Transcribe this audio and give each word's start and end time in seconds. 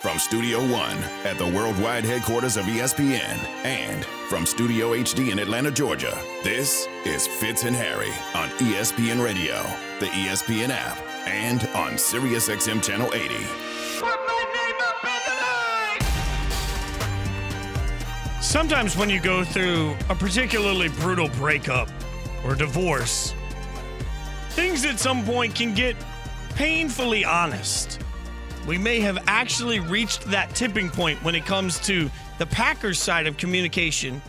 From 0.00 0.20
Studio 0.20 0.60
One 0.60 0.96
at 1.24 1.38
the 1.38 1.48
worldwide 1.48 2.04
headquarters 2.04 2.56
of 2.56 2.66
ESPN 2.66 3.36
and 3.64 4.04
from 4.28 4.46
Studio 4.46 4.92
HD 4.92 5.32
in 5.32 5.40
Atlanta, 5.40 5.72
Georgia, 5.72 6.16
this 6.44 6.86
is 7.04 7.26
Fitz 7.26 7.64
and 7.64 7.74
Harry 7.74 8.12
on 8.32 8.48
ESPN 8.60 9.20
Radio, 9.20 9.60
the 9.98 10.06
ESPN 10.06 10.68
app, 10.68 10.96
and 11.26 11.62
on 11.74 11.94
SiriusXM 11.94 12.80
Channel 12.80 13.12
80. 13.12 13.34
Sometimes 18.40 18.96
when 18.96 19.10
you 19.10 19.18
go 19.18 19.42
through 19.42 19.96
a 20.10 20.14
particularly 20.14 20.90
brutal 20.90 21.28
breakup 21.30 21.88
or 22.44 22.54
divorce, 22.54 23.34
things 24.50 24.84
at 24.84 25.00
some 25.00 25.24
point 25.24 25.56
can 25.56 25.74
get 25.74 25.96
painfully 26.54 27.24
honest. 27.24 27.98
We 28.68 28.76
may 28.76 29.00
have 29.00 29.24
actually 29.26 29.80
reached 29.80 30.24
that 30.26 30.54
tipping 30.54 30.90
point 30.90 31.24
when 31.24 31.34
it 31.34 31.46
comes 31.46 31.78
to 31.86 32.10
the 32.38 32.44
Packers 32.44 32.98
side 32.98 33.26
of 33.26 33.38
communication 33.38 34.20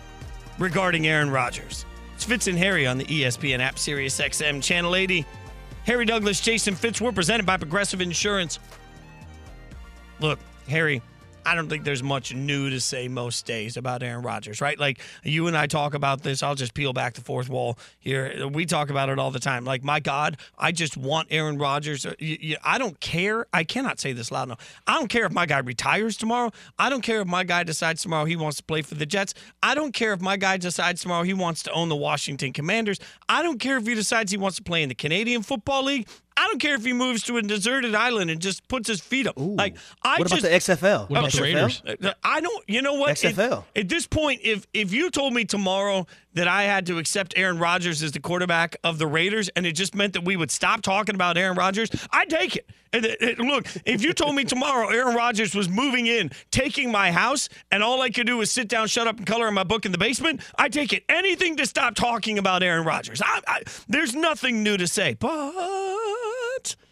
regarding 0.57 1.07
Aaron 1.07 1.29
Rodgers. 1.29 1.85
It's 2.15 2.23
Fitz 2.23 2.47
and 2.47 2.57
Harry 2.57 2.87
on 2.87 2.97
the 2.97 3.03
ESPN 3.03 3.59
app, 3.59 3.77
Sirius 3.77 4.17
XM 4.17 4.63
Channel 4.63 4.95
80. 4.95 5.25
Harry 5.83 6.05
Douglas, 6.05 6.39
Jason 6.39 6.73
Fitz, 6.73 7.01
we're 7.01 7.11
presented 7.11 7.45
by 7.45 7.57
Progressive 7.57 7.99
Insurance. 7.99 8.59
Look, 10.21 10.39
Harry, 10.69 11.01
I 11.49 11.55
don't 11.55 11.67
think 11.67 11.83
there's 11.83 12.03
much 12.03 12.31
new 12.31 12.69
to 12.69 12.79
say 12.79 13.07
most 13.07 13.43
days 13.47 13.75
about 13.75 14.03
Aaron 14.03 14.21
Rodgers, 14.21 14.61
right? 14.61 14.77
Like 14.77 14.99
you 15.23 15.47
and 15.47 15.57
I 15.57 15.65
talk 15.65 15.95
about 15.95 16.21
this. 16.21 16.43
I'll 16.43 16.53
just 16.53 16.75
peel 16.75 16.93
back 16.93 17.15
the 17.15 17.21
fourth 17.21 17.49
wall 17.49 17.79
here. 17.97 18.47
We 18.47 18.67
talk 18.67 18.91
about 18.91 19.09
it 19.09 19.17
all 19.17 19.31
the 19.31 19.39
time. 19.39 19.65
Like, 19.65 19.83
my 19.83 19.99
God, 19.99 20.37
I 20.59 20.71
just 20.71 20.95
want 20.95 21.29
Aaron 21.31 21.57
Rodgers. 21.57 22.05
Uh, 22.05 22.13
I 22.63 22.77
don't 22.77 22.99
care. 22.99 23.47
I 23.51 23.63
cannot 23.63 23.99
say 23.99 24.13
this 24.13 24.31
loud 24.31 24.43
enough. 24.43 24.79
I 24.85 24.99
don't 24.99 25.07
care 25.07 25.25
if 25.25 25.31
my 25.31 25.47
guy 25.47 25.57
retires 25.57 26.17
tomorrow. 26.17 26.51
I 26.77 26.87
don't 26.87 27.01
care 27.01 27.19
if 27.19 27.27
my 27.27 27.43
guy 27.43 27.63
decides 27.63 28.03
tomorrow 28.03 28.25
he 28.25 28.35
wants 28.35 28.57
to 28.57 28.63
play 28.63 28.83
for 28.83 28.93
the 28.93 29.07
Jets. 29.07 29.33
I 29.63 29.73
don't 29.73 29.91
care 29.91 30.13
if 30.13 30.21
my 30.21 30.37
guy 30.37 30.57
decides 30.57 31.01
tomorrow 31.01 31.23
he 31.23 31.33
wants 31.33 31.63
to 31.63 31.71
own 31.71 31.89
the 31.89 31.95
Washington 31.95 32.53
Commanders. 32.53 32.99
I 33.27 33.41
don't 33.41 33.59
care 33.59 33.77
if 33.77 33.87
he 33.87 33.95
decides 33.95 34.31
he 34.31 34.37
wants 34.37 34.57
to 34.57 34.63
play 34.63 34.83
in 34.83 34.89
the 34.89 34.93
Canadian 34.93 35.41
Football 35.41 35.85
League. 35.85 36.07
I 36.49 36.53
don't 36.53 36.59
care 36.59 36.73
if 36.73 36.83
he 36.83 36.93
moves 36.93 37.21
to 37.23 37.37
a 37.37 37.43
deserted 37.43 37.93
island 37.93 38.31
and 38.31 38.41
just 38.41 38.67
puts 38.67 38.87
his 38.87 38.99
feet 38.99 39.27
up. 39.27 39.35
Like 39.37 39.77
I 40.01 40.17
what 40.17 40.27
about 40.27 40.39
just 40.39 40.67
the 40.67 40.73
XFL? 40.73 41.07
What 41.07 41.19
about 41.19 41.31
the 41.31 41.41
Raiders? 41.43 41.83
uh, 41.85 42.13
I 42.23 42.41
don't. 42.41 42.63
You 42.67 42.81
know 42.81 42.95
what? 42.95 43.23
At- 43.23 43.35
XFL. 43.35 43.65
At, 43.75 43.87
this 43.87 44.07
point, 44.07 44.41
if 44.43 44.65
if 44.73 44.91
you 44.91 45.11
told 45.11 45.33
me 45.33 45.45
tomorrow 45.45 46.07
that 46.33 46.47
I 46.47 46.63
had 46.63 46.87
to 46.87 46.97
accept 46.97 47.33
Aaron 47.37 47.59
Rodgers 47.59 48.01
as 48.01 48.13
the 48.13 48.19
quarterback 48.19 48.77
of 48.83 48.97
the 48.97 49.05
Raiders, 49.05 49.49
and 49.55 49.65
it 49.65 49.73
just 49.73 49.93
meant 49.93 50.13
that 50.13 50.23
we 50.23 50.35
would 50.35 50.49
stop 50.49 50.81
talking 50.81 51.13
about 51.13 51.37
Aaron 51.37 51.55
Rodgers, 51.55 51.89
I'd 52.11 52.29
take 52.29 52.55
it. 52.55 52.67
And, 52.91 53.05
uh, 53.05 53.09
uh, 53.21 53.43
look, 53.43 53.67
if 53.85 54.03
you 54.03 54.13
told 54.13 54.35
me 54.35 54.43
tomorrow 54.43 54.89
Aaron 54.89 55.15
Rodgers 55.15 55.53
was 55.53 55.69
moving 55.69 56.07
in, 56.07 56.31
taking 56.49 56.91
my 56.91 57.11
house, 57.11 57.49
and 57.71 57.83
all 57.83 58.01
I 58.01 58.09
could 58.09 58.25
do 58.25 58.37
was 58.37 58.49
sit 58.49 58.67
down, 58.67 58.87
shut 58.87 59.07
up, 59.07 59.17
and 59.17 59.27
color 59.27 59.47
in 59.47 59.53
my 59.53 59.63
book 59.63 59.85
in 59.85 59.91
the 59.91 59.97
basement, 59.97 60.41
I'd 60.57 60.73
take 60.73 60.93
it. 60.93 61.03
Anything 61.09 61.57
to 61.57 61.65
stop 61.65 61.95
talking 61.95 62.39
about 62.39 62.63
Aaron 62.63 62.85
Rodgers. 62.85 63.21
I, 63.21 63.41
I, 63.47 63.61
there's 63.87 64.15
nothing 64.15 64.63
new 64.63 64.77
to 64.77 64.87
say, 64.87 65.15
but 65.19 65.53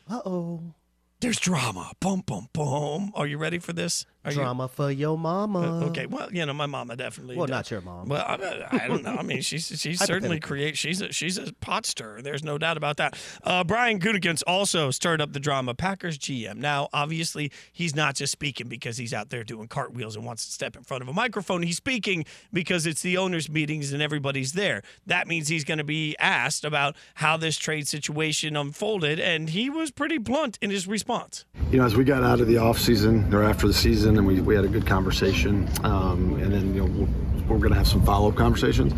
Uh 0.09 0.21
oh. 0.25 0.73
there's 1.19 1.39
drama. 1.39 1.91
Boom, 1.99 2.23
boom, 2.25 2.47
boom. 2.53 3.11
Are 3.15 3.27
you 3.27 3.37
ready 3.37 3.59
for 3.59 3.73
this? 3.73 4.05
Are 4.27 4.31
you- 4.31 4.37
Drama 4.37 4.67
for 4.67 4.91
your 4.91 5.17
mama. 5.17 5.85
Okay, 5.87 6.05
well, 6.05 6.31
you 6.31 6.45
know, 6.45 6.53
my 6.53 6.65
mama 6.65 6.95
definitely. 6.95 7.35
Well, 7.37 7.47
does. 7.47 7.51
not 7.51 7.71
your 7.71 7.81
mom. 7.81 8.07
Well, 8.09 8.23
I, 8.25 8.67
I 8.83 8.87
don't 8.87 9.03
know. 9.03 9.15
I 9.15 9.23
mean, 9.23 9.41
she's 9.41 9.67
she 9.79 9.93
certainly 9.95 10.39
creates. 10.39 10.77
She's 10.77 11.01
a 11.01 11.11
she's 11.11 11.37
a 11.37 11.53
pot 11.53 11.85
stirrer. 11.85 12.21
There's 12.21 12.43
no 12.43 12.57
doubt 12.57 12.77
about 12.77 12.97
that. 12.97 13.17
Uh, 13.43 13.63
Brian 13.63 13.99
Gutekunst 13.99 14.43
also 14.45 14.91
stirred 14.91 15.21
up 15.21 15.33
the 15.33 15.39
drama. 15.39 15.73
Packers 15.73 16.17
GM. 16.17 16.57
Now, 16.57 16.89
obviously, 16.93 17.51
he's 17.71 17.95
not 17.95 18.15
just 18.15 18.31
speaking 18.31 18.67
because 18.67 18.97
he's 18.97 19.13
out 19.13 19.29
there 19.29 19.43
doing 19.43 19.67
cartwheels 19.67 20.15
and 20.15 20.25
wants 20.25 20.45
to 20.45 20.51
step 20.51 20.75
in 20.75 20.83
front 20.83 21.01
of 21.03 21.07
a 21.09 21.13
microphone. 21.13 21.63
He's 21.63 21.77
speaking 21.77 22.25
because 22.51 22.85
it's 22.85 23.01
the 23.01 23.17
owners' 23.17 23.49
meetings 23.49 23.93
and 23.93 24.01
everybody's 24.01 24.53
there. 24.53 24.81
That 25.05 25.27
means 25.27 25.47
he's 25.47 25.63
going 25.63 25.77
to 25.77 25.83
be 25.83 26.15
asked 26.19 26.65
about 26.65 26.95
how 27.15 27.37
this 27.37 27.57
trade 27.57 27.87
situation 27.87 28.55
unfolded, 28.57 29.19
and 29.19 29.49
he 29.49 29.69
was 29.69 29.91
pretty 29.91 30.17
blunt 30.17 30.57
in 30.61 30.69
his 30.69 30.87
response. 30.87 31.45
you 31.71 31.77
know, 31.79 31.85
as 31.85 31.95
we 31.95 32.03
got 32.03 32.23
out 32.23 32.39
of 32.41 32.47
the 32.47 32.57
off 32.57 32.77
season 32.79 33.33
or 33.33 33.43
after 33.43 33.67
the 33.67 33.73
season, 33.73 34.16
and 34.17 34.27
we, 34.27 34.41
we 34.41 34.55
had 34.55 34.65
a 34.65 34.69
good 34.69 34.85
conversation, 34.85 35.67
um, 35.83 36.35
and 36.41 36.53
then 36.53 36.73
you 36.73 36.85
know 36.85 36.91
we're, 36.91 37.53
we're 37.53 37.57
going 37.59 37.71
to 37.71 37.77
have 37.77 37.87
some 37.87 38.03
follow 38.03 38.29
up 38.29 38.35
conversations. 38.35 38.93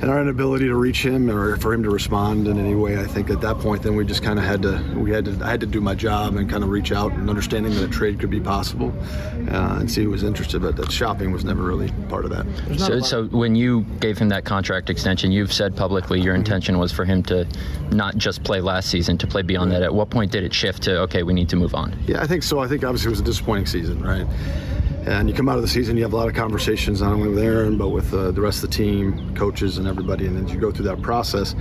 And 0.00 0.10
our 0.10 0.20
inability 0.20 0.66
to 0.66 0.76
reach 0.76 1.04
him 1.04 1.28
or 1.28 1.56
for 1.56 1.74
him 1.74 1.82
to 1.82 1.90
respond 1.90 2.46
in 2.46 2.56
any 2.58 2.74
way, 2.74 3.00
I 3.00 3.04
think 3.04 3.30
at 3.30 3.40
that 3.40 3.58
point, 3.58 3.82
then 3.82 3.96
we 3.96 4.04
just 4.04 4.22
kind 4.22 4.38
of 4.38 4.44
had 4.44 4.62
to 4.62 4.80
we 4.96 5.10
had 5.10 5.24
to 5.24 5.38
I 5.42 5.50
had 5.50 5.60
to 5.60 5.66
do 5.66 5.80
my 5.80 5.96
job 5.96 6.36
and 6.36 6.48
kind 6.48 6.62
of 6.62 6.70
reach 6.70 6.92
out 6.92 7.12
and 7.12 7.28
understanding 7.28 7.74
that 7.74 7.82
a 7.82 7.88
trade 7.88 8.20
could 8.20 8.30
be 8.30 8.40
possible, 8.40 8.92
uh, 9.50 9.78
and 9.80 9.90
see 9.90 10.04
who 10.04 10.10
was 10.10 10.22
interested. 10.22 10.62
But 10.62 10.76
that 10.76 10.92
shopping 10.92 11.32
was 11.32 11.44
never 11.44 11.62
really 11.62 11.90
part 12.08 12.24
of 12.24 12.30
that. 12.30 12.46
There's 12.66 12.80
not 12.80 12.92
a 12.92 13.02
So, 13.02 13.28
so 13.28 13.36
when 13.36 13.56
you 13.56 13.82
gave 13.98 14.18
him 14.18 14.28
that 14.28 14.44
contract 14.44 14.88
extension, 14.88 15.32
you've 15.32 15.52
said 15.52 15.76
publicly 15.76 16.20
your 16.20 16.36
intention 16.36 16.78
was 16.78 16.92
for 16.92 17.04
him 17.04 17.24
to 17.24 17.46
not 17.90 18.16
just 18.16 18.44
play 18.44 18.60
last 18.60 18.90
season, 18.90 19.18
to 19.18 19.26
play 19.26 19.42
beyond 19.42 19.72
that. 19.72 19.82
At 19.82 19.94
what 19.94 20.10
point 20.10 20.30
did 20.30 20.44
it 20.44 20.54
shift 20.54 20.84
to 20.84 21.00
okay, 21.00 21.24
we 21.24 21.32
need 21.32 21.48
to 21.48 21.56
move 21.56 21.74
on? 21.74 21.98
Yeah, 22.06 22.22
I 22.22 22.26
think 22.26 22.44
so. 22.44 22.60
I 22.60 22.68
think 22.68 22.84
obviously 22.84 23.08
it 23.08 23.10
was 23.10 23.20
a 23.20 23.24
disappointing 23.24 23.66
season, 23.66 24.00
right? 24.00 24.26
And 25.08 25.26
you 25.26 25.34
come 25.34 25.48
out 25.48 25.56
of 25.56 25.62
the 25.62 25.68
season, 25.68 25.96
you 25.96 26.02
have 26.02 26.12
a 26.12 26.16
lot 26.16 26.28
of 26.28 26.34
conversations, 26.34 27.00
not 27.00 27.14
only 27.14 27.30
with 27.30 27.38
Aaron, 27.38 27.78
but 27.78 27.88
with 27.88 28.12
uh, 28.12 28.30
the 28.30 28.42
rest 28.42 28.62
of 28.62 28.68
the 28.68 28.76
team, 28.76 29.34
coaches, 29.34 29.78
and 29.78 29.88
everybody. 29.88 30.26
And 30.26 30.44
as 30.44 30.52
you 30.52 30.60
go 30.60 30.70
through 30.70 30.84
that 30.84 31.00
process, 31.00 31.54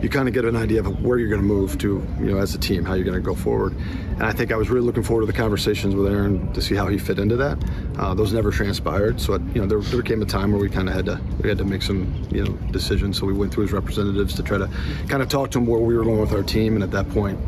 you 0.00 0.08
kind 0.08 0.26
of 0.26 0.32
get 0.32 0.46
an 0.46 0.56
idea 0.56 0.80
of 0.80 1.02
where 1.02 1.18
you're 1.18 1.28
going 1.28 1.42
to 1.42 1.46
move 1.46 1.76
to, 1.80 2.02
you 2.18 2.24
know, 2.24 2.38
as 2.38 2.54
a 2.54 2.58
team, 2.58 2.82
how 2.82 2.94
you're 2.94 3.04
going 3.04 3.14
to 3.14 3.20
go 3.20 3.34
forward. 3.34 3.74
And 4.12 4.22
I 4.22 4.32
think 4.32 4.52
I 4.52 4.56
was 4.56 4.70
really 4.70 4.86
looking 4.86 5.02
forward 5.02 5.20
to 5.20 5.26
the 5.26 5.36
conversations 5.36 5.94
with 5.94 6.10
Aaron 6.10 6.50
to 6.54 6.62
see 6.62 6.74
how 6.74 6.88
he 6.88 6.96
fit 6.96 7.18
into 7.18 7.36
that. 7.36 7.62
Uh, 7.98 8.14
those 8.14 8.32
never 8.32 8.50
transpired, 8.50 9.20
so 9.20 9.34
you 9.34 9.60
know 9.60 9.66
there, 9.66 9.80
there 9.80 10.00
came 10.00 10.22
a 10.22 10.24
time 10.24 10.52
where 10.52 10.60
we 10.60 10.70
kind 10.70 10.88
of 10.88 10.94
had 10.94 11.04
to 11.04 11.20
we 11.42 11.48
had 11.50 11.58
to 11.58 11.64
make 11.64 11.82
some 11.82 12.10
you 12.30 12.42
know 12.42 12.52
decisions. 12.70 13.18
So 13.18 13.26
we 13.26 13.34
went 13.34 13.52
through 13.52 13.64
his 13.64 13.72
representatives 13.72 14.34
to 14.36 14.42
try 14.42 14.56
to 14.56 14.70
kind 15.08 15.22
of 15.22 15.28
talk 15.28 15.50
to 15.50 15.58
him 15.58 15.66
where 15.66 15.78
we 15.78 15.94
were 15.94 16.04
going 16.04 16.20
with 16.20 16.32
our 16.32 16.42
team. 16.42 16.74
And 16.74 16.82
at 16.82 16.90
that 16.92 17.06
point, 17.10 17.38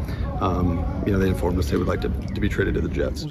um, 0.42 1.02
you 1.06 1.12
know, 1.12 1.18
they 1.18 1.28
informed 1.28 1.58
us 1.58 1.70
they 1.70 1.78
would 1.78 1.88
like 1.88 2.02
to, 2.02 2.10
to 2.10 2.40
be 2.42 2.48
traded 2.50 2.74
to 2.74 2.82
the 2.82 2.90
Jets. 2.90 3.26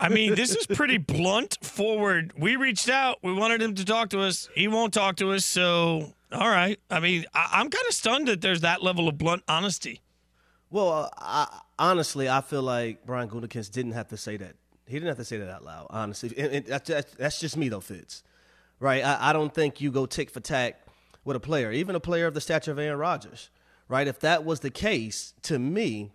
I 0.00 0.08
mean, 0.08 0.34
this 0.34 0.54
is 0.54 0.66
pretty 0.66 0.98
blunt 0.98 1.58
forward. 1.62 2.32
We 2.36 2.56
reached 2.56 2.88
out. 2.88 3.18
We 3.22 3.32
wanted 3.32 3.62
him 3.62 3.74
to 3.76 3.84
talk 3.84 4.10
to 4.10 4.20
us. 4.20 4.48
He 4.54 4.68
won't 4.68 4.92
talk 4.92 5.16
to 5.16 5.32
us. 5.32 5.44
So, 5.44 6.12
all 6.32 6.48
right. 6.48 6.78
I 6.90 7.00
mean, 7.00 7.24
I, 7.34 7.48
I'm 7.52 7.70
kind 7.70 7.84
of 7.88 7.94
stunned 7.94 8.28
that 8.28 8.40
there's 8.40 8.60
that 8.60 8.82
level 8.82 9.08
of 9.08 9.18
blunt 9.18 9.42
honesty. 9.48 10.02
Well, 10.70 10.92
uh, 10.92 11.08
I, 11.18 11.60
honestly, 11.78 12.28
I 12.28 12.40
feel 12.40 12.62
like 12.62 13.06
Brian 13.06 13.28
Gutekunst 13.28 13.70
didn't 13.72 13.92
have 13.92 14.08
to 14.08 14.16
say 14.16 14.36
that. 14.36 14.56
He 14.86 14.94
didn't 14.94 15.08
have 15.08 15.18
to 15.18 15.24
say 15.24 15.38
that 15.38 15.48
out 15.48 15.64
loud. 15.64 15.86
Honestly, 15.90 16.32
and, 16.36 16.52
and 16.52 16.66
that's, 16.66 16.88
that's, 16.88 17.14
that's 17.14 17.40
just 17.40 17.56
me 17.56 17.68
though, 17.68 17.80
Fitz. 17.80 18.22
Right? 18.78 19.02
I, 19.04 19.30
I 19.30 19.32
don't 19.32 19.54
think 19.54 19.80
you 19.80 19.90
go 19.90 20.06
tick 20.06 20.30
for 20.30 20.40
tack 20.40 20.80
with 21.24 21.36
a 21.36 21.40
player, 21.40 21.72
even 21.72 21.96
a 21.96 22.00
player 22.00 22.26
of 22.26 22.34
the 22.34 22.40
stature 22.40 22.72
of 22.72 22.78
Aaron 22.78 22.98
Rodgers. 22.98 23.50
Right? 23.88 24.08
If 24.08 24.20
that 24.20 24.44
was 24.44 24.60
the 24.60 24.70
case, 24.70 25.32
to 25.42 25.58
me, 25.58 26.10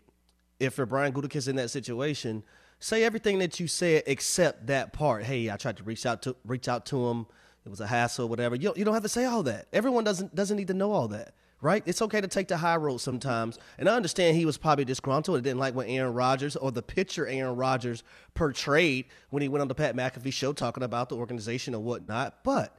if 0.59 0.77
you're 0.77 0.85
Brian 0.85 1.13
Gutekunst 1.13 1.47
in 1.47 1.55
that 1.55 1.69
situation, 1.69 2.43
say 2.81 3.03
everything 3.03 3.39
that 3.39 3.59
you 3.59 3.67
said 3.67 4.03
except 4.07 4.67
that 4.67 4.91
part. 4.91 5.23
Hey, 5.23 5.49
I 5.49 5.55
tried 5.55 5.77
to 5.77 5.83
reach 5.83 6.05
out 6.05 6.23
to 6.23 6.35
reach 6.45 6.67
out 6.67 6.85
to 6.87 7.07
him. 7.07 7.27
It 7.65 7.69
was 7.69 7.79
a 7.79 7.87
hassle, 7.87 8.27
whatever. 8.27 8.55
You 8.55 8.63
don't, 8.63 8.77
you 8.77 8.83
don't 8.83 8.95
have 8.95 9.03
to 9.03 9.09
say 9.09 9.23
all 9.23 9.43
that. 9.43 9.67
Everyone 9.71 10.03
doesn't 10.03 10.35
doesn't 10.35 10.57
need 10.57 10.67
to 10.67 10.73
know 10.73 10.91
all 10.91 11.07
that, 11.09 11.35
right? 11.61 11.83
It's 11.85 12.01
okay 12.01 12.19
to 12.19 12.27
take 12.27 12.47
the 12.47 12.57
high 12.57 12.75
road 12.75 12.97
sometimes. 12.97 13.59
And 13.77 13.87
I 13.87 13.95
understand 13.95 14.35
he 14.35 14.45
was 14.45 14.57
probably 14.57 14.83
disgruntled 14.83 15.37
and 15.37 15.43
didn't 15.43 15.59
like 15.59 15.75
what 15.75 15.87
Aaron 15.87 16.13
Rodgers 16.13 16.55
or 16.55 16.71
the 16.71 16.81
picture 16.81 17.27
Aaron 17.27 17.55
Rodgers 17.55 18.03
portrayed 18.33 19.05
when 19.29 19.41
he 19.43 19.47
went 19.47 19.61
on 19.61 19.67
the 19.67 19.75
Pat 19.75 19.95
McAfee 19.95 20.33
show 20.33 20.51
talking 20.51 20.83
about 20.83 21.09
the 21.09 21.15
organization 21.15 21.75
and 21.75 21.83
whatnot. 21.83 22.43
But 22.43 22.75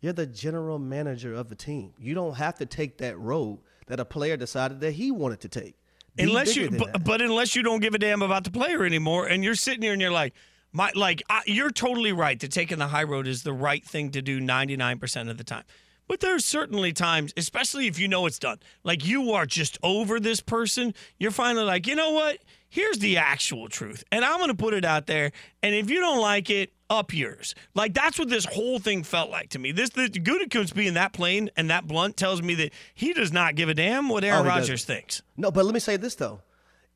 you're 0.00 0.12
the 0.12 0.26
general 0.26 0.78
manager 0.78 1.34
of 1.34 1.48
the 1.48 1.56
team. 1.56 1.94
You 1.98 2.14
don't 2.14 2.34
have 2.34 2.56
to 2.58 2.66
take 2.66 2.98
that 2.98 3.18
road 3.18 3.60
that 3.86 3.98
a 3.98 4.04
player 4.04 4.36
decided 4.36 4.80
that 4.80 4.92
he 4.92 5.10
wanted 5.10 5.40
to 5.40 5.48
take. 5.48 5.74
Unless 6.18 6.56
you, 6.56 6.70
but, 6.70 7.04
but 7.04 7.22
unless 7.22 7.54
you 7.54 7.62
don't 7.62 7.80
give 7.80 7.94
a 7.94 7.98
damn 7.98 8.22
about 8.22 8.44
the 8.44 8.50
player 8.50 8.84
anymore, 8.84 9.26
and 9.26 9.44
you're 9.44 9.54
sitting 9.54 9.82
here 9.82 9.92
and 9.92 10.02
you're 10.02 10.10
like, 10.10 10.34
my, 10.72 10.90
like 10.94 11.22
I, 11.30 11.42
you're 11.46 11.70
totally 11.70 12.12
right 12.12 12.38
that 12.40 12.52
taking 12.52 12.78
the 12.78 12.88
high 12.88 13.04
road 13.04 13.26
is 13.26 13.42
the 13.42 13.52
right 13.52 13.84
thing 13.84 14.10
to 14.10 14.22
do 14.22 14.40
99% 14.40 15.30
of 15.30 15.38
the 15.38 15.44
time. 15.44 15.64
But 16.06 16.20
there's 16.20 16.44
certainly 16.44 16.92
times, 16.92 17.34
especially 17.36 17.86
if 17.86 17.98
you 17.98 18.08
know 18.08 18.24
it's 18.26 18.38
done, 18.38 18.58
like 18.82 19.06
you 19.06 19.32
are 19.32 19.44
just 19.44 19.78
over 19.82 20.18
this 20.18 20.40
person. 20.40 20.94
You're 21.18 21.30
finally 21.30 21.64
like, 21.64 21.86
you 21.86 21.94
know 21.94 22.12
what? 22.12 22.38
Here's 22.70 22.98
the 22.98 23.18
actual 23.18 23.68
truth, 23.68 24.04
and 24.10 24.24
I'm 24.24 24.38
going 24.38 24.48
to 24.48 24.56
put 24.56 24.74
it 24.74 24.84
out 24.84 25.06
there. 25.06 25.32
And 25.62 25.74
if 25.74 25.90
you 25.90 26.00
don't 26.00 26.20
like 26.20 26.50
it, 26.50 26.72
up 26.90 27.12
yours. 27.12 27.54
Like 27.74 27.94
that's 27.94 28.18
what 28.18 28.28
this 28.28 28.44
whole 28.44 28.78
thing 28.78 29.02
felt 29.02 29.30
like 29.30 29.50
to 29.50 29.58
me. 29.58 29.72
This 29.72 29.90
the 29.90 30.08
Gutekunst 30.08 30.74
being 30.74 30.94
that 30.94 31.12
plain 31.12 31.50
and 31.56 31.70
that 31.70 31.86
blunt 31.86 32.16
tells 32.16 32.42
me 32.42 32.54
that 32.56 32.72
he 32.94 33.12
does 33.12 33.32
not 33.32 33.54
give 33.54 33.68
a 33.68 33.74
damn 33.74 34.08
what 34.08 34.24
Aaron 34.24 34.46
Oh, 34.46 34.48
Rodgers 34.48 34.84
thinks. 34.84 35.22
No, 35.36 35.50
but 35.50 35.64
let 35.64 35.74
me 35.74 35.80
say 35.80 35.96
this 35.96 36.14
though: 36.14 36.40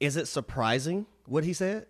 Is 0.01 0.17
it 0.17 0.27
surprising 0.29 1.07
what 1.27 1.45
he 1.45 1.53
said? 1.53 1.87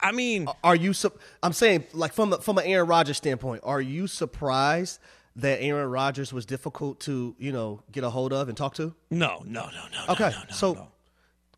I 0.00 0.12
mean, 0.12 0.46
Are 0.62 0.76
you? 0.76 0.92
Su- 0.92 1.12
I'm 1.42 1.52
saying, 1.52 1.84
like 1.92 2.12
from 2.12 2.32
a, 2.32 2.38
from 2.38 2.58
an 2.58 2.64
Aaron 2.66 2.86
Rodgers 2.88 3.16
standpoint, 3.16 3.62
are 3.64 3.80
you 3.80 4.06
surprised 4.06 5.00
that 5.36 5.60
Aaron 5.62 5.88
Rodgers 5.90 6.32
was 6.32 6.44
difficult 6.44 7.00
to 7.00 7.34
you 7.38 7.52
know 7.52 7.82
get 7.90 8.04
a 8.04 8.10
hold 8.10 8.32
of 8.32 8.48
and 8.48 8.56
talk 8.56 8.74
to? 8.74 8.94
no, 9.10 9.42
no, 9.46 9.66
no, 9.70 9.84
no. 9.92 10.12
Okay, 10.12 10.30
no, 10.30 10.38
no, 10.38 10.44
so 10.50 10.72
no. 10.74 10.88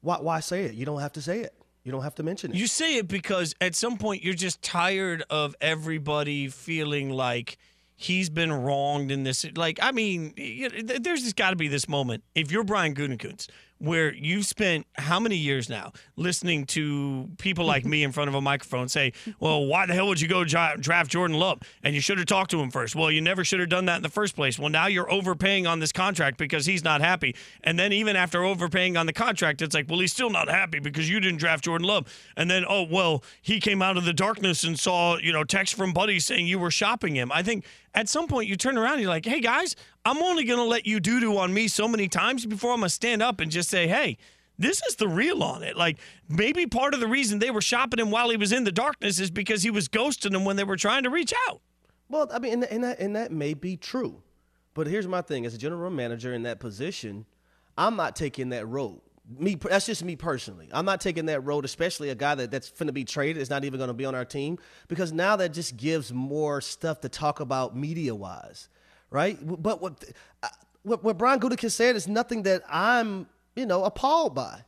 why 0.01 0.17
why 0.19 0.41
say 0.41 0.65
it? 0.65 0.75
You 0.75 0.87
don't 0.87 1.01
have 1.01 1.13
to 1.15 1.23
say 1.23 1.41
it. 1.41 1.55
You 1.85 1.93
don't 1.93 2.03
have 2.03 2.15
to 2.17 2.23
mention 2.23 2.51
it. 2.51 2.57
You 2.57 2.67
say 2.67 2.97
it 2.97 3.09
because 3.09 3.55
at 3.61 3.75
some 3.75 3.99
point 3.99 4.25
you're 4.25 4.35
just 4.35 4.63
tired 4.63 5.23
of 5.29 5.55
everybody 5.61 6.49
feeling 6.49 7.11
like 7.11 7.59
he's 7.95 8.31
been 8.31 8.53
wronged 8.53 9.11
in 9.11 9.23
this. 9.23 9.45
Like, 9.55 9.79
I 9.83 9.93
mean, 9.93 10.33
there's 10.37 11.23
just 11.23 11.37
got 11.37 11.51
to 11.51 11.57
be 11.57 11.69
this 11.69 11.87
moment. 11.87 12.25
If 12.35 12.51
you're 12.51 12.65
Brian 12.65 12.95
Gutekunst, 12.95 13.49
where 13.85 14.15
you've 14.15 14.47
spent 14.47 14.87
how 14.95 15.21
many 15.21 15.37
years 15.37 15.69
now 15.69 15.93
listening 16.17 16.67
to 16.67 17.29
people 17.39 17.65
like 17.65 17.85
me 17.85 18.03
in 18.03 18.13
front 18.13 18.29
of 18.29 18.35
a 18.35 18.41
microphone 18.41 18.89
say, 18.89 19.13
"Well, 19.41 19.67
why 19.67 19.87
the 19.87 19.95
hell 19.95 20.09
would 20.09 20.21
you 20.21 20.29
go 20.29 20.45
draft 20.45 21.11
Jordan 21.11 21.39
Love? 21.39 21.61
And 21.83 21.95
you 21.95 22.01
should 22.01 22.19
have 22.19 22.27
talked 22.27 22.51
to 22.53 22.61
him 22.61 22.71
first. 22.71 22.95
Well, 22.95 23.11
you 23.11 23.21
never 23.21 23.45
should 23.45 23.61
have 23.61 23.69
done 23.69 23.87
that 23.87 23.97
in 23.97 24.03
the 24.03 24.09
first 24.09 24.35
place. 24.37 24.59
Well, 24.59 24.71
now 24.71 24.87
you're 24.87 25.11
overpaying 25.11 25.67
on 25.67 25.81
this 25.81 25.93
contract 25.93 26.39
because 26.39 26.67
he's 26.67 26.85
not 26.85 27.01
happy. 27.01 27.35
And 27.63 27.79
then 27.79 27.93
even 27.93 28.17
after 28.17 28.45
overpaying 28.45 28.97
on 28.97 29.07
the 29.07 29.13
contract, 29.13 29.63
it's 29.63 29.75
like, 29.75 29.89
well, 29.89 30.01
he's 30.01 30.13
still 30.13 30.31
not 30.31 30.49
happy 30.49 30.79
because 30.79 31.09
you 31.09 31.21
didn't 31.21 31.39
draft 31.39 31.65
Jordan 31.65 31.87
Love. 31.87 32.07
And 32.37 32.51
then, 32.51 32.65
oh, 32.69 32.83
well, 32.83 33.23
he 33.43 33.61
came 33.61 33.83
out 33.83 33.97
of 33.97 34.05
the 34.05 34.13
darkness 34.13 34.65
and 34.65 34.79
saw, 34.79 35.17
you 35.19 35.33
know, 35.33 35.45
text 35.45 35.75
from 35.75 35.93
buddies 35.93 36.25
saying 36.25 36.47
you 36.47 36.59
were 36.59 36.71
shopping 36.71 37.15
him. 37.15 37.31
I 37.33 37.43
think 37.43 37.65
at 37.95 38.09
some 38.09 38.27
point 38.27 38.49
you 38.49 38.57
turn 38.57 38.77
around 38.77 38.95
and 38.95 39.03
you're 39.03 39.11
like, 39.11 39.25
hey 39.25 39.41
guys, 39.41 39.77
I'm 40.05 40.19
only 40.23 40.45
going 40.45 40.59
to 40.59 40.65
let 40.65 40.87
you 40.87 41.01
doo 41.01 41.21
doo 41.21 41.39
on 41.39 41.55
me 41.55 41.69
so 41.69 41.89
many 41.89 42.09
times 42.09 42.45
before 42.47 42.73
I'm 42.73 42.81
going 42.81 42.89
to 42.89 42.95
stand 42.95 43.23
up 43.23 43.41
and 43.41 43.51
just 43.51 43.71
say, 43.71 43.87
hey, 43.87 44.19
this 44.59 44.83
is 44.83 44.97
the 44.97 45.09
real 45.09 45.43
on 45.43 45.63
it. 45.63 45.77
Like 45.77 45.99
maybe 46.29 46.67
part 46.67 46.95
of 46.95 47.01
the 47.01 47.09
reason 47.09 47.39
they 47.39 47.51
were 47.51 47.61
shopping 47.61 48.01
him 48.01 48.11
while 48.11 48.31
he 48.31 48.37
was 48.37 48.53
in 48.53 48.65
the 48.65 48.73
darkness 48.73 49.19
is 49.19 49.31
because 49.31 49.63
he 49.63 49.71
was 49.71 49.89
ghosting 49.89 50.33
them 50.33 50.45
when 50.45 50.57
they 50.57 50.65
were 50.65 50.77
trying 50.77 51.03
to 51.05 51.11
reach 51.11 51.33
out. 51.49 51.61
Well, 52.09 52.29
I 52.33 52.39
mean, 52.39 52.53
and, 52.53 52.65
and 52.65 52.85
that 52.85 52.99
and 53.01 53.17
that 53.17 53.33
may 53.33 53.55
be 53.55 53.77
true, 53.77 54.23
but 54.75 54.87
here's 54.87 55.09
my 55.09 55.23
thing: 55.23 55.47
as 55.47 55.55
a 55.55 55.59
general 55.59 55.91
manager 55.91 56.35
in 56.35 56.43
that 56.43 56.61
position, 56.61 57.25
I'm 57.79 57.97
not 57.97 58.15
taking 58.15 58.51
that 58.51 58.69
road. 58.69 59.01
Me, 59.27 59.55
that's 59.55 59.87
just 59.87 60.05
me 60.05 60.17
personally. 60.17 60.69
I'm 60.73 60.85
not 60.85 61.01
taking 61.01 61.27
that 61.27 61.41
road, 61.41 61.65
especially 61.65 62.11
a 62.11 62.15
guy 62.15 62.35
that, 62.35 62.51
that's 62.51 62.71
going 62.71 62.89
to 62.89 62.93
be 62.93 63.05
traded 63.05 63.41
is 63.41 63.49
not 63.49 63.65
even 63.65 63.79
going 63.79 63.89
to 63.89 63.95
be 63.95 64.05
on 64.05 64.15
our 64.15 64.25
team 64.25 64.59
because 64.87 65.13
now 65.13 65.37
that 65.37 65.55
just 65.55 65.77
gives 65.79 66.13
more 66.13 66.61
stuff 66.61 67.01
to 67.01 67.09
talk 67.09 67.41
about 67.41 67.75
media 67.75 68.15
wise, 68.15 68.69
right? 69.11 69.39
But 69.41 69.81
what 69.81 70.05
uh, 70.43 70.49
what, 70.83 71.03
what 71.03 71.17
Brian 71.17 71.41
Gutekunst 71.41 71.73
said 71.73 71.97
is 71.97 72.07
nothing 72.07 72.43
that 72.43 72.63
I'm 72.69 73.27
you 73.57 73.67
know, 73.67 73.85
appalled 73.85 74.35
by. 74.35 74.61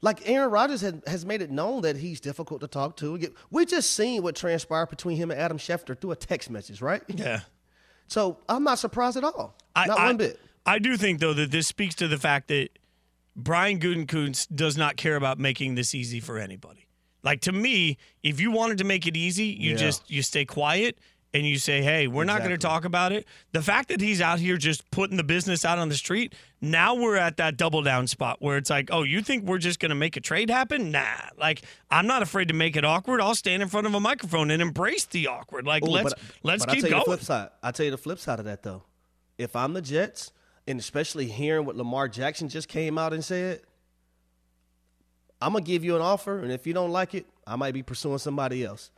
Like 0.00 0.28
Aaron 0.28 0.50
Rodgers 0.50 0.80
has, 0.80 0.94
has 1.06 1.24
made 1.24 1.42
it 1.42 1.50
known 1.50 1.82
that 1.82 1.96
he's 1.96 2.20
difficult 2.20 2.60
to 2.62 2.66
talk 2.66 2.96
to. 2.98 3.18
We 3.50 3.66
just 3.66 3.92
seen 3.92 4.22
what 4.22 4.34
transpired 4.34 4.90
between 4.90 5.16
him 5.16 5.30
and 5.30 5.38
Adam 5.38 5.58
Schefter 5.58 5.98
through 5.98 6.12
a 6.12 6.16
text 6.16 6.50
message, 6.50 6.82
right? 6.82 7.02
Yeah. 7.08 7.40
So 8.08 8.38
I'm 8.48 8.64
not 8.64 8.78
surprised 8.78 9.16
at 9.16 9.24
all. 9.24 9.54
I, 9.76 9.86
not 9.86 9.98
I, 9.98 10.06
one 10.06 10.16
bit. 10.16 10.40
I 10.66 10.78
do 10.80 10.96
think 10.96 11.20
though 11.20 11.34
that 11.34 11.50
this 11.50 11.68
speaks 11.68 11.94
to 11.96 12.08
the 12.08 12.18
fact 12.18 12.48
that 12.48 12.70
Brian 13.34 13.78
Gutekunst 13.78 14.54
does 14.54 14.76
not 14.76 14.96
care 14.96 15.16
about 15.16 15.38
making 15.38 15.74
this 15.74 15.94
easy 15.94 16.20
for 16.20 16.38
anybody. 16.38 16.86
Like 17.22 17.40
to 17.42 17.52
me, 17.52 17.98
if 18.22 18.40
you 18.40 18.50
wanted 18.50 18.78
to 18.78 18.84
make 18.84 19.06
it 19.06 19.16
easy, 19.16 19.46
you 19.46 19.70
yeah. 19.70 19.76
just 19.76 20.10
you 20.10 20.22
stay 20.22 20.44
quiet 20.44 20.98
and 21.34 21.46
you 21.46 21.56
say, 21.56 21.82
hey, 21.82 22.06
we're 22.06 22.24
exactly. 22.24 22.26
not 22.26 22.48
going 22.48 22.60
to 22.60 22.66
talk 22.66 22.84
about 22.84 23.12
it. 23.12 23.26
The 23.52 23.62
fact 23.62 23.88
that 23.88 24.00
he's 24.00 24.20
out 24.20 24.38
here 24.38 24.56
just 24.56 24.90
putting 24.90 25.16
the 25.16 25.24
business 25.24 25.64
out 25.64 25.78
on 25.78 25.88
the 25.88 25.94
street, 25.94 26.34
now 26.60 26.94
we're 26.94 27.16
at 27.16 27.38
that 27.38 27.56
double 27.56 27.82
down 27.82 28.06
spot 28.06 28.36
where 28.40 28.58
it's 28.58 28.68
like, 28.68 28.90
oh, 28.92 29.02
you 29.02 29.22
think 29.22 29.44
we're 29.44 29.58
just 29.58 29.80
going 29.80 29.90
to 29.90 29.94
make 29.94 30.16
a 30.16 30.20
trade 30.20 30.50
happen? 30.50 30.90
Nah. 30.90 31.04
Like, 31.38 31.62
I'm 31.90 32.06
not 32.06 32.22
afraid 32.22 32.48
to 32.48 32.54
make 32.54 32.76
it 32.76 32.84
awkward. 32.84 33.20
I'll 33.20 33.34
stand 33.34 33.62
in 33.62 33.68
front 33.68 33.86
of 33.86 33.94
a 33.94 34.00
microphone 34.00 34.50
and 34.50 34.60
embrace 34.60 35.06
the 35.06 35.28
awkward. 35.28 35.66
Like, 35.66 35.84
Ooh, 35.84 35.90
let's 35.90 36.12
but, 36.12 36.22
let's 36.42 36.66
but 36.66 36.74
keep 36.74 36.84
I'll 36.84 36.90
going. 36.90 37.04
flip 37.04 37.22
side. 37.22 37.48
I'll 37.62 37.72
tell 37.72 37.84
you 37.84 37.92
the 37.92 37.98
flip 37.98 38.18
side 38.18 38.38
of 38.38 38.44
that, 38.44 38.62
though. 38.62 38.82
If 39.38 39.56
I'm 39.56 39.72
the 39.72 39.82
Jets, 39.82 40.32
and 40.66 40.78
especially 40.78 41.26
hearing 41.26 41.66
what 41.66 41.76
Lamar 41.76 42.08
Jackson 42.08 42.48
just 42.48 42.68
came 42.68 42.98
out 42.98 43.12
and 43.12 43.24
said, 43.24 43.60
I'm 45.40 45.52
going 45.52 45.64
to 45.64 45.70
give 45.70 45.84
you 45.84 45.96
an 45.96 46.02
offer, 46.02 46.38
and 46.38 46.52
if 46.52 46.66
you 46.66 46.72
don't 46.72 46.90
like 46.90 47.14
it, 47.14 47.26
I 47.46 47.56
might 47.56 47.74
be 47.74 47.82
pursuing 47.82 48.18
somebody 48.18 48.64
else. 48.64 48.90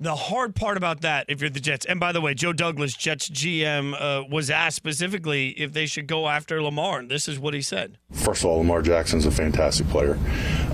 The 0.00 0.16
hard 0.16 0.56
part 0.56 0.76
about 0.76 1.02
that, 1.02 1.26
if 1.28 1.40
you're 1.40 1.50
the 1.50 1.60
Jets, 1.60 1.86
and 1.86 2.00
by 2.00 2.10
the 2.10 2.20
way, 2.20 2.34
Joe 2.34 2.52
Douglas, 2.52 2.94
Jets 2.94 3.30
GM, 3.30 3.94
uh, 3.94 4.24
was 4.28 4.50
asked 4.50 4.74
specifically 4.74 5.50
if 5.50 5.72
they 5.72 5.86
should 5.86 6.08
go 6.08 6.28
after 6.28 6.60
Lamar, 6.60 6.98
and 6.98 7.08
this 7.08 7.28
is 7.28 7.38
what 7.38 7.54
he 7.54 7.62
said. 7.62 7.96
First 8.10 8.42
of 8.42 8.50
all, 8.50 8.58
Lamar 8.58 8.82
Jackson's 8.82 9.24
a 9.24 9.30
fantastic 9.30 9.88
player, 9.90 10.18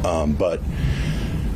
um, 0.07 0.33
but 0.33 0.63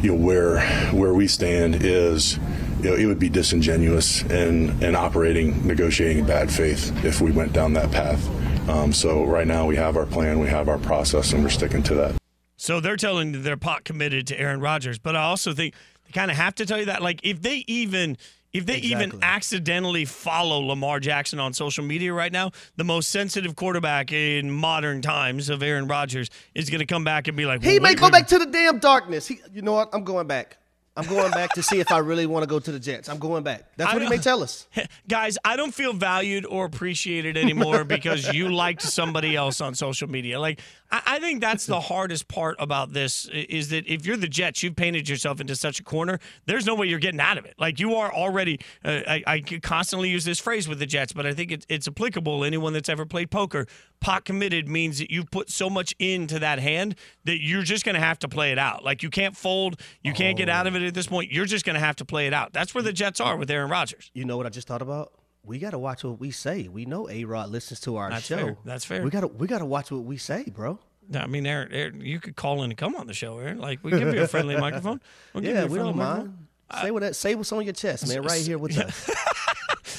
you 0.03 0.11
know 0.11 0.23
where 0.23 0.61
where 0.93 1.15
we 1.15 1.27
stand 1.27 1.79
is 1.81 2.39
you 2.85 2.91
know, 2.91 2.97
it 2.97 3.07
would 3.07 3.19
be 3.19 3.31
disingenuous 3.31 4.23
and, 4.25 4.83
and 4.83 4.95
operating, 4.95 5.67
negotiating 5.67 6.19
in 6.19 6.27
bad 6.27 6.53
faith 6.53 6.93
if 7.03 7.23
we 7.23 7.33
went 7.33 7.55
down 7.55 7.73
that 7.73 7.91
path. 7.91 8.23
Um, 8.69 8.93
so 8.93 9.25
right 9.25 9.47
now 9.47 9.65
we 9.67 9.75
have 9.77 9.97
our 9.97 10.05
plan, 10.05 10.39
we 10.39 10.49
have 10.49 10.69
our 10.69 10.77
process, 10.77 11.33
and 11.33 11.43
we're 11.43 11.49
sticking 11.49 11.83
to 11.85 11.95
that. 11.95 12.15
So 12.57 12.81
they're 12.81 12.99
telling 12.99 13.33
you 13.33 13.41
they're 13.41 13.57
pot 13.57 13.85
committed 13.85 14.27
to 14.29 14.39
Aaron 14.39 14.61
Rodgers, 14.61 14.99
but 14.99 15.17
I 15.17 15.23
also 15.23 15.55
think 15.55 15.75
they 16.05 16.13
kind 16.13 16.31
of 16.31 16.37
have 16.37 16.55
to 16.57 16.67
tell 16.67 16.79
you 16.79 16.85
that. 16.87 17.03
Like 17.03 17.21
if 17.23 17.41
they 17.41 17.65
even 17.67 18.19
if 18.53 18.67
they 18.67 18.77
exactly. 18.77 19.07
even 19.07 19.23
accidentally 19.23 20.05
follow 20.05 20.61
Lamar 20.61 21.01
Jackson 21.01 21.41
on 21.41 21.53
social 21.53 21.85
media 21.85 22.13
right 22.13 22.33
now, 22.33 22.53
the 22.77 22.85
most 22.85 23.11
sensitive 23.11 23.57
quarterback 23.57 24.13
in 24.13 24.51
modern 24.51 25.03
times 25.03 25.49
of 25.49 25.63
Aaron 25.63 25.89
Rodgers 25.89 26.31
is 26.55 26.71
going 26.71 26.79
to 26.79 26.87
come 26.87 27.03
back 27.03 27.29
and 27.29 27.37
be 27.37 27.47
like, 27.47 27.63
"He 27.63 27.81
may 27.81 27.95
go 27.95 28.11
back 28.11 28.29
to 28.29 28.39
the 28.39 28.47
damn 28.47 28.79
darkness." 28.79 29.27
He, 29.27 29.41
you 29.53 29.63
know 29.63 29.73
what? 29.73 29.89
I'm 29.93 30.05
going 30.05 30.27
back. 30.27 30.59
I'm 30.97 31.07
going 31.07 31.33
back 31.33 31.55
to 31.55 31.63
see 31.63 31.81
if 31.81 31.91
I 31.91 31.99
really 31.99 32.27
want 32.27 32.45
to 32.45 32.47
go 32.47 32.61
to 32.61 32.71
the 32.71 32.79
Jets. 32.79 33.09
I'm 33.09 33.19
going 33.19 33.43
back. 33.43 33.65
That's 33.77 33.93
what 33.93 34.03
he 34.03 34.09
may 34.09 34.19
tell 34.23 34.43
us. 34.43 34.69
Guys, 35.09 35.37
I 35.45 35.57
don't 35.57 35.75
feel 35.75 35.93
valued 35.93 36.47
or 36.47 36.65
appreciated 36.67 37.37
anymore 37.37 37.85
because 37.85 38.33
you 38.33 38.51
liked 38.51 38.83
somebody 38.83 39.35
else 39.35 39.61
on 39.61 39.75
social 39.75 40.09
media. 40.09 40.39
Like, 40.39 40.61
I 41.07 41.19
think 41.19 41.41
that's 41.41 41.67
the 41.67 41.81
hardest 41.81 42.29
part 42.29 42.57
about 42.59 42.93
this 42.93 43.27
is 43.33 43.71
that 43.71 43.87
if 43.87 44.07
you're 44.07 44.17
the 44.17 44.29
Jets, 44.29 44.63
you've 44.63 44.77
painted 44.77 45.09
yourself 45.09 45.41
into 45.41 45.57
such 45.57 45.81
a 45.81 45.83
corner. 45.83 46.21
There's 46.47 46.67
no 46.67 46.75
way 46.75 46.87
you're 46.87 46.99
getting 46.99 47.21
out 47.21 47.39
of 47.39 47.45
it. 47.45 47.55
Like 47.59 47.81
you 47.81 47.95
are 47.95 48.13
already. 48.13 48.61
Uh, 48.85 49.01
I, 49.07 49.23
I, 49.27 49.41
constantly 49.63 50.11
use 50.11 50.25
this 50.25 50.39
phrase 50.39 50.69
with 50.69 50.79
the 50.79 50.87
Jets, 50.87 51.13
but 51.13 51.27
I 51.27 51.33
think 51.33 51.53
it's, 51.53 51.67
it's 51.69 51.89
applicable. 51.89 52.45
Anyone 52.45 52.73
that's 52.73 52.89
ever 52.89 53.07
played 53.07 53.31
poker, 53.31 53.67
pot 54.01 54.25
committed 54.25 54.69
means 54.69 54.99
that 54.99 55.11
you've 55.11 55.31
put 55.31 55.51
so 55.51 55.71
much 55.71 55.95
into 55.99 56.39
that 56.39 56.59
hand 56.59 56.97
that 57.25 57.43
you're 57.43 57.63
just 57.63 57.85
going 57.85 57.95
to 57.95 58.01
have 58.01 58.19
to 58.21 58.29
play 58.29 58.53
it 58.53 58.59
out. 58.59 58.85
Like 58.85 59.03
you 59.03 59.11
can't 59.11 59.37
fold, 59.37 59.81
you 60.03 60.13
can't 60.13 60.37
get 60.37 60.49
out 60.49 60.67
of 60.67 60.77
it 60.77 60.83
at 60.83 60.95
this 60.95 61.07
point. 61.07 61.33
You're 61.33 61.47
just 61.47 61.65
going 61.65 61.75
to 61.75 61.81
have 61.81 61.97
to 61.97 62.05
play 62.05 62.27
it 62.27 62.35
out. 62.35 62.53
That's 62.53 62.75
where 62.75 62.83
the 62.83 62.93
Jets 62.93 63.21
are 63.21 63.37
with 63.37 63.51
Aaron 63.51 63.71
Rodgers. 63.71 64.11
You 64.15 64.25
know 64.25 64.37
what 64.37 64.47
I 64.47 64.51
just 64.51 64.69
thought 64.69 64.83
about? 64.83 65.13
We 65.45 65.59
got 65.59 65.71
to 65.71 65.79
watch 65.79 66.05
what 66.05 66.19
we 66.19 66.31
say. 66.31 66.69
We 66.69 66.85
know 66.87 67.09
A 67.09 67.25
Rod 67.25 67.51
listens 67.51 67.81
to 67.81 67.97
our 67.97 68.11
That's 68.11 68.27
show. 68.27 68.37
Fair. 68.37 68.57
That's 68.65 68.85
fair. 68.85 69.03
We 69.03 69.11
got 69.11 69.21
to 69.21 69.29
we 69.29 69.47
got 69.47 69.59
to 69.59 69.65
watch 69.65 69.91
what 69.91 70.05
we 70.05 70.17
say, 70.17 70.45
bro. 70.45 70.79
I 71.15 71.27
mean, 71.27 71.47
Aaron, 71.47 71.71
Aaron, 71.73 72.01
you 72.01 72.19
could 72.19 72.35
call 72.35 72.63
in 72.63 72.71
and 72.71 72.79
come 72.79 72.97
on 72.97 73.07
the 73.07 73.15
show, 73.15 73.39
Aaron. 73.39 73.59
Like 73.59 73.85
we 73.85 73.91
give 73.91 74.15
you 74.15 74.23
a 74.23 74.27
friendly 74.29 74.57
microphone. 74.61 75.01
We'll 75.35 75.45
yeah, 75.45 75.67
we 75.67 75.79
don't 75.79 75.97
mind. 75.97 76.47
Say 76.81 76.91
what 76.91 77.15
say 77.15 77.35
what's 77.35 77.53
on 77.53 77.65
your 77.65 77.75
chest, 77.75 78.09
man. 78.09 78.23
Right 78.23 78.41
here 78.41 78.59
with 78.59 78.77
us. 78.79 79.11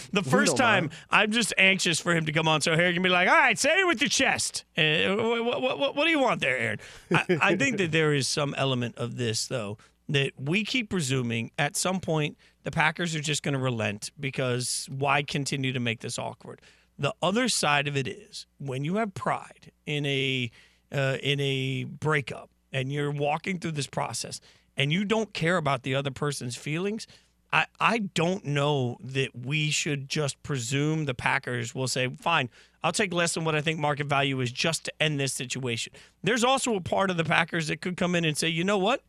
the 0.12 0.24
first 0.24 0.58
time, 0.58 0.86
mind. 0.86 0.94
I'm 1.12 1.32
just 1.32 1.54
anxious 1.58 2.00
for 2.00 2.14
him 2.14 2.26
to 2.26 2.32
come 2.32 2.48
on. 2.48 2.62
So 2.62 2.76
Harry 2.76 2.94
can 2.94 3.04
be 3.04 3.10
like, 3.10 3.30
"All 3.30 3.36
right, 3.36 3.58
say 3.58 3.80
it 3.80 3.88
with 3.88 4.02
your 4.02 4.10
chest." 4.10 4.66
Uh, 4.78 5.16
what, 5.16 5.46
what, 5.46 5.80
what, 5.80 5.96
what, 5.96 6.04
do 6.06 6.10
you 6.10 6.20
want 6.20 6.42
there, 6.42 6.58
Aaron? 6.58 6.80
I, 7.12 7.38
I 7.40 7.56
think 7.56 7.78
that 7.78 7.92
there 7.92 8.14
is 8.14 8.28
some 8.28 8.56
element 8.58 8.98
of 8.98 9.16
this 9.16 9.48
though 9.48 9.78
that 10.10 10.32
we 10.38 10.64
keep 10.64 10.90
presuming 10.90 11.52
at 11.58 11.76
some 11.76 12.00
point 12.00 12.38
the 12.64 12.72
Packers 12.72 13.16
are 13.16 13.22
just 13.22 13.44
going 13.44 13.54
to 13.54 13.60
relent 13.60 14.12
because 14.20 14.88
why 14.92 15.24
continue 15.24 15.74
to 15.74 15.80
make 15.80 16.02
this 16.02 16.20
awkward? 16.20 16.62
The 16.98 17.14
other 17.22 17.50
side 17.50 17.88
of 17.88 17.98
it 17.98 18.08
is 18.08 18.46
when 18.58 18.84
you 18.84 18.96
have 18.96 19.14
pride 19.14 19.72
in 19.86 20.06
a 20.06 20.50
uh, 20.92 21.18
in 21.22 21.40
a 21.40 21.84
breakup 21.86 22.50
and 22.72 22.92
you're 22.92 23.12
walking 23.12 23.60
through 23.60 23.72
this 23.72 23.88
process 23.88 24.40
and 24.78 24.92
you 24.92 25.06
don't 25.06 25.34
care 25.34 25.58
about 25.58 25.84
the 25.84 25.96
other 25.96 26.12
person's 26.12 26.56
feelings. 26.56 27.08
I, 27.52 27.66
I 27.80 28.00
don't 28.00 28.46
know 28.46 28.98
that 29.02 29.30
we 29.46 29.72
should 29.72 30.10
just 30.10 30.42
presume 30.44 31.06
the 31.06 31.14
Packers 31.14 31.74
will 31.74 31.88
say, 31.88 32.10
fine, 32.20 32.50
I'll 32.84 32.92
take 32.92 33.14
less 33.14 33.34
than 33.34 33.46
what 33.46 33.56
I 33.56 33.62
think 33.62 33.80
market 33.80 34.08
value 34.08 34.40
is 34.42 34.52
just 34.52 34.86
to 34.86 34.94
end 35.02 35.20
this 35.20 35.34
situation. 35.34 35.94
There's 36.24 36.44
also 36.44 36.76
a 36.76 36.82
part 36.82 37.10
of 37.10 37.18
the 37.18 37.24
Packers 37.24 37.68
that 37.68 37.82
could 37.82 37.98
come 37.98 38.14
in 38.14 38.26
and 38.26 38.38
say, 38.38 38.50
you 38.50 38.64
know 38.64 38.78
what? 38.78 39.02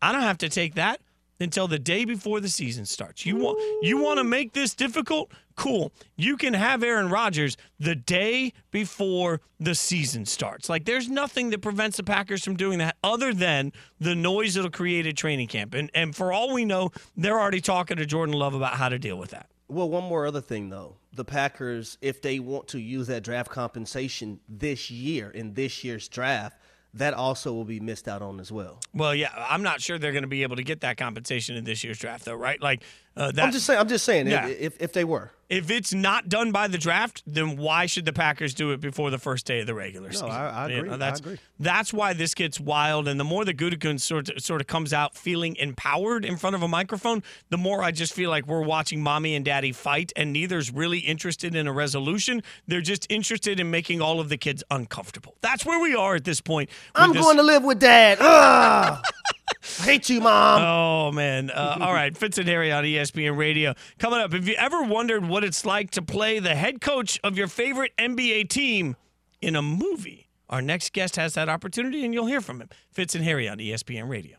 I 0.00 0.12
don't 0.12 0.22
have 0.22 0.38
to 0.38 0.48
take 0.48 0.74
that 0.74 1.00
until 1.40 1.68
the 1.68 1.78
day 1.78 2.04
before 2.04 2.40
the 2.40 2.48
season 2.48 2.84
starts. 2.84 3.24
You 3.24 3.36
want 3.36 3.58
you 3.82 3.98
want 3.98 4.18
to 4.18 4.24
make 4.24 4.52
this 4.52 4.74
difficult? 4.74 5.30
Cool. 5.56 5.92
You 6.16 6.36
can 6.36 6.54
have 6.54 6.82
Aaron 6.82 7.08
Rodgers 7.10 7.56
the 7.80 7.94
day 7.94 8.52
before 8.70 9.40
the 9.58 9.74
season 9.74 10.24
starts. 10.24 10.68
Like 10.68 10.84
there's 10.84 11.08
nothing 11.08 11.50
that 11.50 11.62
prevents 11.62 11.96
the 11.96 12.04
Packers 12.04 12.44
from 12.44 12.56
doing 12.56 12.78
that 12.78 12.96
other 13.02 13.34
than 13.34 13.72
the 13.98 14.14
noise 14.14 14.56
it'll 14.56 14.70
create 14.70 15.06
at 15.06 15.16
training 15.16 15.48
camp. 15.48 15.74
And 15.74 15.90
and 15.94 16.14
for 16.14 16.32
all 16.32 16.52
we 16.52 16.64
know, 16.64 16.90
they're 17.16 17.38
already 17.38 17.60
talking 17.60 17.96
to 17.96 18.06
Jordan 18.06 18.34
Love 18.34 18.54
about 18.54 18.74
how 18.74 18.88
to 18.88 18.98
deal 18.98 19.18
with 19.18 19.30
that. 19.30 19.48
Well, 19.68 19.88
one 19.90 20.04
more 20.04 20.26
other 20.26 20.40
thing 20.40 20.70
though. 20.70 20.96
The 21.12 21.24
Packers, 21.24 21.98
if 22.00 22.22
they 22.22 22.38
want 22.38 22.68
to 22.68 22.78
use 22.78 23.08
that 23.08 23.22
draft 23.22 23.50
compensation 23.50 24.40
this 24.48 24.90
year 24.90 25.30
in 25.30 25.54
this 25.54 25.82
year's 25.82 26.08
draft, 26.08 26.56
that 26.98 27.14
also 27.14 27.52
will 27.52 27.64
be 27.64 27.80
missed 27.80 28.08
out 28.08 28.22
on 28.22 28.40
as 28.40 28.52
well. 28.52 28.80
Well, 28.94 29.14
yeah, 29.14 29.30
I'm 29.34 29.62
not 29.62 29.80
sure 29.80 29.98
they're 29.98 30.12
going 30.12 30.22
to 30.22 30.28
be 30.28 30.42
able 30.42 30.56
to 30.56 30.64
get 30.64 30.80
that 30.80 30.96
compensation 30.96 31.56
in 31.56 31.64
this 31.64 31.82
year's 31.82 31.98
draft, 31.98 32.24
though, 32.24 32.34
right? 32.34 32.60
Like, 32.60 32.82
Uh, 33.18 33.32
that, 33.32 33.46
I'm 33.46 33.52
just 33.52 33.66
saying. 33.66 33.80
I'm 33.80 33.88
just 33.88 34.04
saying. 34.04 34.28
Yeah. 34.28 34.46
If 34.46 34.80
if 34.80 34.92
they 34.92 35.02
were, 35.04 35.30
if 35.48 35.70
it's 35.70 35.92
not 35.92 36.28
done 36.28 36.52
by 36.52 36.68
the 36.68 36.78
draft, 36.78 37.22
then 37.26 37.56
why 37.56 37.86
should 37.86 38.04
the 38.04 38.12
Packers 38.12 38.54
do 38.54 38.70
it 38.70 38.80
before 38.80 39.10
the 39.10 39.18
first 39.18 39.44
day 39.44 39.60
of 39.60 39.66
the 39.66 39.74
regular 39.74 40.12
season? 40.12 40.30
I- 40.30 40.50
I 40.64 40.68
You 40.68 40.76
agree. 40.78 40.88
know, 40.90 40.94
I 40.94 40.98
that's, 40.98 41.20
agree. 41.20 41.38
That's 41.58 41.92
why 41.92 42.12
this 42.12 42.34
gets 42.34 42.60
wild. 42.60 43.08
And 43.08 43.18
the 43.18 43.24
more 43.24 43.44
the 43.44 43.54
Gutekunst 43.54 44.02
sort 44.02 44.28
of, 44.28 44.40
sort 44.42 44.60
of 44.60 44.66
comes 44.68 44.92
out 44.92 45.16
feeling 45.16 45.56
empowered 45.56 46.24
in 46.24 46.36
front 46.36 46.54
of 46.54 46.62
a 46.62 46.68
microphone, 46.68 47.22
the 47.50 47.56
more 47.58 47.82
I 47.82 47.90
just 47.90 48.12
feel 48.12 48.30
like 48.30 48.46
we're 48.46 48.62
watching 48.62 49.02
mommy 49.02 49.34
and 49.34 49.44
daddy 49.44 49.72
fight, 49.72 50.12
and 50.14 50.32
neither's 50.32 50.70
really 50.72 50.98
interested 51.00 51.54
in 51.56 51.66
a 51.66 51.72
resolution. 51.72 52.42
They're 52.68 52.80
just 52.82 53.06
interested 53.10 53.58
in 53.58 53.70
making 53.70 54.00
all 54.00 54.20
of 54.20 54.28
the 54.28 54.36
kids 54.36 54.62
uncomfortable. 54.70 55.34
That's 55.40 55.64
where 55.66 55.80
we 55.80 55.94
are 55.96 56.14
at 56.14 56.24
this 56.24 56.40
point. 56.40 56.70
I'm 56.94 57.12
this- 57.14 57.22
going 57.22 57.38
to 57.38 57.42
live 57.42 57.64
with 57.64 57.80
dad. 57.80 58.18
Ugh. 59.50 59.56
I 59.80 59.82
hate 59.82 60.08
you, 60.08 60.20
mom. 60.20 60.62
Oh 60.62 61.12
man! 61.12 61.50
Uh, 61.50 61.78
all 61.80 61.92
right, 61.92 62.16
Fitz 62.16 62.38
and 62.38 62.48
Harry 62.48 62.72
on 62.72 62.84
ESPN 62.84 63.36
Radio 63.36 63.74
coming 63.98 64.20
up. 64.20 64.32
Have 64.32 64.46
you 64.48 64.54
ever 64.54 64.82
wondered 64.82 65.26
what 65.26 65.44
it's 65.44 65.64
like 65.64 65.90
to 65.92 66.02
play 66.02 66.38
the 66.38 66.54
head 66.54 66.80
coach 66.80 67.18
of 67.24 67.36
your 67.36 67.48
favorite 67.48 67.92
NBA 67.98 68.48
team 68.48 68.96
in 69.40 69.56
a 69.56 69.62
movie? 69.62 70.28
Our 70.48 70.62
next 70.62 70.92
guest 70.92 71.16
has 71.16 71.34
that 71.34 71.48
opportunity, 71.48 72.04
and 72.04 72.14
you'll 72.14 72.26
hear 72.26 72.40
from 72.40 72.60
him. 72.60 72.68
Fitz 72.90 73.14
and 73.14 73.24
Harry 73.24 73.48
on 73.48 73.58
ESPN 73.58 74.08
Radio. 74.08 74.38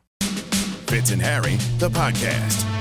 Fitz 0.88 1.12
and 1.12 1.22
Harry, 1.22 1.56
the 1.78 1.89
podcast. 1.89 2.78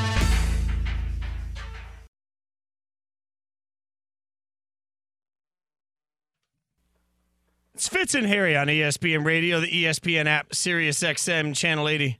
Fitz 7.88 8.14
and 8.14 8.26
Harry 8.26 8.57
on 8.57 8.66
ESPN 8.66 9.25
Radio, 9.25 9.61
the 9.61 9.85
ESPN 9.85 10.26
app, 10.26 10.54
Sirius 10.54 11.02
XM, 11.02 11.57
Channel 11.57 11.88
80. 11.88 12.18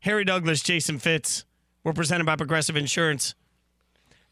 Harry 0.00 0.24
Douglas, 0.24 0.62
Jason 0.62 0.98
Fitz. 0.98 1.44
We're 1.84 1.92
presented 1.92 2.24
by 2.24 2.36
Progressive 2.36 2.76
Insurance. 2.76 3.34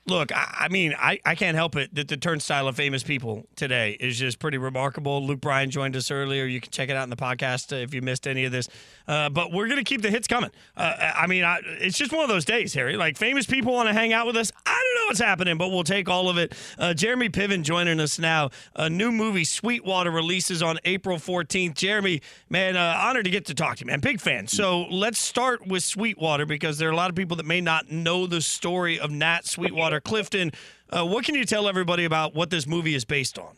Look, 0.07 0.33
I, 0.33 0.65
I 0.65 0.69
mean, 0.69 0.95
I, 0.99 1.21
I 1.25 1.35
can't 1.35 1.57
help 1.57 1.77
it 1.77 1.95
that 1.95 2.09
the 2.09 2.17
turnstile 2.17 2.67
of 2.67 2.75
famous 2.75 3.03
people 3.03 3.47
today 3.55 3.97
is 4.01 4.19
just 4.19 4.39
pretty 4.39 4.57
remarkable. 4.57 5.25
Luke 5.25 5.41
Bryan 5.41 5.71
joined 5.71 5.95
us 5.95 6.11
earlier. 6.11 6.47
You 6.47 6.61
can 6.61 6.73
check 6.73 6.89
it 6.89 6.97
out 6.97 7.05
in 7.05 7.11
the 7.11 7.17
podcast 7.17 7.73
uh, 7.73 7.77
if 7.77 7.93
you 7.93 8.01
missed 8.01 8.27
any 8.27 8.45
of 8.47 8.51
this. 8.51 8.67
Uh, 9.07 9.29
but 9.29 9.53
we're 9.53 9.67
going 9.67 9.77
to 9.77 9.85
keep 9.85 10.01
the 10.01 10.11
hits 10.11 10.27
coming. 10.27 10.51
Uh, 10.75 11.13
I 11.15 11.27
mean, 11.27 11.45
I, 11.45 11.61
it's 11.65 11.99
just 11.99 12.13
one 12.13 12.23
of 12.23 12.29
those 12.29 12.47
days, 12.47 12.73
Harry. 12.75 12.97
Like, 12.97 13.19
famous 13.19 13.45
people 13.45 13.75
want 13.75 13.89
to 13.89 13.93
hang 13.93 14.13
out 14.13 14.27
with 14.27 14.37
us. 14.37 14.51
I 14.65 14.71
don't 14.71 15.03
know 15.03 15.09
what's 15.09 15.21
happening, 15.21 15.59
but 15.59 15.69
we'll 15.69 15.85
take 15.85 16.09
all 16.09 16.31
of 16.31 16.39
it. 16.39 16.55
Uh, 16.79 16.95
Jeremy 16.95 17.29
Piven 17.29 17.63
joining 17.63 18.01
us 18.01 18.19
now. 18.19 18.51
A 18.77 18.89
new 18.89 19.13
movie, 19.13 19.45
Sweetwater, 19.45 20.11
releases 20.11 20.63
on 20.63 20.79
April 20.87 21.19
14th. 21.19 21.75
Jeremy, 21.75 22.23
man, 22.49 22.77
uh, 22.77 22.99
honored 23.01 23.27
to 23.27 23.31
get 23.31 23.45
to 23.47 23.55
talk 23.55 23.77
to 23.77 23.85
you, 23.85 23.87
man. 23.87 24.01
Big 24.01 24.21
fan. 24.21 24.47
So 24.47 24.87
let's 24.91 25.19
start 25.19 25.67
with 25.67 25.83
Sweetwater 25.83 26.47
because 26.47 26.79
there 26.79 26.89
are 26.89 26.93
a 26.93 26.97
lot 26.97 27.11
of 27.11 27.17
people 27.17 27.37
that 27.37 27.47
may 27.47 27.61
not 27.61 27.91
know 27.91 28.27
the 28.27 28.41
story 28.41 28.99
of 28.99 29.11
Nat 29.11 29.45
Sweetwater 29.45 29.90
Clifton. 29.99 30.53
Uh, 30.91 31.07
what 31.07 31.25
can 31.25 31.35
you 31.35 31.45
tell 31.45 31.69
everybody 31.69 32.05
about 32.05 32.35
what 32.35 32.51
this 32.51 32.67
movie 32.67 32.95
is 32.95 33.05
based 33.05 33.39
on? 33.39 33.57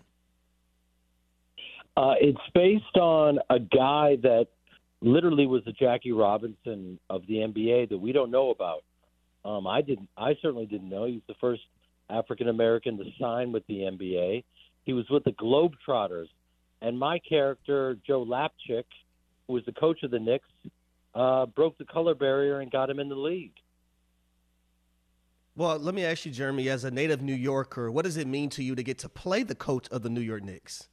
Uh, 1.97 2.15
it's 2.21 2.41
based 2.55 2.97
on 2.97 3.41
a 3.51 3.59
guy 3.59 4.17
that 4.23 4.47
literally 5.03 5.47
was 5.47 5.63
the 5.65 5.73
Jackie 5.73 6.13
Robinson 6.13 6.99
of 7.11 7.27
the 7.27 7.35
NBA 7.35 7.91
that 7.91 7.99
we 7.99 8.13
don't 8.13 8.31
know 8.31 8.51
about. 8.51 8.85
Um, 9.45 9.67
I 9.67 9.83
didn't. 9.83 10.09
I 10.17 10.37
certainly 10.41 10.67
didn't 10.67 10.89
know. 10.89 11.05
He 11.05 11.15
was 11.15 11.23
the 11.27 11.35
first 11.41 11.63
African 12.09 12.49
American 12.49 12.97
to 12.99 13.05
sign 13.21 13.53
with 13.53 13.67
the 13.67 13.81
NBA. 13.81 14.45
He 14.85 14.93
was 14.93 15.05
with 15.11 15.25
the 15.25 15.33
Globetrotters, 15.33 16.29
and 16.81 16.99
my 16.99 17.19
character 17.19 17.97
Joe 18.07 18.25
Lapchick, 18.25 18.85
who 19.47 19.55
was 19.55 19.65
the 19.67 19.73
coach 19.73 20.03
of 20.03 20.11
the 20.11 20.19
Knicks, 20.19 20.49
uh, 21.15 21.47
broke 21.47 21.77
the 21.79 21.85
color 21.85 22.15
barrier 22.15 22.61
and 22.61 22.71
got 22.71 22.89
him 22.89 23.01
in 23.01 23.09
the 23.09 23.17
league. 23.17 23.53
Well, 25.55 25.79
let 25.79 25.95
me 25.95 26.05
ask 26.05 26.25
you, 26.25 26.33
Jeremy, 26.33 26.69
as 26.71 26.85
a 26.85 26.91
native 26.91 27.21
New 27.21 27.35
Yorker, 27.35 27.91
what 27.91 28.05
does 28.05 28.17
it 28.17 28.27
mean 28.27 28.49
to 28.51 28.63
you 28.63 28.75
to 28.75 28.83
get 28.83 28.99
to 29.01 29.09
play 29.09 29.43
the 29.43 29.55
coach 29.55 29.87
of 29.91 30.03
the 30.03 30.09
New 30.09 30.23
York 30.23 30.43
Knicks? 30.43 30.89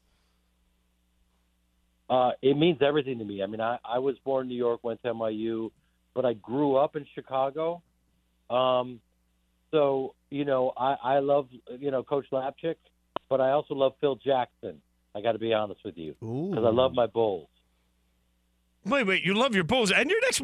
Uh, 2.09 2.31
it 2.41 2.57
means 2.57 2.79
everything 2.81 3.19
to 3.19 3.25
me. 3.25 3.41
I 3.41 3.45
mean, 3.45 3.61
I, 3.61 3.77
I 3.85 3.99
was 3.99 4.17
born 4.25 4.43
in 4.43 4.49
New 4.49 4.57
York, 4.57 4.83
went 4.83 5.01
to 5.03 5.13
NYU, 5.13 5.71
but 6.13 6.25
I 6.25 6.33
grew 6.33 6.75
up 6.75 6.95
in 6.95 7.05
Chicago. 7.15 7.81
Um, 8.49 8.99
so 9.71 10.15
you 10.29 10.43
know, 10.43 10.73
I, 10.75 10.95
I 11.01 11.19
love 11.19 11.47
you 11.79 11.91
know 11.91 12.03
Coach 12.03 12.25
Lapchick, 12.31 12.75
but 13.29 13.39
I 13.39 13.51
also 13.51 13.75
love 13.75 13.93
Phil 14.01 14.15
Jackson. 14.15 14.81
I 15.15 15.21
got 15.21 15.33
to 15.33 15.39
be 15.39 15.53
honest 15.53 15.81
with 15.85 15.97
you 15.97 16.15
because 16.19 16.65
I 16.65 16.69
love 16.69 16.93
my 16.93 17.07
Bulls. 17.07 17.47
Wait, 18.85 19.05
wait! 19.05 19.23
You 19.23 19.33
love 19.33 19.53
your 19.53 19.65
Bulls, 19.65 19.91
and 19.91 20.09
your 20.09 20.21
next. 20.21 20.41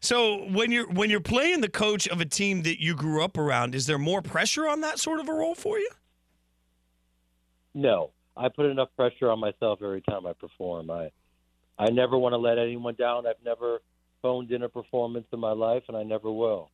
So 0.00 0.44
when 0.48 0.70
you're 0.70 0.88
when 0.88 1.10
you're 1.10 1.20
playing 1.20 1.60
the 1.60 1.68
coach 1.68 2.06
of 2.08 2.20
a 2.20 2.26
team 2.26 2.62
that 2.62 2.82
you 2.82 2.94
grew 2.94 3.24
up 3.24 3.38
around, 3.38 3.74
is 3.74 3.86
there 3.86 3.98
more 3.98 4.22
pressure 4.22 4.68
on 4.68 4.82
that 4.82 4.98
sort 4.98 5.18
of 5.18 5.28
a 5.28 5.32
role 5.32 5.54
for 5.54 5.78
you? 5.78 5.90
No, 7.74 8.10
I 8.36 8.48
put 8.48 8.66
enough 8.66 8.88
pressure 8.96 9.30
on 9.30 9.40
myself 9.40 9.80
every 9.82 10.02
time 10.02 10.26
I 10.26 10.34
perform. 10.34 10.90
I 10.90 11.10
I 11.78 11.88
never 11.90 12.18
want 12.18 12.34
to 12.34 12.36
let 12.36 12.58
anyone 12.58 12.94
down. 12.94 13.26
I've 13.26 13.42
never 13.44 13.80
phoned 14.20 14.50
in 14.52 14.62
a 14.62 14.68
performance 14.68 15.26
in 15.32 15.40
my 15.40 15.52
life, 15.52 15.84
and 15.88 15.96
I 15.96 16.02
never 16.02 16.30
will. 16.30 16.70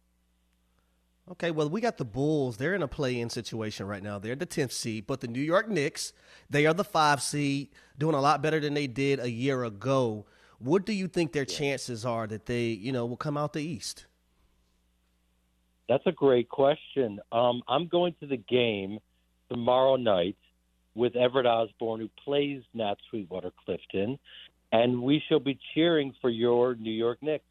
Okay, 1.30 1.50
well, 1.50 1.68
we 1.68 1.80
got 1.80 1.98
the 1.98 2.04
Bulls. 2.04 2.56
They're 2.56 2.74
in 2.74 2.82
a 2.82 2.88
play-in 2.88 3.30
situation 3.30 3.86
right 3.86 4.02
now. 4.02 4.18
They're 4.18 4.36
the 4.36 4.46
10th 4.46 4.72
seed, 4.72 5.06
but 5.06 5.20
the 5.20 5.28
New 5.28 5.40
York 5.40 5.68
Knicks, 5.68 6.12
they 6.48 6.66
are 6.66 6.74
the 6.74 6.84
5 6.84 7.20
seed, 7.20 7.68
doing 7.98 8.14
a 8.14 8.20
lot 8.20 8.42
better 8.42 8.60
than 8.60 8.74
they 8.74 8.86
did 8.86 9.18
a 9.20 9.30
year 9.30 9.64
ago. 9.64 10.26
What 10.58 10.86
do 10.86 10.92
you 10.92 11.08
think 11.08 11.32
their 11.32 11.44
chances 11.44 12.04
are 12.04 12.26
that 12.26 12.46
they, 12.46 12.66
you 12.66 12.92
know, 12.92 13.06
will 13.06 13.16
come 13.16 13.36
out 13.36 13.52
the 13.52 13.62
East? 13.62 14.06
That's 15.88 16.06
a 16.06 16.12
great 16.12 16.48
question. 16.48 17.20
Um, 17.30 17.62
I'm 17.68 17.86
going 17.86 18.14
to 18.20 18.26
the 18.26 18.36
game 18.36 18.98
tomorrow 19.48 19.96
night 19.96 20.36
with 20.94 21.14
Everett 21.14 21.46
Osborne, 21.46 22.00
who 22.00 22.10
plays 22.24 22.62
Nat 22.74 22.96
Sweetwater 23.10 23.52
Clifton, 23.64 24.18
and 24.72 25.02
we 25.02 25.22
shall 25.28 25.38
be 25.38 25.58
cheering 25.74 26.14
for 26.20 26.30
your 26.30 26.74
New 26.74 26.90
York 26.90 27.18
Knicks. 27.22 27.44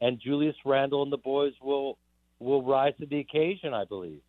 And 0.00 0.20
Julius 0.20 0.56
Randle 0.64 1.02
and 1.02 1.12
the 1.12 1.18
boys 1.18 1.54
will 1.60 1.98
will 2.38 2.62
rise 2.62 2.92
to 3.00 3.06
the 3.06 3.18
occasion, 3.18 3.72
I 3.72 3.84
believe. 3.84 4.20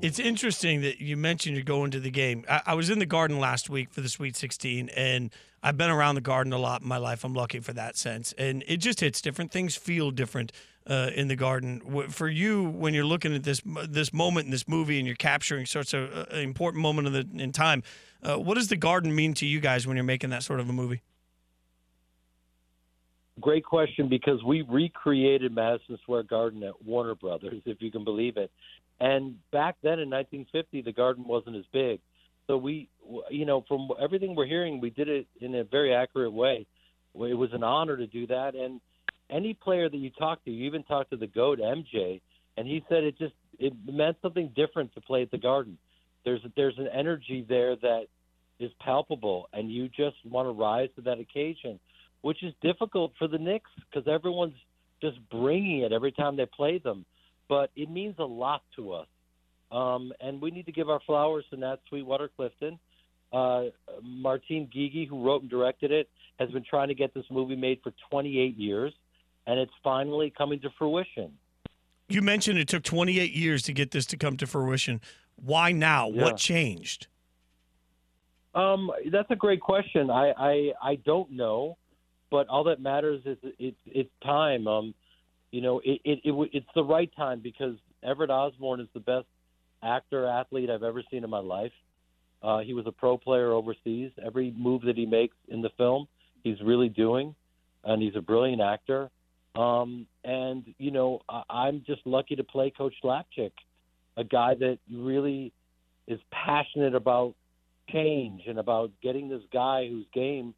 It's 0.00 0.18
interesting 0.18 0.80
that 0.82 1.00
you 1.00 1.16
mentioned 1.16 1.54
you're 1.54 1.64
going 1.64 1.90
to 1.90 2.00
the 2.00 2.10
game. 2.10 2.44
I, 2.48 2.62
I 2.66 2.74
was 2.74 2.88
in 2.88 2.98
the 2.98 3.06
Garden 3.06 3.38
last 3.38 3.68
week 3.68 3.92
for 3.92 4.00
the 4.00 4.08
Sweet 4.08 4.36
16, 4.36 4.88
and 4.90 5.30
I've 5.62 5.76
been 5.76 5.90
around 5.90 6.14
the 6.14 6.22
Garden 6.22 6.52
a 6.52 6.58
lot 6.58 6.82
in 6.82 6.88
my 6.88 6.96
life. 6.96 7.24
I'm 7.24 7.34
lucky 7.34 7.60
for 7.60 7.72
that 7.74 7.96
sense, 7.96 8.32
and 8.38 8.64
it 8.66 8.78
just 8.78 9.00
hits 9.00 9.20
different. 9.20 9.50
Things 9.50 9.76
feel 9.76 10.10
different 10.10 10.52
uh, 10.86 11.10
in 11.14 11.28
the 11.28 11.36
Garden. 11.36 12.08
For 12.08 12.28
you, 12.28 12.64
when 12.70 12.94
you're 12.94 13.04
looking 13.04 13.34
at 13.34 13.44
this 13.44 13.60
this 13.88 14.12
moment 14.12 14.46
in 14.46 14.50
this 14.50 14.66
movie, 14.66 14.98
and 14.98 15.06
you're 15.06 15.16
capturing 15.16 15.66
such 15.66 15.92
a, 15.92 16.34
a 16.34 16.40
important 16.40 16.82
moment 16.82 17.08
of 17.08 17.12
the, 17.12 17.42
in 17.42 17.52
time, 17.52 17.82
uh, 18.22 18.36
what 18.36 18.54
does 18.54 18.68
the 18.68 18.76
Garden 18.76 19.14
mean 19.14 19.34
to 19.34 19.46
you 19.46 19.60
guys 19.60 19.86
when 19.86 19.96
you're 19.96 20.04
making 20.04 20.30
that 20.30 20.42
sort 20.42 20.60
of 20.60 20.68
a 20.70 20.72
movie? 20.72 21.02
Great 23.40 23.64
question 23.64 24.08
because 24.08 24.42
we 24.44 24.62
recreated 24.62 25.54
Madison 25.54 25.98
Square 26.02 26.24
Garden 26.24 26.62
at 26.62 26.84
Warner 26.84 27.14
Brothers, 27.14 27.62
if 27.64 27.80
you 27.80 27.90
can 27.90 28.04
believe 28.04 28.36
it. 28.36 28.50
And 29.00 29.36
back 29.50 29.76
then 29.82 29.98
in 29.98 30.10
1950, 30.10 30.82
the 30.82 30.92
garden 30.92 31.24
wasn't 31.26 31.56
as 31.56 31.64
big. 31.72 32.00
So 32.46 32.56
we, 32.56 32.88
you 33.30 33.46
know, 33.46 33.64
from 33.66 33.88
everything 34.00 34.34
we're 34.34 34.46
hearing, 34.46 34.80
we 34.80 34.90
did 34.90 35.08
it 35.08 35.26
in 35.40 35.54
a 35.54 35.64
very 35.64 35.94
accurate 35.94 36.32
way. 36.32 36.66
It 37.14 37.34
was 37.34 37.50
an 37.52 37.62
honor 37.62 37.96
to 37.96 38.06
do 38.06 38.26
that. 38.26 38.54
And 38.54 38.80
any 39.30 39.54
player 39.54 39.88
that 39.88 39.96
you 39.96 40.10
talk 40.10 40.44
to, 40.44 40.50
you 40.50 40.66
even 40.66 40.82
talked 40.82 41.10
to 41.10 41.16
the 41.16 41.26
GOAT, 41.26 41.60
MJ, 41.60 42.20
and 42.56 42.66
he 42.66 42.84
said 42.88 43.04
it 43.04 43.16
just 43.18 43.34
it 43.58 43.72
meant 43.86 44.16
something 44.22 44.52
different 44.54 44.94
to 44.94 45.00
play 45.00 45.22
at 45.22 45.30
the 45.30 45.38
Garden. 45.38 45.78
There's 46.24 46.40
there's 46.56 46.76
an 46.78 46.88
energy 46.92 47.44
there 47.48 47.76
that 47.76 48.06
is 48.58 48.70
palpable, 48.80 49.48
and 49.52 49.70
you 49.70 49.88
just 49.88 50.16
want 50.24 50.46
to 50.46 50.52
rise 50.52 50.88
to 50.96 51.02
that 51.02 51.18
occasion, 51.18 51.80
which 52.20 52.42
is 52.42 52.52
difficult 52.60 53.12
for 53.18 53.28
the 53.28 53.38
Knicks 53.38 53.70
because 53.90 54.06
everyone's 54.06 54.54
just 55.00 55.18
bringing 55.30 55.80
it 55.80 55.92
every 55.92 56.12
time 56.12 56.36
they 56.36 56.46
play 56.46 56.78
them. 56.78 57.06
But 57.50 57.72
it 57.74 57.90
means 57.90 58.14
a 58.20 58.24
lot 58.24 58.62
to 58.76 58.92
us, 58.92 59.08
um, 59.72 60.12
and 60.20 60.40
we 60.40 60.52
need 60.52 60.66
to 60.66 60.72
give 60.72 60.88
our 60.88 61.00
flowers 61.04 61.44
to 61.50 61.56
Nat 61.56 61.80
Sweetwater 61.88 62.30
Clifton. 62.36 62.78
Uh, 63.32 63.64
Martin 64.02 64.68
Guigui, 64.72 65.08
who 65.08 65.24
wrote 65.24 65.42
and 65.42 65.50
directed 65.50 65.90
it, 65.90 66.08
has 66.38 66.48
been 66.50 66.62
trying 66.62 66.86
to 66.88 66.94
get 66.94 67.12
this 67.12 67.24
movie 67.28 67.56
made 67.56 67.80
for 67.82 67.92
28 68.08 68.56
years, 68.56 68.92
and 69.48 69.58
it's 69.58 69.72
finally 69.82 70.32
coming 70.38 70.60
to 70.60 70.70
fruition. 70.78 71.32
You 72.08 72.22
mentioned 72.22 72.56
it 72.60 72.68
took 72.68 72.84
28 72.84 73.32
years 73.32 73.62
to 73.64 73.72
get 73.72 73.90
this 73.90 74.06
to 74.06 74.16
come 74.16 74.36
to 74.36 74.46
fruition. 74.46 75.00
Why 75.34 75.72
now? 75.72 76.08
Yeah. 76.08 76.22
What 76.22 76.36
changed? 76.36 77.08
Um, 78.54 78.92
that's 79.10 79.30
a 79.30 79.36
great 79.36 79.60
question. 79.60 80.08
I, 80.08 80.32
I 80.36 80.72
I 80.82 80.94
don't 81.04 81.32
know, 81.32 81.78
but 82.30 82.46
all 82.48 82.64
that 82.64 82.80
matters 82.80 83.22
is 83.24 83.38
it's 83.58 83.78
it's 83.86 84.10
time. 84.22 84.68
Um, 84.68 84.94
you 85.50 85.60
know, 85.60 85.80
it, 85.84 86.00
it, 86.04 86.20
it 86.24 86.50
it's 86.52 86.66
the 86.74 86.84
right 86.84 87.10
time 87.16 87.40
because 87.40 87.76
Everett 88.02 88.30
Osborne 88.30 88.80
is 88.80 88.88
the 88.94 89.00
best 89.00 89.26
actor 89.82 90.26
athlete 90.26 90.70
I've 90.70 90.82
ever 90.82 91.02
seen 91.10 91.24
in 91.24 91.30
my 91.30 91.38
life. 91.38 91.72
Uh, 92.42 92.60
he 92.60 92.72
was 92.72 92.86
a 92.86 92.92
pro 92.92 93.18
player 93.18 93.52
overseas. 93.52 94.10
Every 94.24 94.52
move 94.56 94.82
that 94.82 94.96
he 94.96 95.06
makes 95.06 95.36
in 95.48 95.60
the 95.60 95.70
film, 95.76 96.08
he's 96.42 96.60
really 96.62 96.88
doing, 96.88 97.34
and 97.84 98.02
he's 98.02 98.16
a 98.16 98.20
brilliant 98.20 98.62
actor. 98.62 99.10
Um, 99.56 100.06
and 100.24 100.64
you 100.78 100.90
know, 100.90 101.20
I- 101.28 101.42
I'm 101.48 101.82
just 101.86 102.06
lucky 102.06 102.36
to 102.36 102.44
play 102.44 102.70
Coach 102.70 102.94
Lapchick, 103.02 103.52
a 104.16 104.24
guy 104.24 104.54
that 104.54 104.78
really 104.90 105.52
is 106.06 106.20
passionate 106.30 106.94
about 106.94 107.34
change 107.90 108.42
and 108.46 108.58
about 108.58 108.90
getting 109.02 109.28
this 109.28 109.42
guy 109.52 109.88
whose 109.88 110.06
game 110.14 110.54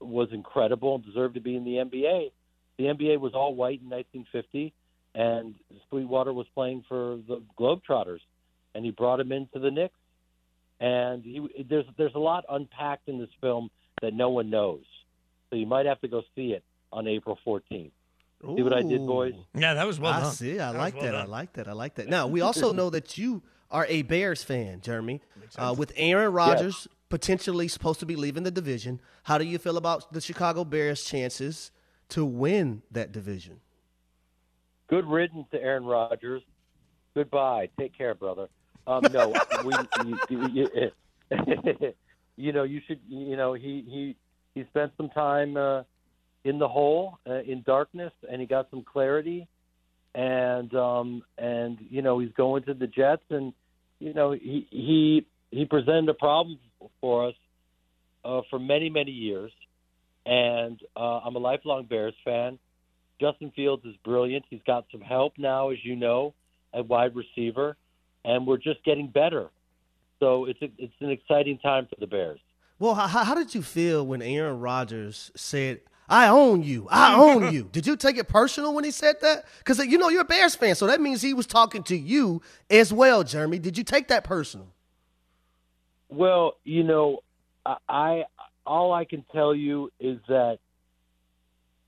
was 0.00 0.28
incredible 0.32 0.96
and 0.96 1.04
deserved 1.04 1.34
to 1.34 1.40
be 1.40 1.56
in 1.56 1.64
the 1.64 1.76
NBA. 1.78 2.30
The 2.78 2.84
NBA 2.84 3.20
was 3.20 3.32
all 3.34 3.54
white 3.54 3.80
in 3.82 3.90
1950, 3.90 4.72
and 5.14 5.54
Sweetwater 5.88 6.32
was 6.32 6.46
playing 6.54 6.84
for 6.88 7.18
the 7.28 7.42
Globetrotters, 7.58 8.20
and 8.74 8.84
he 8.84 8.90
brought 8.90 9.20
him 9.20 9.32
into 9.32 9.58
the 9.58 9.70
Knicks. 9.70 9.94
And 10.80 11.22
he, 11.22 11.64
there's 11.68 11.84
there's 11.96 12.14
a 12.14 12.18
lot 12.18 12.44
unpacked 12.48 13.08
in 13.08 13.18
this 13.20 13.28
film 13.40 13.70
that 14.00 14.14
no 14.14 14.30
one 14.30 14.50
knows, 14.50 14.82
so 15.50 15.56
you 15.56 15.66
might 15.66 15.86
have 15.86 16.00
to 16.00 16.08
go 16.08 16.22
see 16.34 16.52
it 16.52 16.64
on 16.92 17.06
April 17.06 17.38
14th. 17.46 17.92
See 18.56 18.62
what 18.62 18.72
I 18.72 18.82
did, 18.82 19.06
boys? 19.06 19.34
Yeah, 19.54 19.74
that 19.74 19.86
was 19.86 20.00
well 20.00 20.12
I 20.12 20.20
done. 20.22 20.32
see. 20.32 20.58
I 20.58 20.70
was 20.70 20.78
like 20.78 20.94
well 20.94 21.04
that. 21.04 21.14
I 21.14 21.24
like 21.24 21.52
that. 21.52 21.68
I 21.68 21.72
like 21.72 21.94
that. 21.94 22.08
Now 22.08 22.26
we 22.26 22.40
also 22.40 22.72
know 22.72 22.90
that 22.90 23.16
you 23.16 23.42
are 23.70 23.86
a 23.88 24.02
Bears 24.02 24.42
fan, 24.42 24.80
Jeremy. 24.80 25.20
Uh, 25.56 25.74
with 25.76 25.92
Aaron 25.96 26.32
Rodgers 26.32 26.88
potentially 27.08 27.68
supposed 27.68 28.00
to 28.00 28.06
be 28.06 28.16
leaving 28.16 28.42
the 28.42 28.50
division, 28.50 29.00
how 29.24 29.38
do 29.38 29.44
you 29.44 29.58
feel 29.58 29.76
about 29.76 30.12
the 30.12 30.20
Chicago 30.20 30.64
Bears' 30.64 31.04
chances 31.04 31.70
to 32.12 32.24
win 32.24 32.82
that 32.90 33.12
division? 33.12 33.60
Good 34.88 35.06
riddance 35.06 35.46
to 35.52 35.60
Aaron 35.60 35.84
Rodgers. 35.84 36.42
Goodbye. 37.14 37.68
Take 37.78 37.96
care, 37.96 38.14
brother. 38.14 38.48
Um, 38.86 39.02
no, 39.12 39.32
we, 39.64 39.72
you, 40.28 40.48
you, 40.52 40.90
you 42.36 42.52
know, 42.52 42.64
you 42.64 42.80
should, 42.86 43.00
you 43.08 43.36
know, 43.36 43.54
he 43.54 43.84
he 43.88 44.16
he 44.54 44.66
spent 44.68 44.92
some 44.96 45.08
time 45.10 45.56
uh, 45.56 45.82
in 46.44 46.58
the 46.58 46.68
hole, 46.68 47.18
uh, 47.28 47.40
in 47.40 47.62
darkness, 47.62 48.12
and 48.30 48.40
he 48.40 48.46
got 48.46 48.68
some 48.70 48.82
clarity, 48.82 49.46
and 50.14 50.74
um, 50.74 51.22
and 51.38 51.78
you 51.90 52.02
know, 52.02 52.18
he's 52.18 52.32
going 52.32 52.64
to 52.64 52.74
the 52.74 52.86
Jets, 52.86 53.24
and 53.30 53.52
you 53.98 54.12
know, 54.12 54.32
he 54.32 54.66
he 54.70 55.26
he 55.50 55.64
presented 55.64 56.08
a 56.08 56.14
problem 56.14 56.58
for 57.00 57.28
us 57.28 57.34
uh, 58.24 58.42
for 58.50 58.58
many 58.58 58.90
many 58.90 59.12
years, 59.12 59.52
and 60.26 60.80
uh, 60.96 61.20
I'm 61.20 61.36
a 61.36 61.38
lifelong 61.38 61.86
Bears 61.86 62.14
fan. 62.24 62.58
Justin 63.20 63.52
Fields 63.54 63.84
is 63.84 63.94
brilliant. 64.04 64.44
He's 64.50 64.62
got 64.66 64.86
some 64.90 65.00
help 65.00 65.34
now, 65.38 65.70
as 65.70 65.78
you 65.84 65.96
know, 65.96 66.34
at 66.74 66.86
wide 66.86 67.14
receiver, 67.14 67.76
and 68.24 68.46
we're 68.46 68.56
just 68.56 68.84
getting 68.84 69.08
better. 69.08 69.48
So 70.18 70.46
it's 70.46 70.60
a, 70.62 70.68
it's 70.78 70.94
an 71.00 71.10
exciting 71.10 71.58
time 71.58 71.86
for 71.86 71.96
the 71.98 72.06
Bears. 72.06 72.40
Well, 72.78 72.94
how, 72.94 73.06
how 73.06 73.34
did 73.34 73.54
you 73.54 73.62
feel 73.62 74.04
when 74.04 74.22
Aaron 74.22 74.58
Rodgers 74.58 75.30
said, 75.36 75.80
"I 76.08 76.28
own 76.28 76.62
you, 76.62 76.88
I 76.90 77.14
own 77.14 77.52
you"? 77.52 77.64
Did 77.72 77.86
you 77.86 77.96
take 77.96 78.16
it 78.16 78.26
personal 78.26 78.74
when 78.74 78.82
he 78.82 78.90
said 78.90 79.16
that? 79.22 79.44
Because 79.58 79.78
you 79.78 79.98
know 79.98 80.08
you're 80.08 80.22
a 80.22 80.24
Bears 80.24 80.56
fan, 80.56 80.74
so 80.74 80.88
that 80.88 81.00
means 81.00 81.22
he 81.22 81.32
was 81.32 81.46
talking 81.46 81.84
to 81.84 81.96
you 81.96 82.42
as 82.70 82.92
well, 82.92 83.22
Jeremy. 83.22 83.60
Did 83.60 83.78
you 83.78 83.84
take 83.84 84.08
that 84.08 84.24
personal? 84.24 84.66
Well, 86.08 86.54
you 86.64 86.82
know, 86.82 87.20
I, 87.64 87.76
I 87.88 88.24
all 88.66 88.92
I 88.92 89.04
can 89.04 89.24
tell 89.32 89.54
you 89.54 89.90
is 90.00 90.18
that 90.28 90.58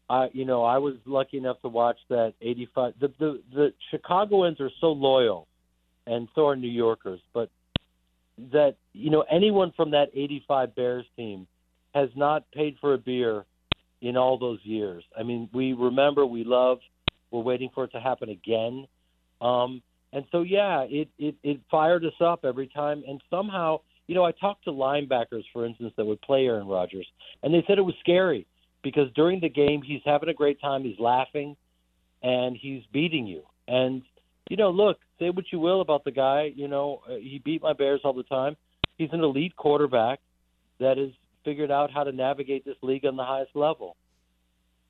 I, 0.08 0.28
you 0.32 0.44
know, 0.44 0.64
I 0.64 0.78
was 0.78 0.94
lucky 1.06 1.38
enough 1.38 1.60
to 1.62 1.68
watch 1.68 1.98
that 2.10 2.34
'85. 2.40 2.94
The 3.00 3.12
the 3.18 3.42
the 3.52 3.72
Chicagoans 3.90 4.60
are 4.60 4.70
so 4.80 4.88
loyal, 4.88 5.46
and 6.06 6.28
so 6.34 6.46
are 6.48 6.56
New 6.56 6.68
Yorkers. 6.68 7.20
But 7.32 7.50
that 8.52 8.76
you 8.92 9.10
know, 9.10 9.24
anyone 9.30 9.72
from 9.76 9.92
that 9.92 10.10
'85 10.14 10.74
Bears 10.74 11.06
team 11.16 11.46
has 11.94 12.10
not 12.16 12.50
paid 12.52 12.76
for 12.80 12.94
a 12.94 12.98
beer 12.98 13.44
in 14.02 14.16
all 14.16 14.38
those 14.38 14.58
years. 14.64 15.04
I 15.18 15.22
mean, 15.22 15.48
we 15.52 15.72
remember, 15.72 16.26
we 16.26 16.44
love, 16.44 16.78
we're 17.30 17.40
waiting 17.40 17.70
for 17.74 17.84
it 17.84 17.92
to 17.92 18.00
happen 18.00 18.28
again. 18.28 18.86
Um, 19.40 19.82
and 20.12 20.24
so, 20.30 20.42
yeah, 20.42 20.82
it, 20.82 21.08
it, 21.18 21.36
it 21.42 21.60
fired 21.70 22.04
us 22.04 22.20
up 22.20 22.44
every 22.44 22.66
time. 22.68 23.02
And 23.08 23.22
somehow, 23.30 23.80
you 24.06 24.14
know, 24.14 24.24
I 24.24 24.32
talked 24.32 24.64
to 24.64 24.70
linebackers, 24.70 25.44
for 25.52 25.64
instance, 25.64 25.92
that 25.96 26.04
would 26.04 26.20
play 26.20 26.46
Aaron 26.46 26.66
Rodgers, 26.66 27.06
and 27.42 27.52
they 27.52 27.64
said 27.66 27.78
it 27.78 27.82
was 27.82 27.94
scary 28.00 28.46
because 28.82 29.10
during 29.14 29.40
the 29.40 29.48
game, 29.48 29.82
he's 29.82 30.02
having 30.04 30.28
a 30.28 30.34
great 30.34 30.60
time, 30.60 30.84
he's 30.84 30.98
laughing, 30.98 31.56
and 32.22 32.56
he's 32.56 32.82
beating 32.92 33.26
you. 33.26 33.42
And, 33.66 34.02
you 34.50 34.56
know, 34.56 34.70
look, 34.70 34.98
say 35.18 35.30
what 35.30 35.46
you 35.50 35.58
will 35.58 35.80
about 35.80 36.04
the 36.04 36.10
guy, 36.10 36.52
you 36.54 36.68
know, 36.68 37.02
uh, 37.08 37.16
he 37.16 37.40
beat 37.44 37.62
my 37.62 37.72
Bears 37.72 38.02
all 38.04 38.12
the 38.12 38.22
time. 38.24 38.56
He's 38.98 39.08
an 39.12 39.20
elite 39.20 39.56
quarterback 39.56 40.20
that 40.78 40.98
has 40.98 41.10
figured 41.44 41.70
out 41.70 41.90
how 41.90 42.04
to 42.04 42.12
navigate 42.12 42.64
this 42.64 42.76
league 42.82 43.04
on 43.04 43.16
the 43.16 43.24
highest 43.24 43.56
level. 43.56 43.96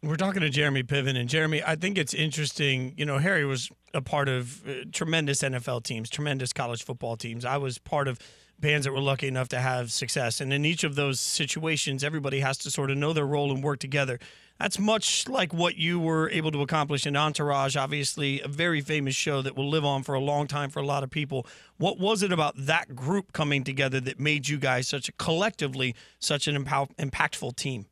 We're 0.03 0.17
talking 0.17 0.43
to 0.43 0.51
Jeremy 0.51 0.83
Piven, 0.83 1.17
and 1.17 1.29
Jeremy, 1.29 1.63
I 1.67 1.77
think 1.77 1.97
it's 1.97 2.13
interesting. 2.13 2.93
You 2.97 3.07
know, 3.07 3.19
Harry 3.19 3.47
was 3.47 3.71
a 3.95 4.03
part 4.03 4.29
of 4.29 4.67
uh, 4.69 4.85
tremendous 4.93 5.43
NFL 5.43 5.85
teams, 5.85 6.11
tremendous 6.11 6.53
college 6.53 6.85
football 6.85 7.17
teams. 7.17 7.45
I 7.45 7.57
was 7.57 7.79
part 7.79 8.07
of 8.07 8.19
bands 8.59 8.87
that 8.87 8.93
were 8.93 9.01
lucky 9.01 9.29
enough 9.29 9.49
to 9.49 9.61
have 9.61 9.93
success, 9.93 10.41
and 10.41 10.53
in 10.53 10.65
each 10.65 10.85
of 10.85 10.95
those 10.95 11.21
situations, 11.21 12.03
everybody 12.03 12.41
has 12.41 12.59
to 12.59 12.71
sort 12.71 12.91
of 12.91 12.97
know 12.97 13.13
their 13.13 13.27
role 13.27 13.51
and 13.53 13.63
work 13.63 13.79
together. 13.79 14.19
That's 14.59 14.79
much 14.79 15.29
like 15.29 15.53
what 15.53 15.77
you 15.77 15.99
were 15.99 16.31
able 16.31 16.53
to 16.53 16.63
accomplish 16.63 17.07
in 17.07 17.17
Entourage, 17.17 17.77
obviously, 17.77 18.41
a 18.41 18.47
very 18.47 18.81
famous 18.81 19.17
show 19.17 19.43
that 19.43 19.57
will 19.57 19.69
live 19.69 19.85
on 19.85 20.05
for 20.05 20.15
a 20.15 20.21
long 20.21 20.47
time 20.47 20.71
for 20.71 20.79
a 20.79 20.87
lot 20.87 21.03
of 21.03 21.11
people. 21.11 21.47
What 21.77 21.99
was 21.99 22.23
it 22.23 22.33
about 22.33 22.55
that 22.57 22.95
group 22.95 23.33
coming 23.33 23.65
together 23.65 23.99
that 24.01 24.21
made 24.21 24.49
you 24.49 24.59
guys 24.59 24.87
such 24.87 25.09
a 25.09 25.13
collectively 25.13 25.97
such 26.21 26.47
an 26.47 26.57
impow- 26.57 26.95
impactful 26.97 27.57
team? 27.57 27.87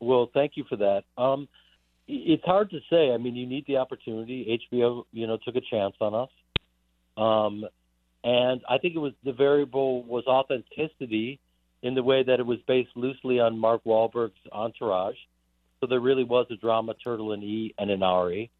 Well, 0.00 0.30
thank 0.32 0.52
you 0.56 0.64
for 0.68 0.76
that. 0.76 1.04
Um, 1.16 1.48
it's 2.06 2.44
hard 2.44 2.70
to 2.70 2.80
say. 2.90 3.12
I 3.12 3.16
mean, 3.16 3.34
you 3.34 3.46
need 3.46 3.64
the 3.66 3.78
opportunity. 3.78 4.60
HBO, 4.72 5.04
you 5.12 5.26
know, 5.26 5.38
took 5.44 5.56
a 5.56 5.60
chance 5.60 5.94
on 6.00 6.14
us, 6.14 6.30
um, 7.16 7.64
and 8.28 8.60
I 8.68 8.76
think 8.76 8.94
it 8.94 8.98
was 8.98 9.14
the 9.24 9.32
variable 9.32 10.02
was 10.02 10.24
authenticity 10.26 11.40
in 11.82 11.94
the 11.94 12.02
way 12.02 12.22
that 12.22 12.40
it 12.40 12.44
was 12.44 12.58
based 12.66 12.90
loosely 12.94 13.40
on 13.40 13.58
Mark 13.58 13.84
Wahlberg's 13.84 14.34
Entourage. 14.52 15.16
So 15.80 15.86
there 15.86 16.00
really 16.00 16.24
was 16.24 16.44
a 16.50 16.56
drama, 16.56 16.92
Turtle 17.02 17.32
and 17.32 17.42
E, 17.42 17.74
and 17.78 17.90
an 17.90 18.02
Ari. 18.02 18.50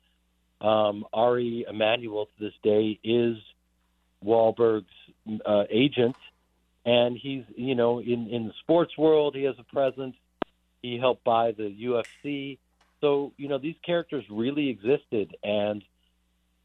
Um, 0.62 1.04
Ari 1.12 1.66
Emanuel 1.68 2.26
to 2.26 2.44
this 2.44 2.54
day 2.62 2.98
is 3.04 3.37
Wahlberg's 4.24 4.87
uh, 5.44 5.64
agent, 5.68 6.16
and 6.87 7.18
he's 7.18 7.44
you 7.54 7.74
know 7.74 7.98
in 8.00 8.28
in 8.28 8.46
the 8.46 8.54
sports 8.62 8.96
world 8.96 9.35
he 9.35 9.42
has 9.42 9.57
a 9.59 9.64
presence. 9.64 10.16
He 10.81 10.98
helped 10.98 11.24
buy 11.24 11.52
the 11.52 11.64
UFC, 11.64 12.57
so 13.02 13.33
you 13.37 13.48
know 13.48 13.59
these 13.59 13.76
characters 13.85 14.24
really 14.31 14.70
existed, 14.70 15.37
and 15.42 15.85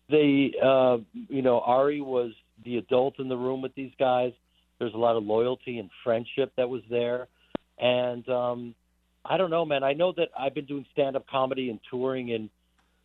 they 0.10 0.54
uh, 0.64 1.00
you 1.28 1.42
know 1.42 1.60
Ari 1.60 2.00
was 2.00 2.32
the 2.64 2.78
adult 2.78 3.20
in 3.20 3.28
the 3.28 3.38
room 3.38 3.62
with 3.62 3.76
these 3.76 3.92
guys. 4.00 4.34
There's 4.80 4.94
a 4.94 4.98
lot 4.98 5.16
of 5.16 5.24
loyalty 5.24 5.80
and 5.80 5.90
friendship 6.04 6.54
that 6.58 6.70
was 6.70 6.82
there, 6.90 7.28
and 7.78 8.28
um, 8.28 8.76
I 9.24 9.38
don't 9.38 9.50
know, 9.50 9.66
man. 9.66 9.84
I 9.84 9.94
know 9.94 10.12
that 10.18 10.30
I've 10.38 10.54
been 10.54 10.66
doing 10.66 10.86
stand-up 10.92 11.28
comedy 11.28 11.70
and 11.70 11.80
touring, 11.90 12.34
and 12.34 12.50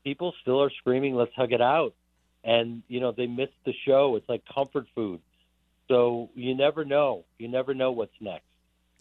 people 0.02 0.34
still 0.42 0.62
are 0.62 0.70
screaming, 0.80 1.14
"Let's 1.14 1.34
hug 1.36 1.52
it 1.52 1.60
out!" 1.60 1.94
And 2.42 2.82
you 2.88 3.00
know 3.00 3.12
they 3.12 3.26
missed 3.26 3.58
the 3.64 3.74
show. 3.86 4.16
It's 4.16 4.28
like 4.28 4.42
comfort 4.52 4.86
food. 4.94 5.20
So 5.88 6.30
you 6.34 6.54
never 6.54 6.84
know. 6.84 7.24
You 7.38 7.48
never 7.48 7.74
know 7.74 7.92
what's 7.92 8.12
next. 8.20 8.44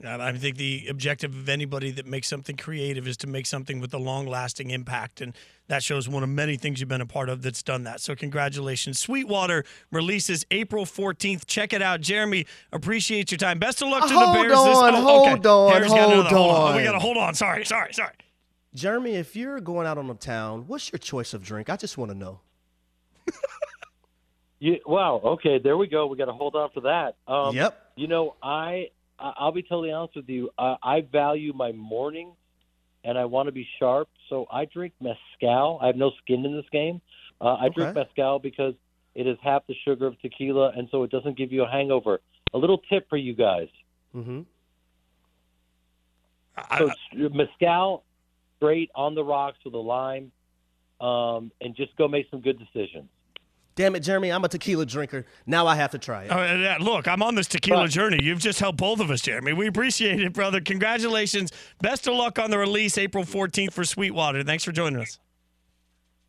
Uh, 0.05 0.15
I 0.21 0.31
think 0.33 0.57
the 0.57 0.86
objective 0.89 1.36
of 1.36 1.49
anybody 1.49 1.89
that 1.91 2.05
makes 2.05 2.27
something 2.27 2.55
creative 2.55 3.07
is 3.07 3.17
to 3.17 3.27
make 3.27 3.47
something 3.47 3.79
with 3.79 3.91
a 3.95 3.97
long 3.97 4.27
lasting 4.27 4.69
impact. 4.69 5.21
And 5.21 5.33
that 5.69 5.81
shows 5.81 6.07
one 6.07 6.21
of 6.21 6.29
many 6.29 6.55
things 6.55 6.79
you've 6.79 6.88
been 6.88 7.01
a 7.01 7.05
part 7.07 7.29
of 7.29 7.41
that's 7.41 7.63
done 7.63 7.83
that. 7.86 7.99
So, 7.99 8.13
congratulations. 8.15 8.99
Sweetwater 8.99 9.63
releases 9.91 10.45
April 10.51 10.86
14th. 10.86 11.47
Check 11.47 11.73
it 11.73 11.81
out. 11.81 12.01
Jeremy, 12.01 12.45
appreciate 12.71 13.31
your 13.31 13.39
time. 13.39 13.57
Best 13.57 13.81
of 13.81 13.89
luck 13.89 14.07
to 14.07 14.13
Hold 14.13 14.36
the 14.36 14.41
Bears. 14.41 14.53
on, 14.53 14.67
this, 14.67 14.77
oh, 14.77 15.01
hold 15.01 15.27
okay. 15.39 15.49
on, 15.49 15.71
Harry's 15.73 15.91
hold 15.91 16.13
another- 16.13 16.29
hold 16.36 16.51
on. 16.51 16.71
on. 16.71 16.75
We 16.77 16.83
got 16.83 16.91
to 16.91 16.99
hold 16.99 17.17
on. 17.17 17.33
Sorry, 17.33 17.65
sorry, 17.65 17.91
sorry. 17.93 18.13
Jeremy, 18.75 19.15
if 19.15 19.36
you're 19.36 19.60
going 19.60 19.88
out 19.88 19.97
on 19.97 20.05
the 20.07 20.13
town, 20.13 20.65
what's 20.67 20.91
your 20.91 20.99
choice 20.99 21.33
of 21.33 21.41
drink? 21.43 21.71
I 21.71 21.75
just 21.75 21.97
want 21.97 22.12
to 22.12 22.17
know. 22.17 22.41
You, 24.60 24.79
wow. 24.88 25.21
Okay, 25.23 25.60
there 25.60 25.77
we 25.77 25.86
go. 25.86 26.07
We 26.07 26.17
got 26.17 26.25
to 26.25 26.33
hold 26.33 26.55
on 26.55 26.71
for 26.71 26.81
that. 26.81 27.15
Um, 27.27 27.55
Yep. 27.55 27.79
You 27.95 28.07
know, 28.07 28.36
I 28.41 28.49
I- 28.49 28.89
I'll 29.19 29.51
be 29.51 29.63
totally 29.63 29.91
honest 29.91 30.15
with 30.15 30.30
you. 30.30 30.49
Uh, 30.58 30.75
I 30.84 31.01
value 31.01 31.53
my 31.53 31.71
mornings, 31.71 32.36
and 33.03 33.17
I 33.17 33.25
want 33.25 33.47
to 33.47 33.51
be 33.51 33.67
sharp. 33.80 34.10
So 34.30 34.45
I 34.51 34.65
drink 34.65 34.93
mezcal. 35.01 35.80
I 35.82 35.88
have 35.88 35.95
no 35.95 36.12
skin 36.21 36.45
in 36.45 36.53
this 36.56 36.65
game. 36.71 37.01
Uh, 37.41 37.56
I 37.56 37.69
drink 37.69 37.91
Okay. 37.91 38.03
mezcal 38.06 38.39
because 38.39 38.73
it 39.15 39.27
is 39.27 39.38
half 39.41 39.65
the 39.67 39.75
sugar 39.86 40.08
of 40.08 40.19
tequila, 40.21 40.71
and 40.75 40.88
so 40.91 41.03
it 41.03 41.12
doesn't 41.12 41.38
give 41.38 41.51
you 41.51 41.63
a 41.63 41.69
hangover. 41.69 42.19
A 42.53 42.58
little 42.58 42.80
tip 42.89 43.08
for 43.10 43.17
you 43.17 43.34
guys: 43.34 43.67
Mm-hmm. 44.15 44.41
I- 46.58 46.77
so 46.80 46.91
mezcal, 47.30 48.03
straight 48.58 48.89
on 48.95 49.15
the 49.15 49.23
rocks 49.23 49.58
with 49.65 49.73
a 49.73 49.77
lime, 49.77 50.32
um, 51.01 51.51
and 51.62 51.75
just 51.75 51.95
go 51.97 52.08
make 52.08 52.27
some 52.30 52.41
good 52.41 52.60
decisions. 52.60 53.10
Damn 53.77 53.95
it, 53.95 54.01
Jeremy, 54.01 54.29
I'm 54.31 54.43
a 54.43 54.49
tequila 54.49 54.85
drinker. 54.85 55.25
Now 55.45 55.65
I 55.67 55.75
have 55.75 55.91
to 55.91 55.97
try 55.97 56.23
it. 56.25 56.29
Uh, 56.31 56.83
look, 56.83 57.07
I'm 57.07 57.23
on 57.23 57.35
this 57.35 57.47
tequila 57.47 57.83
But- 57.83 57.91
journey. 57.91 58.19
You've 58.21 58.39
just 58.39 58.59
helped 58.59 58.77
both 58.79 58.99
of 58.99 59.09
us, 59.09 59.21
Jeremy. 59.21 59.53
We 59.53 59.67
appreciate 59.67 60.19
it, 60.21 60.33
brother. 60.33 60.59
Congratulations. 60.59 61.51
Best 61.81 62.07
of 62.07 62.15
luck 62.15 62.37
on 62.39 62.51
the 62.51 62.57
release 62.57 62.97
April 62.97 63.23
14th 63.23 63.71
for 63.71 63.85
Sweetwater. 63.85 64.43
Thanks 64.43 64.65
for 64.65 64.73
joining 64.73 64.99
us. 64.99 65.19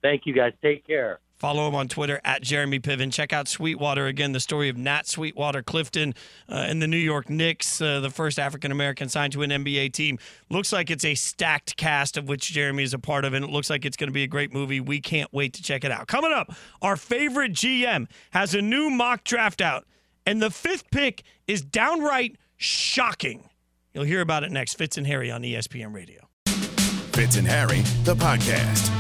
Thank 0.03 0.27
you, 0.27 0.33
guys. 0.33 0.53
Take 0.63 0.87
care. 0.87 1.19
Follow 1.39 1.69
him 1.69 1.75
on 1.77 1.87
Twitter 1.87 2.21
at 2.25 2.43
Jeremy 2.43 2.81
Piven. 2.81 3.13
Check 3.13 3.33
out 3.33 3.47
Sweetwater 3.47 4.07
again. 4.07 4.33
The 4.33 4.41
story 4.41 4.69
of 4.69 4.77
Nat 4.77 5.07
Sweetwater 5.07 5.63
Clifton 5.63 6.15
uh, 6.49 6.55
and 6.55 6.83
the 6.83 6.89
New 6.89 6.97
York 6.97 7.31
Knicks, 7.31 7.81
uh, 7.81 8.01
the 8.01 8.11
first 8.11 8.41
African 8.41 8.73
American 8.73 9.09
signed 9.09 9.33
to 9.35 9.43
an 9.43 9.51
NBA 9.51 9.93
team. 9.93 10.19
Looks 10.51 10.73
like 10.73 10.91
it's 10.91 11.05
a 11.05 11.15
stacked 11.15 11.77
cast 11.77 12.17
of 12.17 12.29
which 12.29 12.53
Jeremy 12.53 12.83
is 12.83 12.93
a 12.93 12.99
part 12.99 13.25
of, 13.25 13.35
and 13.35 13.45
it 13.45 13.51
looks 13.51 13.71
like 13.71 13.85
it's 13.85 13.97
going 13.97 14.09
to 14.09 14.13
be 14.13 14.25
a 14.25 14.29
great 14.29 14.53
movie. 14.53 14.81
We 14.81 15.01
can't 15.01 15.33
wait 15.33 15.53
to 15.55 15.63
check 15.63 15.85
it 15.85 15.93
out. 15.93 16.09
Coming 16.09 16.33
up, 16.33 16.53
our 16.83 16.97
favorite 16.97 17.53
GM 17.53 18.09
has 18.31 18.55
a 18.55 18.61
new 18.61 18.91
mock 18.91 19.23
draft 19.23 19.61
out, 19.61 19.87
and 20.27 20.43
the 20.43 20.51
fifth 20.51 20.91
pick 20.91 21.23
is 21.47 21.63
downright 21.63 22.37
shocking. 22.57 23.49
You'll 23.95 24.05
hear 24.05 24.21
about 24.21 24.43
it 24.43 24.51
next. 24.51 24.75
Fitz 24.75 24.99
and 24.99 25.07
Harry 25.07 25.31
on 25.31 25.43
ESPN 25.43 25.95
Radio. 25.95 26.29
Fitz 27.13 27.37
and 27.37 27.47
Harry, 27.47 27.81
the 28.05 28.15
podcast. 28.15 28.98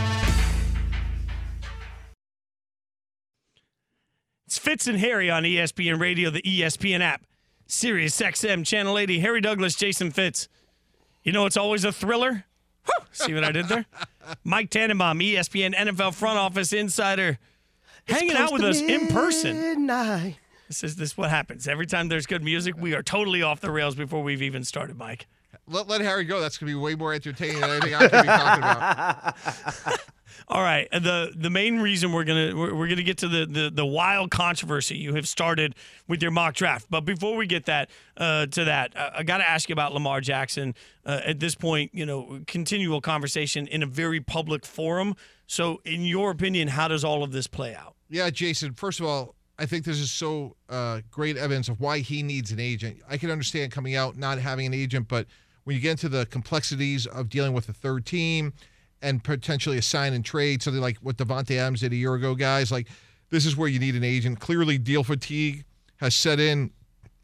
It's 4.48 4.56
Fitz 4.56 4.86
and 4.86 4.98
Harry 4.98 5.30
on 5.30 5.42
ESPN 5.42 6.00
Radio, 6.00 6.30
the 6.30 6.40
ESPN 6.40 7.00
app, 7.00 7.20
Sirius 7.66 8.18
XM, 8.18 8.64
Channel 8.64 8.96
80. 8.96 9.18
Harry 9.18 9.42
Douglas, 9.42 9.74
Jason 9.74 10.10
Fitz. 10.10 10.48
You 11.22 11.32
know, 11.32 11.44
it's 11.44 11.58
always 11.58 11.84
a 11.84 11.92
thriller. 11.92 12.46
Whew, 12.86 13.06
see 13.12 13.34
what 13.34 13.44
I 13.44 13.52
did 13.52 13.68
there? 13.68 13.84
Mike 14.44 14.70
Tannenbaum, 14.70 15.18
ESPN 15.18 15.74
NFL 15.74 16.14
front 16.14 16.38
office 16.38 16.72
insider, 16.72 17.38
hanging 18.06 18.36
out 18.36 18.50
with 18.50 18.62
us 18.64 18.80
in 18.80 19.08
person. 19.08 19.60
Midnight. 19.60 20.38
This 20.66 20.82
is 20.82 20.96
this 20.96 21.10
is 21.10 21.18
what 21.18 21.28
happens 21.28 21.68
every 21.68 21.86
time 21.86 22.08
there's 22.08 22.24
good 22.24 22.42
music. 22.42 22.74
We 22.74 22.94
are 22.94 23.02
totally 23.02 23.42
off 23.42 23.60
the 23.60 23.70
rails 23.70 23.96
before 23.96 24.22
we've 24.22 24.40
even 24.40 24.64
started, 24.64 24.96
Mike. 24.96 25.26
Let, 25.66 25.88
let 25.88 26.00
Harry 26.00 26.24
go. 26.24 26.40
That's 26.40 26.56
going 26.56 26.72
to 26.72 26.78
be 26.78 26.82
way 26.82 26.94
more 26.94 27.12
entertaining 27.12 27.60
than 27.60 27.68
anything 27.68 27.94
I 27.94 28.08
could 28.08 28.22
be 28.22 28.26
talking 28.26 28.64
about. 28.64 30.00
All 30.46 30.62
right. 30.62 30.88
The 30.90 31.32
the 31.34 31.50
main 31.50 31.80
reason 31.80 32.12
we're 32.12 32.24
gonna 32.24 32.54
we're, 32.56 32.74
we're 32.74 32.88
gonna 32.88 33.02
get 33.02 33.18
to 33.18 33.28
the, 33.28 33.46
the 33.46 33.70
the 33.70 33.86
wild 33.86 34.30
controversy 34.30 34.96
you 34.96 35.14
have 35.14 35.26
started 35.26 35.74
with 36.06 36.22
your 36.22 36.30
mock 36.30 36.54
draft. 36.54 36.86
But 36.88 37.02
before 37.02 37.36
we 37.36 37.46
get 37.46 37.66
that 37.66 37.90
uh, 38.16 38.46
to 38.46 38.64
that, 38.64 38.96
uh, 38.96 39.10
I 39.16 39.22
got 39.22 39.38
to 39.38 39.48
ask 39.48 39.68
you 39.68 39.72
about 39.72 39.92
Lamar 39.92 40.20
Jackson. 40.20 40.74
Uh, 41.04 41.20
at 41.24 41.40
this 41.40 41.54
point, 41.54 41.90
you 41.94 42.04
know, 42.04 42.40
continual 42.46 43.00
conversation 43.00 43.66
in 43.66 43.82
a 43.82 43.86
very 43.86 44.20
public 44.20 44.66
forum. 44.66 45.14
So, 45.46 45.80
in 45.84 46.02
your 46.02 46.30
opinion, 46.30 46.68
how 46.68 46.88
does 46.88 47.02
all 47.02 47.22
of 47.22 47.32
this 47.32 47.46
play 47.46 47.74
out? 47.74 47.94
Yeah, 48.10 48.28
Jason. 48.28 48.74
First 48.74 49.00
of 49.00 49.06
all, 49.06 49.34
I 49.58 49.66
think 49.66 49.84
this 49.84 49.98
is 49.98 50.10
so 50.10 50.56
uh, 50.68 51.00
great 51.10 51.36
evidence 51.36 51.68
of 51.68 51.80
why 51.80 51.98
he 51.98 52.22
needs 52.22 52.52
an 52.52 52.60
agent. 52.60 53.00
I 53.08 53.16
can 53.16 53.30
understand 53.30 53.72
coming 53.72 53.96
out 53.96 54.16
not 54.16 54.38
having 54.38 54.66
an 54.66 54.74
agent, 54.74 55.08
but 55.08 55.26
when 55.64 55.74
you 55.74 55.82
get 55.82 55.92
into 55.92 56.08
the 56.08 56.26
complexities 56.26 57.06
of 57.06 57.28
dealing 57.28 57.52
with 57.52 57.68
a 57.68 57.72
third 57.72 58.06
team 58.06 58.52
and 59.02 59.22
potentially 59.22 59.78
a 59.78 59.82
sign 59.82 60.12
and 60.12 60.24
trade, 60.24 60.62
something 60.62 60.82
like 60.82 60.96
what 60.98 61.16
Davante 61.16 61.56
Adams 61.56 61.80
did 61.80 61.92
a 61.92 61.96
year 61.96 62.14
ago, 62.14 62.34
guys, 62.34 62.72
like 62.72 62.88
this 63.30 63.46
is 63.46 63.56
where 63.56 63.68
you 63.68 63.78
need 63.78 63.94
an 63.94 64.04
agent. 64.04 64.40
Clearly, 64.40 64.78
deal 64.78 65.04
fatigue 65.04 65.64
has 65.96 66.14
set 66.14 66.40
in. 66.40 66.70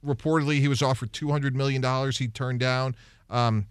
Reportedly, 0.04 0.60
he 0.60 0.68
was 0.68 0.82
offered 0.82 1.12
two 1.12 1.30
hundred 1.30 1.56
million 1.56 1.80
dollars. 1.80 2.18
He 2.18 2.28
turned 2.28 2.60
down. 2.60 2.94
Um, 3.30 3.66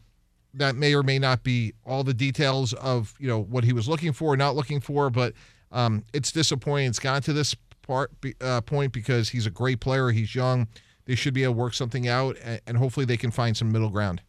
that 0.56 0.76
may 0.76 0.94
or 0.94 1.04
may 1.04 1.18
not 1.20 1.44
be 1.44 1.74
all 1.86 2.04
the 2.04 2.14
details 2.14 2.74
of 2.74 3.14
you 3.20 3.28
know 3.28 3.40
what 3.40 3.64
he 3.64 3.74
was 3.74 3.88
looking 3.88 4.14
for, 4.14 4.34
or 4.34 4.38
not 4.38 4.56
looking 4.56 4.80
for, 4.80 5.10
but 5.10 5.34
um, 5.72 6.04
it's 6.14 6.32
disappointing. 6.32 6.88
It's 6.88 7.00
gotten 7.00 7.24
to 7.24 7.34
this 7.34 7.56
part 7.82 8.12
uh, 8.42 8.62
point 8.62 8.94
because 8.94 9.30
he's 9.30 9.46
a 9.46 9.52
great 9.52 9.80
player. 9.80 10.10
He's 10.10 10.34
young. 10.34 10.68
They 11.06 11.16
should 11.16 11.34
be 11.34 11.44
able 11.44 11.56
to 11.56 11.60
work 11.60 11.74
something 11.74 12.08
out, 12.08 12.38
and, 12.44 12.62
and 12.66 12.78
hopefully 12.78 13.06
they 13.06 13.18
can 13.18 13.32
find 13.32 13.56
some 13.56 13.72
middle 13.72 13.90
ground. 13.90 14.22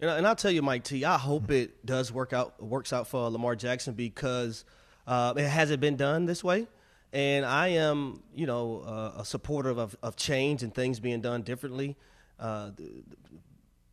And, 0.00 0.10
and 0.10 0.26
I'll 0.26 0.36
tell 0.36 0.50
you, 0.50 0.62
Mike 0.62 0.84
T. 0.84 1.04
I 1.04 1.18
hope 1.18 1.50
it 1.50 1.84
does 1.86 2.12
work 2.12 2.32
out 2.32 2.62
works 2.62 2.92
out 2.92 3.08
for 3.08 3.30
Lamar 3.30 3.56
Jackson 3.56 3.94
because 3.94 4.64
uh, 5.06 5.34
it 5.36 5.48
hasn't 5.48 5.80
been 5.80 5.96
done 5.96 6.26
this 6.26 6.44
way. 6.44 6.66
And 7.12 7.46
I 7.46 7.68
am, 7.68 8.22
you 8.34 8.46
know, 8.46 8.82
uh, 8.86 9.20
a 9.20 9.24
supporter 9.24 9.70
of, 9.70 9.96
of 10.02 10.16
change 10.16 10.62
and 10.62 10.74
things 10.74 11.00
being 11.00 11.20
done 11.20 11.42
differently, 11.42 11.96
uh, 12.38 12.72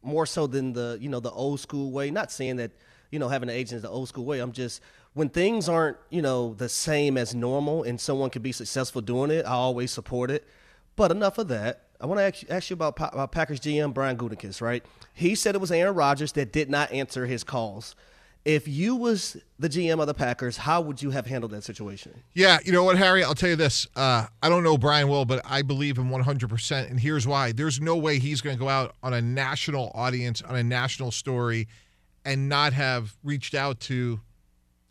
more 0.01 0.25
so 0.25 0.47
than 0.47 0.73
the, 0.73 0.97
you 0.99 1.07
know, 1.07 1.19
the 1.19 1.31
old 1.31 1.59
school 1.59 1.91
way. 1.91 2.11
Not 2.11 2.31
saying 2.31 2.57
that, 2.57 2.71
you 3.11 3.19
know, 3.19 3.29
having 3.29 3.49
an 3.49 3.55
agent 3.55 3.77
is 3.77 3.81
the 3.83 3.89
old 3.89 4.09
school 4.09 4.25
way. 4.25 4.39
I'm 4.39 4.51
just 4.51 4.81
when 5.13 5.29
things 5.29 5.69
aren't, 5.69 5.97
you 6.09 6.21
know, 6.21 6.53
the 6.55 6.67
same 6.67 7.17
as 7.17 7.33
normal, 7.33 7.83
and 7.83 8.01
someone 8.01 8.29
can 8.29 8.41
be 8.41 8.51
successful 8.51 9.01
doing 9.01 9.31
it. 9.31 9.45
I 9.45 9.51
always 9.51 9.91
support 9.91 10.31
it. 10.31 10.45
But 10.95 11.11
enough 11.11 11.37
of 11.37 11.47
that. 11.47 11.83
I 12.03 12.05
want 12.05 12.19
to 12.19 12.23
ask 12.23 12.41
you, 12.41 12.47
ask 12.49 12.69
you 12.69 12.73
about, 12.73 12.97
about 12.97 13.31
Packers 13.31 13.61
GM 13.61 13.93
Brian 13.93 14.17
Gutekunst, 14.17 14.61
right? 14.61 14.83
He 15.13 15.35
said 15.35 15.55
it 15.55 15.61
was 15.61 15.71
Aaron 15.71 15.95
Rodgers 15.95 16.33
that 16.33 16.51
did 16.51 16.69
not 16.69 16.91
answer 16.91 17.25
his 17.25 17.45
calls. 17.45 17.95
If 18.43 18.67
you 18.67 18.97
was 18.97 19.37
the 19.57 19.69
GM 19.69 20.01
of 20.01 20.07
the 20.07 20.13
Packers, 20.13 20.57
how 20.57 20.81
would 20.81 21.01
you 21.01 21.11
have 21.11 21.27
handled 21.27 21.53
that 21.53 21.63
situation? 21.63 22.11
Yeah, 22.33 22.57
you 22.65 22.73
know 22.73 22.83
what, 22.83 22.97
Harry? 22.97 23.23
I'll 23.23 23.35
tell 23.35 23.51
you 23.51 23.55
this. 23.55 23.87
Uh, 23.95 24.25
I 24.41 24.49
don't 24.49 24.63
know 24.63 24.77
Brian 24.77 25.07
well, 25.07 25.23
but 25.23 25.41
I 25.45 25.61
believe 25.61 25.97
him 25.97 26.09
100%. 26.09 26.89
And 26.89 26.99
here's 26.99 27.25
why 27.25 27.53
there's 27.53 27.79
no 27.79 27.95
way 27.95 28.19
he's 28.19 28.41
going 28.41 28.57
to 28.57 28.59
go 28.59 28.67
out 28.67 28.95
on 29.01 29.13
a 29.13 29.21
national 29.21 29.89
audience, 29.95 30.41
on 30.41 30.57
a 30.57 30.63
national 30.63 31.11
story, 31.11 31.69
and 32.25 32.49
not 32.49 32.73
have 32.73 33.15
reached 33.23 33.55
out 33.55 33.79
to 33.81 34.19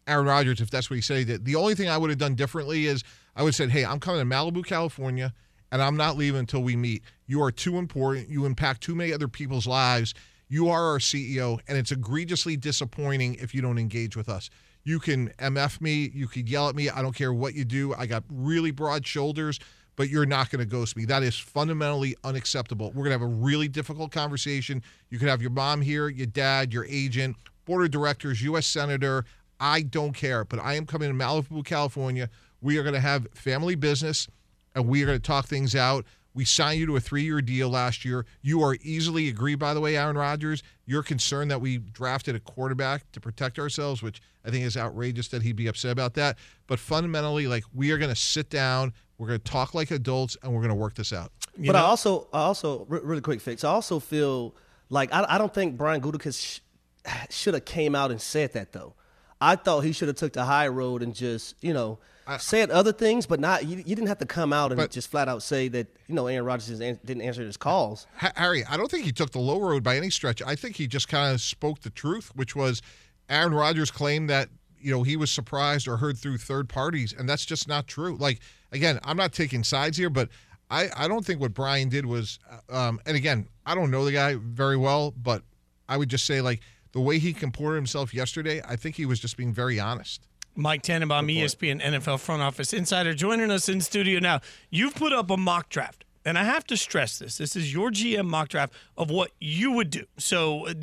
Aaron 0.06 0.24
Rodgers 0.24 0.62
if 0.62 0.70
that's 0.70 0.88
what 0.88 0.96
he 0.96 1.02
said. 1.02 1.44
The 1.44 1.56
only 1.56 1.74
thing 1.74 1.90
I 1.90 1.98
would 1.98 2.08
have 2.08 2.18
done 2.18 2.36
differently 2.36 2.86
is 2.86 3.04
I 3.36 3.42
would 3.42 3.48
have 3.48 3.56
said, 3.56 3.70
hey, 3.70 3.84
I'm 3.84 4.00
coming 4.00 4.26
to 4.26 4.34
Malibu, 4.34 4.64
California, 4.64 5.34
and 5.72 5.82
I'm 5.82 5.96
not 5.96 6.16
leaving 6.16 6.38
until 6.38 6.62
we 6.62 6.76
meet. 6.76 7.02
You 7.26 7.42
are 7.42 7.50
too 7.50 7.78
important. 7.78 8.28
You 8.28 8.44
impact 8.44 8.82
too 8.82 8.94
many 8.94 9.12
other 9.12 9.26
people's 9.26 9.66
lives. 9.66 10.14
You 10.48 10.68
are 10.68 10.84
our 10.92 10.98
CEO, 10.98 11.58
and 11.66 11.78
it's 11.78 11.90
egregiously 11.90 12.58
disappointing 12.58 13.36
if 13.36 13.54
you 13.54 13.62
don't 13.62 13.78
engage 13.78 14.14
with 14.14 14.28
us. 14.28 14.50
You 14.84 15.00
can 15.00 15.30
MF 15.38 15.80
me, 15.80 16.10
you 16.14 16.28
could 16.28 16.48
yell 16.48 16.68
at 16.68 16.76
me. 16.76 16.90
I 16.90 17.00
don't 17.00 17.14
care 17.14 17.32
what 17.32 17.54
you 17.54 17.64
do. 17.64 17.94
I 17.94 18.04
got 18.04 18.22
really 18.28 18.70
broad 18.70 19.06
shoulders, 19.06 19.58
but 19.96 20.10
you're 20.10 20.26
not 20.26 20.50
going 20.50 20.58
to 20.58 20.66
ghost 20.66 20.94
me. 20.94 21.06
That 21.06 21.22
is 21.22 21.38
fundamentally 21.38 22.16
unacceptable. 22.22 22.88
We're 22.88 23.04
going 23.04 23.18
to 23.18 23.20
have 23.20 23.22
a 23.22 23.26
really 23.26 23.68
difficult 23.68 24.12
conversation. 24.12 24.82
You 25.08 25.18
could 25.18 25.28
have 25.28 25.40
your 25.40 25.52
mom 25.52 25.80
here, 25.80 26.08
your 26.08 26.26
dad, 26.26 26.74
your 26.74 26.84
agent, 26.84 27.36
board 27.64 27.84
of 27.84 27.90
directors, 27.90 28.42
U.S. 28.42 28.66
Senator. 28.66 29.24
I 29.58 29.82
don't 29.82 30.12
care, 30.12 30.44
but 30.44 30.58
I 30.58 30.74
am 30.74 30.84
coming 30.84 31.08
to 31.08 31.14
Malibu, 31.14 31.64
California. 31.64 32.28
We 32.60 32.76
are 32.76 32.82
going 32.82 32.94
to 32.94 33.00
have 33.00 33.26
family 33.32 33.74
business 33.74 34.28
and 34.74 34.86
we 34.86 35.02
are 35.02 35.06
going 35.06 35.18
to 35.18 35.26
talk 35.26 35.46
things 35.46 35.74
out. 35.74 36.04
We 36.34 36.44
signed 36.46 36.80
you 36.80 36.86
to 36.86 36.96
a 36.96 37.00
three 37.00 37.24
year 37.24 37.42
deal 37.42 37.68
last 37.68 38.04
year. 38.04 38.24
You 38.40 38.62
are 38.62 38.76
easily 38.80 39.28
agreed, 39.28 39.56
by 39.56 39.74
the 39.74 39.80
way, 39.80 39.96
Aaron 39.96 40.16
Rodgers. 40.16 40.62
You're 40.86 41.02
concerned 41.02 41.50
that 41.50 41.60
we 41.60 41.78
drafted 41.78 42.34
a 42.34 42.40
quarterback 42.40 43.10
to 43.12 43.20
protect 43.20 43.58
ourselves, 43.58 44.02
which 44.02 44.22
I 44.44 44.50
think 44.50 44.64
is 44.64 44.76
outrageous 44.76 45.28
that 45.28 45.42
he'd 45.42 45.56
be 45.56 45.66
upset 45.66 45.90
about 45.90 46.14
that. 46.14 46.38
But 46.66 46.78
fundamentally, 46.78 47.46
like, 47.46 47.64
we 47.74 47.90
are 47.90 47.98
going 47.98 48.08
to 48.08 48.16
sit 48.16 48.48
down, 48.48 48.94
we're 49.18 49.28
going 49.28 49.40
to 49.40 49.50
talk 49.50 49.74
like 49.74 49.90
adults, 49.90 50.36
and 50.42 50.52
we're 50.52 50.60
going 50.60 50.70
to 50.70 50.74
work 50.74 50.94
this 50.94 51.12
out. 51.12 51.32
You 51.56 51.66
but 51.66 51.72
know? 51.72 51.80
I 51.80 51.82
also, 51.82 52.28
I 52.32 52.40
also, 52.40 52.86
re- 52.88 53.00
really 53.02 53.20
quick 53.20 53.40
fix. 53.42 53.62
I 53.62 53.68
also 53.68 54.00
feel 54.00 54.54
like 54.88 55.12
I, 55.12 55.26
I 55.28 55.38
don't 55.38 55.52
think 55.52 55.76
Brian 55.76 56.00
Gutekunst 56.00 56.40
sh- 56.40 57.10
should 57.28 57.54
have 57.54 57.66
came 57.66 57.94
out 57.94 58.10
and 58.10 58.20
said 58.20 58.54
that 58.54 58.72
though. 58.72 58.94
I 59.40 59.56
thought 59.56 59.80
he 59.80 59.92
should 59.92 60.08
have 60.08 60.16
took 60.16 60.32
the 60.32 60.44
high 60.44 60.68
road 60.68 61.02
and 61.02 61.14
just, 61.14 61.56
you 61.62 61.74
know, 61.74 61.98
said 62.38 62.70
other 62.70 62.92
things, 62.92 63.26
but 63.26 63.40
not. 63.40 63.64
You, 63.66 63.76
you 63.78 63.94
didn't 63.96 64.06
have 64.08 64.18
to 64.18 64.26
come 64.26 64.52
out 64.52 64.70
and 64.72 64.78
But- 64.78 64.90
just 64.90 65.10
flat 65.10 65.28
out 65.28 65.42
say 65.42 65.68
that, 65.68 65.86
you 66.06 66.14
know, 66.14 66.26
Aaron 66.26 66.44
Rodgers 66.44 66.78
didn't 66.78 67.04
didn't 67.04 67.22
answer 67.22 67.42
his 67.42 67.56
calls. 67.56 68.06
Harry, 68.16 68.64
I 68.64 68.76
don't 68.76 68.90
think 68.90 69.04
he 69.04 69.12
took 69.12 69.30
the 69.32 69.38
low 69.40 69.60
road 69.60 69.82
by 69.82 69.96
any 69.96 70.10
stretch. 70.10 70.40
I 70.42 70.54
think 70.54 70.76
he 70.76 70.86
just 70.86 71.08
kind 71.08 71.34
of 71.34 71.40
spoke 71.40 71.80
the 71.80 71.90
truth, 71.90 72.30
which 72.34 72.54
was 72.56 72.82
Aaron 73.28 73.54
Rodgers 73.54 73.90
claimed 73.90 74.28
that 74.30 74.48
you 74.80 74.90
know 74.90 75.02
he 75.02 75.16
was 75.16 75.30
surprised 75.30 75.86
or 75.88 75.96
heard 75.98 76.18
through 76.18 76.38
third 76.38 76.68
parties, 76.68 77.12
and 77.16 77.28
that's 77.28 77.44
just 77.44 77.68
not 77.68 77.86
true. 77.86 78.16
Like 78.16 78.40
again, 78.72 78.98
I'm 79.04 79.16
not 79.16 79.32
taking 79.32 79.64
sides 79.64 79.96
here, 79.96 80.10
but 80.10 80.28
I 80.70 80.88
I 80.96 81.08
don't 81.08 81.24
think 81.24 81.40
what 81.40 81.54
Brian 81.54 81.88
did 81.88 82.06
was, 82.06 82.38
um, 82.70 83.00
and 83.06 83.16
again, 83.16 83.48
I 83.66 83.74
don't 83.74 83.90
know 83.90 84.04
the 84.04 84.12
guy 84.12 84.36
very 84.36 84.76
well, 84.76 85.10
but 85.12 85.42
I 85.88 85.96
would 85.96 86.08
just 86.08 86.24
say 86.24 86.40
like 86.40 86.60
the 86.92 87.00
way 87.00 87.18
he 87.18 87.32
comported 87.32 87.76
himself 87.76 88.12
yesterday, 88.12 88.60
I 88.68 88.76
think 88.76 88.96
he 88.96 89.06
was 89.06 89.18
just 89.18 89.36
being 89.36 89.52
very 89.54 89.80
honest. 89.80 90.26
Mike 90.54 90.82
Tannenbaum, 90.82 91.28
ESPN 91.28 91.80
NFL 91.80 92.20
front 92.20 92.42
office 92.42 92.72
insider, 92.72 93.14
joining 93.14 93.50
us 93.50 93.68
in 93.68 93.80
studio 93.80 94.20
now. 94.20 94.40
You've 94.70 94.94
put 94.94 95.12
up 95.12 95.30
a 95.30 95.36
mock 95.36 95.68
draft, 95.68 96.04
and 96.24 96.38
I 96.38 96.44
have 96.44 96.66
to 96.66 96.76
stress 96.76 97.18
this: 97.18 97.38
this 97.38 97.56
is 97.56 97.72
your 97.72 97.90
GM 97.90 98.26
mock 98.26 98.48
draft 98.48 98.72
of 98.96 99.10
what 99.10 99.30
you 99.40 99.72
would 99.72 99.90
do. 99.90 100.04
So 100.18 100.68
uh, 100.68 100.74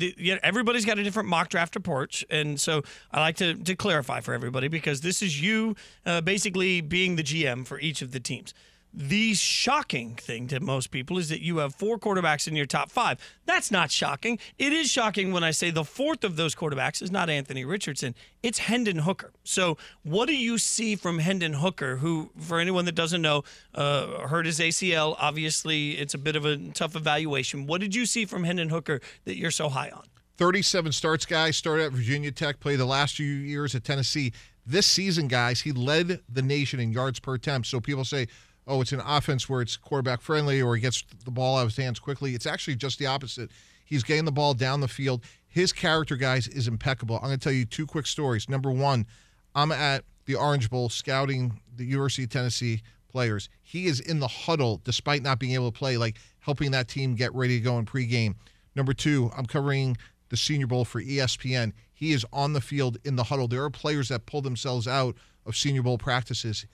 everybody's 0.42 0.84
got 0.84 0.98
a 0.98 1.04
different 1.04 1.28
mock 1.28 1.48
draft 1.48 1.76
approach, 1.76 2.24
and 2.30 2.60
so 2.60 2.82
I 3.12 3.20
like 3.20 3.36
to 3.36 3.54
to 3.54 3.76
clarify 3.76 4.20
for 4.20 4.34
everybody 4.34 4.68
because 4.68 5.02
this 5.02 5.22
is 5.22 5.40
you 5.40 5.76
uh, 6.04 6.20
basically 6.20 6.80
being 6.80 7.16
the 7.16 7.22
GM 7.22 7.66
for 7.66 7.78
each 7.80 8.02
of 8.02 8.12
the 8.12 8.20
teams. 8.20 8.54
The 8.92 9.34
shocking 9.34 10.16
thing 10.16 10.48
to 10.48 10.58
most 10.58 10.90
people 10.90 11.16
is 11.16 11.28
that 11.28 11.40
you 11.40 11.58
have 11.58 11.76
four 11.76 11.96
quarterbacks 11.96 12.48
in 12.48 12.56
your 12.56 12.66
top 12.66 12.90
five. 12.90 13.18
That's 13.46 13.70
not 13.70 13.92
shocking. 13.92 14.38
It 14.58 14.72
is 14.72 14.90
shocking 14.90 15.32
when 15.32 15.44
I 15.44 15.52
say 15.52 15.70
the 15.70 15.84
fourth 15.84 16.24
of 16.24 16.34
those 16.34 16.56
quarterbacks 16.56 17.00
is 17.00 17.10
not 17.10 17.30
Anthony 17.30 17.64
Richardson, 17.64 18.16
it's 18.42 18.58
Hendon 18.58 18.98
Hooker. 18.98 19.32
So, 19.44 19.78
what 20.02 20.26
do 20.26 20.36
you 20.36 20.58
see 20.58 20.96
from 20.96 21.20
Hendon 21.20 21.54
Hooker, 21.54 21.98
who, 21.98 22.30
for 22.38 22.58
anyone 22.58 22.84
that 22.86 22.96
doesn't 22.96 23.22
know, 23.22 23.44
uh, 23.74 24.26
hurt 24.26 24.46
his 24.46 24.58
ACL? 24.58 25.14
Obviously, 25.20 25.92
it's 25.92 26.14
a 26.14 26.18
bit 26.18 26.34
of 26.34 26.44
a 26.44 26.56
tough 26.70 26.96
evaluation. 26.96 27.66
What 27.66 27.80
did 27.80 27.94
you 27.94 28.06
see 28.06 28.24
from 28.24 28.42
Hendon 28.42 28.70
Hooker 28.70 29.00
that 29.24 29.36
you're 29.36 29.52
so 29.52 29.68
high 29.68 29.90
on? 29.90 30.04
37 30.38 30.90
starts, 30.92 31.26
guys. 31.26 31.56
Started 31.56 31.84
at 31.84 31.92
Virginia 31.92 32.32
Tech, 32.32 32.58
played 32.60 32.80
the 32.80 32.86
last 32.86 33.16
few 33.16 33.26
years 33.26 33.74
at 33.74 33.84
Tennessee. 33.84 34.32
This 34.66 34.86
season, 34.86 35.28
guys, 35.28 35.60
he 35.60 35.70
led 35.70 36.20
the 36.28 36.42
nation 36.42 36.80
in 36.80 36.92
yards 36.92 37.20
per 37.20 37.34
attempt. 37.34 37.68
So 37.68 37.78
people 37.78 38.04
say, 38.04 38.26
oh, 38.70 38.80
it's 38.80 38.92
an 38.92 39.00
offense 39.00 39.48
where 39.48 39.60
it's 39.60 39.76
quarterback 39.76 40.20
friendly 40.20 40.62
or 40.62 40.76
he 40.76 40.80
gets 40.80 41.04
the 41.24 41.30
ball 41.30 41.58
out 41.58 41.62
of 41.62 41.68
his 41.68 41.76
hands 41.76 41.98
quickly. 41.98 42.34
It's 42.34 42.46
actually 42.46 42.76
just 42.76 42.98
the 42.98 43.06
opposite. 43.06 43.50
He's 43.84 44.04
getting 44.04 44.24
the 44.24 44.32
ball 44.32 44.54
down 44.54 44.80
the 44.80 44.88
field. 44.88 45.24
His 45.48 45.72
character, 45.72 46.16
guys, 46.16 46.46
is 46.46 46.68
impeccable. 46.68 47.16
I'm 47.16 47.22
going 47.22 47.38
to 47.38 47.42
tell 47.42 47.52
you 47.52 47.64
two 47.64 47.86
quick 47.86 48.06
stories. 48.06 48.48
Number 48.48 48.70
one, 48.70 49.06
I'm 49.54 49.72
at 49.72 50.04
the 50.26 50.36
Orange 50.36 50.70
Bowl 50.70 50.88
scouting 50.88 51.60
the 51.76 51.84
University 51.84 52.22
of 52.22 52.30
Tennessee 52.30 52.82
players. 53.08 53.48
He 53.62 53.86
is 53.86 53.98
in 53.98 54.20
the 54.20 54.28
huddle 54.28 54.80
despite 54.84 55.22
not 55.22 55.40
being 55.40 55.54
able 55.54 55.72
to 55.72 55.76
play, 55.76 55.96
like 55.96 56.18
helping 56.38 56.70
that 56.70 56.86
team 56.86 57.16
get 57.16 57.34
ready 57.34 57.58
to 57.58 57.64
go 57.64 57.78
in 57.78 57.86
pregame. 57.86 58.36
Number 58.76 58.92
two, 58.92 59.32
I'm 59.36 59.46
covering 59.46 59.96
the 60.28 60.36
Senior 60.36 60.68
Bowl 60.68 60.84
for 60.84 61.02
ESPN. 61.02 61.72
He 61.92 62.12
is 62.12 62.24
on 62.32 62.52
the 62.52 62.60
field 62.60 62.98
in 63.04 63.16
the 63.16 63.24
huddle. 63.24 63.48
There 63.48 63.64
are 63.64 63.70
players 63.70 64.08
that 64.08 64.26
pull 64.26 64.42
themselves 64.42 64.86
out 64.86 65.16
of 65.44 65.56
Senior 65.56 65.82
Bowl 65.82 65.98
practices. 65.98 66.64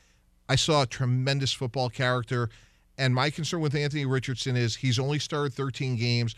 I 0.48 0.56
saw 0.56 0.82
a 0.82 0.86
tremendous 0.86 1.52
football 1.52 1.88
character. 1.88 2.50
And 2.98 3.14
my 3.14 3.30
concern 3.30 3.60
with 3.60 3.74
Anthony 3.74 4.06
Richardson 4.06 4.56
is 4.56 4.76
he's 4.76 4.98
only 4.98 5.18
started 5.18 5.52
13 5.52 5.96
games 5.96 6.34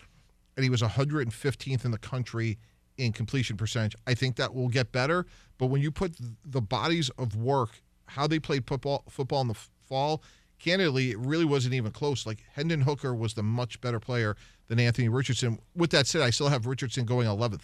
and 0.56 0.64
he 0.64 0.70
was 0.70 0.82
115th 0.82 1.84
in 1.84 1.90
the 1.90 1.98
country 1.98 2.58
in 2.96 3.12
completion 3.12 3.56
percentage. 3.56 3.94
I 4.06 4.14
think 4.14 4.36
that 4.36 4.54
will 4.54 4.68
get 4.68 4.90
better. 4.90 5.24
But 5.56 5.66
when 5.66 5.80
you 5.80 5.92
put 5.92 6.16
the 6.44 6.60
bodies 6.60 7.10
of 7.10 7.36
work, 7.36 7.80
how 8.06 8.26
they 8.26 8.40
played 8.40 8.66
football 8.66 9.04
football 9.08 9.40
in 9.42 9.48
the 9.48 9.56
fall, 9.88 10.22
candidly, 10.58 11.12
it 11.12 11.18
really 11.18 11.44
wasn't 11.44 11.74
even 11.74 11.92
close. 11.92 12.26
Like 12.26 12.42
Hendon 12.54 12.80
Hooker 12.80 13.14
was 13.14 13.34
the 13.34 13.42
much 13.42 13.80
better 13.80 14.00
player 14.00 14.36
than 14.66 14.80
Anthony 14.80 15.08
Richardson. 15.08 15.60
With 15.76 15.90
that 15.90 16.06
said, 16.06 16.22
I 16.22 16.30
still 16.30 16.48
have 16.48 16.66
Richardson 16.66 17.04
going 17.04 17.28
11th. 17.28 17.62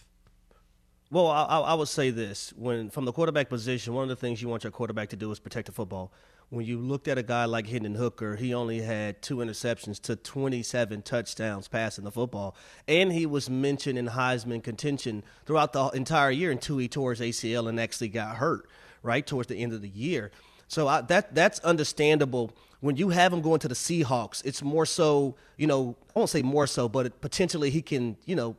Well, 1.10 1.28
I, 1.28 1.44
I 1.44 1.74
would 1.74 1.88
say 1.88 2.10
this: 2.10 2.52
when 2.56 2.90
from 2.90 3.04
the 3.04 3.12
quarterback 3.12 3.48
position, 3.48 3.94
one 3.94 4.04
of 4.04 4.08
the 4.08 4.16
things 4.16 4.40
you 4.40 4.48
want 4.48 4.64
your 4.64 4.70
quarterback 4.70 5.08
to 5.10 5.16
do 5.16 5.30
is 5.32 5.38
protect 5.38 5.66
the 5.66 5.72
football 5.72 6.12
when 6.50 6.64
you 6.64 6.78
looked 6.78 7.08
at 7.08 7.18
a 7.18 7.22
guy 7.22 7.44
like 7.46 7.66
Hendon 7.66 7.94
Hooker, 7.94 8.36
he 8.36 8.54
only 8.54 8.80
had 8.80 9.22
two 9.22 9.36
interceptions 9.36 10.00
to 10.02 10.16
27 10.16 11.02
touchdowns 11.02 11.68
passing 11.68 12.04
the 12.04 12.10
football. 12.10 12.54
And 12.86 13.12
he 13.12 13.26
was 13.26 13.50
mentioned 13.50 13.98
in 13.98 14.08
Heisman 14.08 14.62
contention 14.62 15.24
throughout 15.46 15.72
the 15.72 15.88
entire 15.88 16.30
year 16.30 16.50
until 16.50 16.78
he 16.78 16.88
tore 16.88 17.14
his 17.14 17.20
ACL 17.20 17.68
and 17.68 17.80
actually 17.80 18.08
got 18.08 18.36
hurt, 18.36 18.68
right, 19.02 19.26
towards 19.26 19.48
the 19.48 19.56
end 19.56 19.72
of 19.72 19.82
the 19.82 19.88
year. 19.88 20.30
So 20.68 20.88
I, 20.88 21.02
that 21.02 21.34
that's 21.34 21.60
understandable. 21.60 22.52
When 22.80 22.96
you 22.96 23.08
have 23.10 23.32
him 23.32 23.40
going 23.40 23.60
to 23.60 23.68
the 23.68 23.74
Seahawks, 23.74 24.44
it's 24.44 24.62
more 24.62 24.86
so, 24.86 25.36
you 25.56 25.66
know, 25.66 25.96
I 26.14 26.18
won't 26.18 26.30
say 26.30 26.42
more 26.42 26.66
so, 26.66 26.88
but 26.88 27.20
potentially 27.20 27.70
he 27.70 27.80
can, 27.80 28.16
you 28.26 28.36
know, 28.36 28.56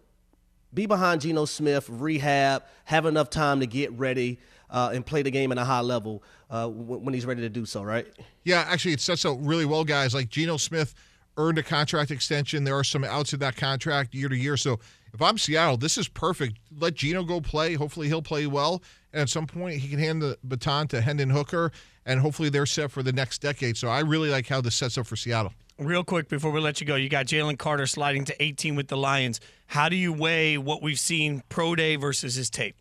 be 0.74 0.86
behind 0.86 1.22
Geno 1.22 1.46
Smith, 1.46 1.90
rehab, 1.90 2.64
have 2.86 3.06
enough 3.06 3.30
time 3.30 3.62
to 3.62 3.68
get 3.68 3.92
ready 3.94 4.40
uh, 4.70 4.92
and 4.94 5.06
play 5.06 5.22
the 5.22 5.32
game 5.32 5.52
at 5.52 5.58
a 5.58 5.66
high 5.66 5.82
level 5.82 6.24
uh, 6.50 6.68
when 6.68 7.14
he's 7.14 7.26
ready 7.26 7.42
to 7.42 7.50
do 7.50 7.66
so, 7.66 7.84
right? 7.84 8.08
Yeah, 8.44 8.66
actually, 8.68 8.94
it 8.94 9.02
sets 9.02 9.26
up 9.26 9.38
really 9.40 9.66
well, 9.66 9.84
guys. 9.84 10.14
Like 10.14 10.30
Geno 10.30 10.58
Smith 10.58 10.94
earned 11.38 11.58
a 11.58 11.64
contract 11.64 12.12
extension. 12.12 12.64
There 12.64 12.78
are 12.78 12.84
some 12.84 13.04
outs 13.04 13.34
of 13.34 13.40
that 13.40 13.56
contract 13.56 14.14
year 14.14 14.30
to 14.30 14.36
year. 14.36 14.58
So 14.58 14.80
if 15.14 15.22
I'm 15.22 15.38
Seattle, 15.38 15.78
this 15.78 15.98
is 15.98 16.08
perfect. 16.08 16.60
Let 16.78 16.96
Geno 16.96 17.24
go 17.24 17.40
play. 17.42 17.74
Hopefully, 17.76 18.08
he'll 18.08 18.22
play 18.22 18.48
well. 18.48 18.84
And 19.14 19.22
at 19.22 19.30
some 19.30 19.48
point, 19.48 19.78
he 19.80 19.88
can 19.88 20.00
hand 20.00 20.22
the 20.22 20.38
baton 20.44 20.90
to 20.90 21.00
Hendon 21.00 21.30
Hooker, 21.30 21.72
and 22.06 22.20
hopefully, 22.20 22.50
they're 22.50 22.66
set 22.66 22.92
for 22.92 23.02
the 23.02 23.14
next 23.14 23.40
decade. 23.42 23.78
So 23.78 23.88
I 23.88 24.02
really 24.02 24.30
like 24.30 24.48
how 24.48 24.60
this 24.60 24.76
sets 24.76 24.98
up 24.98 25.08
for 25.08 25.16
Seattle. 25.16 25.54
Real 25.78 26.04
quick 26.04 26.30
before 26.30 26.52
we 26.52 26.60
let 26.60 26.80
you 26.80 26.88
go, 26.88 26.96
you 26.96 27.10
got 27.10 27.26
Jalen 27.26 27.58
Carter 27.58 27.88
sliding 27.88 28.26
to 28.26 28.44
18 28.44 28.76
with 28.76 28.88
the 28.88 28.98
Lions. 28.98 29.40
How 29.68 29.90
do 29.90 29.96
you 29.96 30.14
weigh 30.14 30.58
what 30.58 30.82
we've 30.82 31.00
seen 31.00 31.44
pro 31.50 31.76
day 31.76 31.96
versus 31.96 32.36
his 32.36 32.50
tape? 32.50 32.76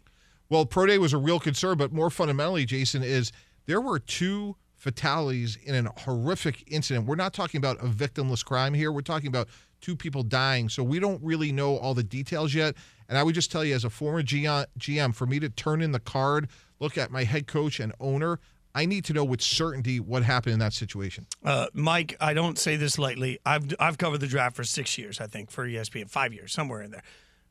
Well, 0.49 0.67
pro 0.67 0.87
day 0.87 0.99
was 0.99 1.13
a 1.13 1.19
real 1.19 1.41
concern, 1.41 1.79
but 1.79 1.93
more 1.93 2.11
fundamentally, 2.11 2.65
Jason, 2.65 3.03
is 3.03 3.33
there 3.67 3.81
were 3.81 3.99
two 3.99 4.57
fatalities 4.85 5.57
in 5.65 5.87
a 5.87 5.91
horrific 6.01 6.63
incident. 6.71 7.07
We're 7.07 7.15
not 7.15 7.33
talking 7.33 7.59
about 7.59 7.79
a 7.81 7.87
victimless 7.87 8.45
crime 8.45 8.75
here. 8.75 8.93
We're 8.93 9.01
talking 9.01 9.29
about 9.29 9.49
two 9.81 9.97
people 9.97 10.23
dying. 10.23 10.69
So 10.69 10.83
we 10.83 11.01
don't 11.01 11.23
really 11.23 11.53
know 11.53 11.79
all 11.79 11.95
the 11.95 12.03
details 12.03 12.53
yet. 12.55 12.75
And 13.09 13.17
I 13.17 13.23
would 13.23 13.35
just 13.35 13.51
tell 13.51 13.65
you, 13.65 13.75
as 13.75 13.85
a 13.85 13.91
former 13.91 14.23
GM, 14.23 15.15
for 15.15 15.27
me 15.27 15.41
to 15.41 15.49
turn 15.49 15.81
in 15.81 15.93
the 15.93 16.01
card, 16.01 16.49
look 16.81 16.99
at 16.99 17.11
my 17.11 17.25
head 17.25 17.47
coach 17.47 17.81
and 17.81 17.95
owner, 17.99 18.41
I 18.75 18.85
need 18.85 19.05
to 19.07 19.15
know 19.15 19.25
with 19.25 19.41
certainty 19.41 20.01
what 20.01 20.23
happened 20.23 20.55
in 20.55 20.59
that 20.59 20.75
situation. 20.75 21.27
Uh, 21.43 21.69
Mike, 21.73 22.17
I 22.21 22.35
don't 22.35 22.59
say 22.59 22.77
this 22.77 22.99
lightly. 22.99 23.39
I've 23.47 23.73
I've 23.79 23.99
covered 23.99 24.19
the 24.19 24.27
draft 24.27 24.57
for 24.57 24.65
six 24.65 24.99
years, 24.99 25.21
I 25.21 25.29
think, 25.29 25.51
for 25.51 25.67
ESPN, 25.67 26.11
five 26.11 26.35
years, 26.35 26.53
somewhere 26.53 26.83
in 26.83 26.91
there 26.91 27.05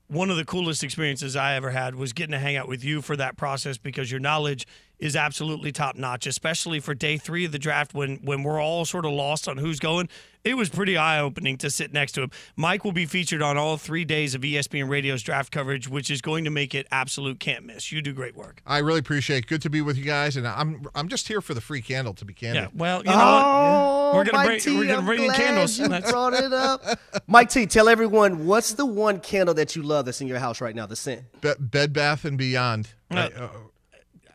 one 0.07 0.29
of 0.29 0.37
the 0.37 0.45
coolest 0.45 0.83
experiences 0.83 1.35
I 1.35 1.55
ever 1.55 1.71
had 1.71 1.95
was 1.95 2.13
getting 2.13 2.33
to 2.33 2.39
hang 2.39 2.55
out 2.55 2.67
with 2.67 2.83
you 2.83 3.01
for 3.01 3.15
that 3.15 3.37
process 3.37 3.77
because 3.77 4.11
your 4.11 4.19
knowledge 4.19 4.67
is 4.99 5.15
absolutely 5.15 5.71
top 5.71 5.95
notch, 5.95 6.27
especially 6.27 6.79
for 6.79 6.93
day 6.93 7.17
three 7.17 7.45
of 7.45 7.51
the 7.51 7.59
draft 7.59 7.93
when 7.93 8.17
when 8.17 8.43
we're 8.43 8.61
all 8.61 8.85
sort 8.85 9.05
of 9.05 9.11
lost 9.11 9.47
on 9.47 9.57
who's 9.57 9.79
going 9.79 10.09
it 10.43 10.55
was 10.55 10.69
pretty 10.69 10.97
eye 10.97 11.19
opening 11.19 11.57
to 11.57 11.69
sit 11.69 11.93
next 11.93 12.13
to 12.13 12.23
him. 12.23 12.31
Mike 12.55 12.83
will 12.83 12.91
be 12.91 13.05
featured 13.05 13.41
on 13.41 13.57
all 13.57 13.77
three 13.77 14.03
days 14.03 14.35
of 14.35 14.41
ESPN 14.41 14.89
Radio's 14.89 15.23
draft 15.23 15.51
coverage, 15.51 15.87
which 15.87 16.11
is 16.11 16.21
going 16.21 16.43
to 16.43 16.49
make 16.49 16.75
it 16.75 16.87
absolute 16.91 17.39
can't 17.39 17.65
miss. 17.65 17.91
You 17.91 18.01
do 18.01 18.13
great 18.13 18.35
work. 18.35 18.61
I 18.65 18.79
really 18.79 18.99
appreciate 18.99 19.39
it. 19.39 19.47
Good 19.47 19.61
to 19.61 19.69
be 19.69 19.81
with 19.81 19.97
you 19.97 20.03
guys, 20.03 20.35
and 20.35 20.47
I'm 20.47 20.85
I'm 20.95 21.07
just 21.07 21.27
here 21.27 21.41
for 21.41 21.53
the 21.53 21.61
free 21.61 21.81
candle. 21.81 22.13
To 22.15 22.25
be 22.25 22.33
candid. 22.33 22.63
Yeah. 22.63 22.69
Well, 22.73 22.99
you 22.99 23.05
know 23.05 23.15
oh, 23.15 24.07
what? 24.07 24.15
We're 24.15 24.31
gonna 24.31 24.47
bring 24.47 24.59
T, 24.59 24.77
we're 24.77 24.87
gonna 24.87 25.05
bring 25.05 25.23
in 25.23 25.31
candles. 25.31 25.79
You 25.79 25.87
brought 25.87 26.33
it 26.33 26.53
up. 26.53 26.83
Mike 27.27 27.49
T, 27.49 27.65
tell 27.65 27.87
everyone 27.87 28.45
what's 28.45 28.73
the 28.73 28.85
one 28.85 29.19
candle 29.19 29.55
that 29.55 29.75
you 29.75 29.83
love 29.83 30.05
that's 30.05 30.21
in 30.21 30.27
your 30.27 30.39
house 30.39 30.61
right 30.61 30.75
now. 30.75 30.85
The 30.85 30.95
scent. 30.95 31.23
Be- 31.41 31.53
Bed 31.59 31.93
Bath 31.93 32.25
and 32.25 32.37
Beyond. 32.37 32.89
Uh, 33.09 33.15
I, 33.15 33.41
uh, 33.41 33.49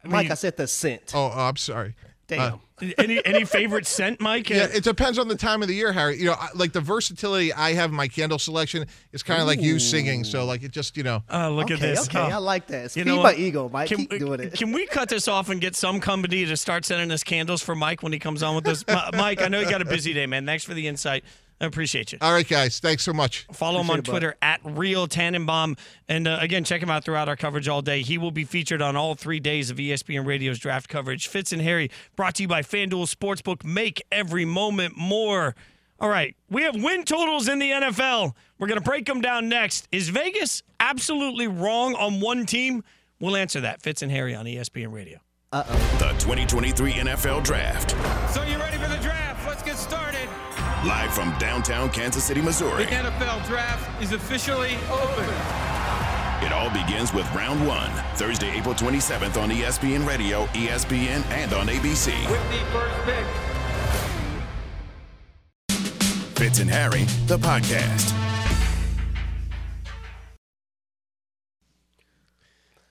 Mike, 0.04 0.30
I 0.30 0.34
said 0.34 0.56
the 0.56 0.66
scent. 0.66 1.12
Oh, 1.14 1.32
oh 1.34 1.40
I'm 1.40 1.56
sorry. 1.56 1.94
Damn. 2.28 2.54
Uh, 2.54 2.58
any 2.98 3.24
any 3.26 3.44
favorite 3.44 3.86
scent, 3.86 4.20
Mike? 4.20 4.50
Yeah, 4.50 4.68
it 4.72 4.84
depends 4.84 5.18
on 5.18 5.26
the 5.26 5.34
time 5.34 5.62
of 5.62 5.68
the 5.68 5.74
year, 5.74 5.92
Harry. 5.92 6.18
You 6.18 6.26
know, 6.26 6.36
like 6.54 6.72
the 6.72 6.80
versatility 6.80 7.52
I 7.52 7.72
have 7.72 7.90
in 7.90 7.96
my 7.96 8.06
candle 8.06 8.38
selection 8.38 8.86
is 9.12 9.22
kind 9.22 9.40
of 9.40 9.48
like 9.48 9.60
you 9.60 9.78
singing. 9.78 10.22
So 10.22 10.44
like 10.44 10.62
it 10.62 10.70
just 10.70 10.96
you 10.96 11.02
know. 11.02 11.24
Oh, 11.30 11.50
look 11.50 11.64
okay, 11.64 11.74
at 11.74 11.80
this. 11.80 12.08
Okay, 12.08 12.20
oh. 12.20 12.26
I 12.26 12.36
like 12.36 12.66
that. 12.68 12.92
Feed 12.92 13.00
you 13.00 13.04
know 13.06 13.22
my 13.22 13.34
ego, 13.34 13.68
Mike. 13.68 13.88
Can, 13.88 14.06
Keep 14.06 14.20
doing 14.20 14.40
it. 14.40 14.52
Can 14.52 14.72
we 14.72 14.86
cut 14.86 15.08
this 15.08 15.26
off 15.26 15.48
and 15.48 15.60
get 15.60 15.74
some 15.74 16.00
company 16.00 16.44
to 16.44 16.56
start 16.56 16.84
sending 16.84 17.10
us 17.10 17.24
candles 17.24 17.62
for 17.62 17.74
Mike 17.74 18.02
when 18.02 18.12
he 18.12 18.18
comes 18.18 18.42
on 18.42 18.54
with 18.54 18.68
us? 18.68 18.84
Mike, 19.14 19.40
I 19.40 19.48
know 19.48 19.58
you 19.60 19.68
got 19.68 19.82
a 19.82 19.86
busy 19.86 20.12
day, 20.12 20.26
man. 20.26 20.46
Thanks 20.46 20.64
for 20.64 20.74
the 20.74 20.86
insight. 20.86 21.24
I 21.60 21.66
appreciate 21.66 22.12
you. 22.12 22.18
All 22.20 22.32
right, 22.32 22.46
guys. 22.46 22.78
Thanks 22.78 23.02
so 23.02 23.12
much. 23.12 23.46
Follow 23.52 23.80
appreciate 23.80 23.94
him 23.94 23.98
on 23.98 24.02
Twitter 24.04 24.36
at 24.40 24.60
Real 24.64 25.08
Tannenbaum. 25.08 25.76
And 26.08 26.28
uh, 26.28 26.38
again, 26.40 26.62
check 26.62 26.82
him 26.82 26.90
out 26.90 27.04
throughout 27.04 27.28
our 27.28 27.36
coverage 27.36 27.68
all 27.68 27.82
day. 27.82 28.02
He 28.02 28.16
will 28.16 28.30
be 28.30 28.44
featured 28.44 28.80
on 28.80 28.94
all 28.94 29.14
three 29.14 29.40
days 29.40 29.70
of 29.70 29.78
ESPN 29.78 30.24
Radio's 30.24 30.58
draft 30.58 30.88
coverage. 30.88 31.26
Fitz 31.26 31.52
and 31.52 31.60
Harry, 31.62 31.90
brought 32.14 32.36
to 32.36 32.42
you 32.42 32.48
by 32.48 32.62
FanDuel 32.62 33.12
Sportsbook. 33.12 33.64
Make 33.64 34.02
every 34.12 34.44
moment 34.44 34.96
more. 34.96 35.56
All 36.00 36.08
right, 36.08 36.36
we 36.48 36.62
have 36.62 36.76
win 36.76 37.04
totals 37.04 37.48
in 37.48 37.58
the 37.58 37.70
NFL. 37.70 38.32
We're 38.60 38.68
going 38.68 38.78
to 38.78 38.84
break 38.84 39.06
them 39.06 39.20
down 39.20 39.48
next. 39.48 39.88
Is 39.90 40.10
Vegas 40.10 40.62
absolutely 40.78 41.48
wrong 41.48 41.96
on 41.96 42.20
one 42.20 42.46
team? 42.46 42.84
We'll 43.18 43.34
answer 43.34 43.60
that. 43.62 43.82
Fitz 43.82 44.02
and 44.02 44.12
Harry 44.12 44.32
on 44.32 44.44
ESPN 44.44 44.92
Radio. 44.92 45.18
Uh-oh. 45.50 45.96
The 45.98 46.10
2023 46.20 46.92
NFL 46.92 47.42
Draft. 47.42 47.96
So 48.32 48.44
you 48.44 48.58
ready 48.58 48.77
Live 50.86 51.12
from 51.12 51.36
downtown 51.38 51.90
Kansas 51.90 52.22
City, 52.22 52.40
Missouri. 52.40 52.84
The 52.84 52.92
NFL 52.92 53.44
Draft 53.48 54.00
is 54.00 54.12
officially 54.12 54.76
open. 54.92 55.24
It 56.40 56.52
all 56.52 56.70
begins 56.70 57.12
with 57.12 57.26
round 57.34 57.66
one, 57.66 57.90
Thursday, 58.14 58.56
April 58.56 58.76
27th 58.76 59.36
on 59.42 59.50
ESPN 59.50 60.06
Radio, 60.06 60.46
ESPN, 60.46 61.26
and 61.32 61.52
on 61.52 61.66
ABC. 61.66 62.12
With 62.30 62.50
the 62.52 62.58
first 62.70 62.94
pick. 63.04 63.24
Fitz 66.38 66.60
and 66.60 66.70
Harry, 66.70 67.02
the 67.26 67.38
podcast. 67.38 68.14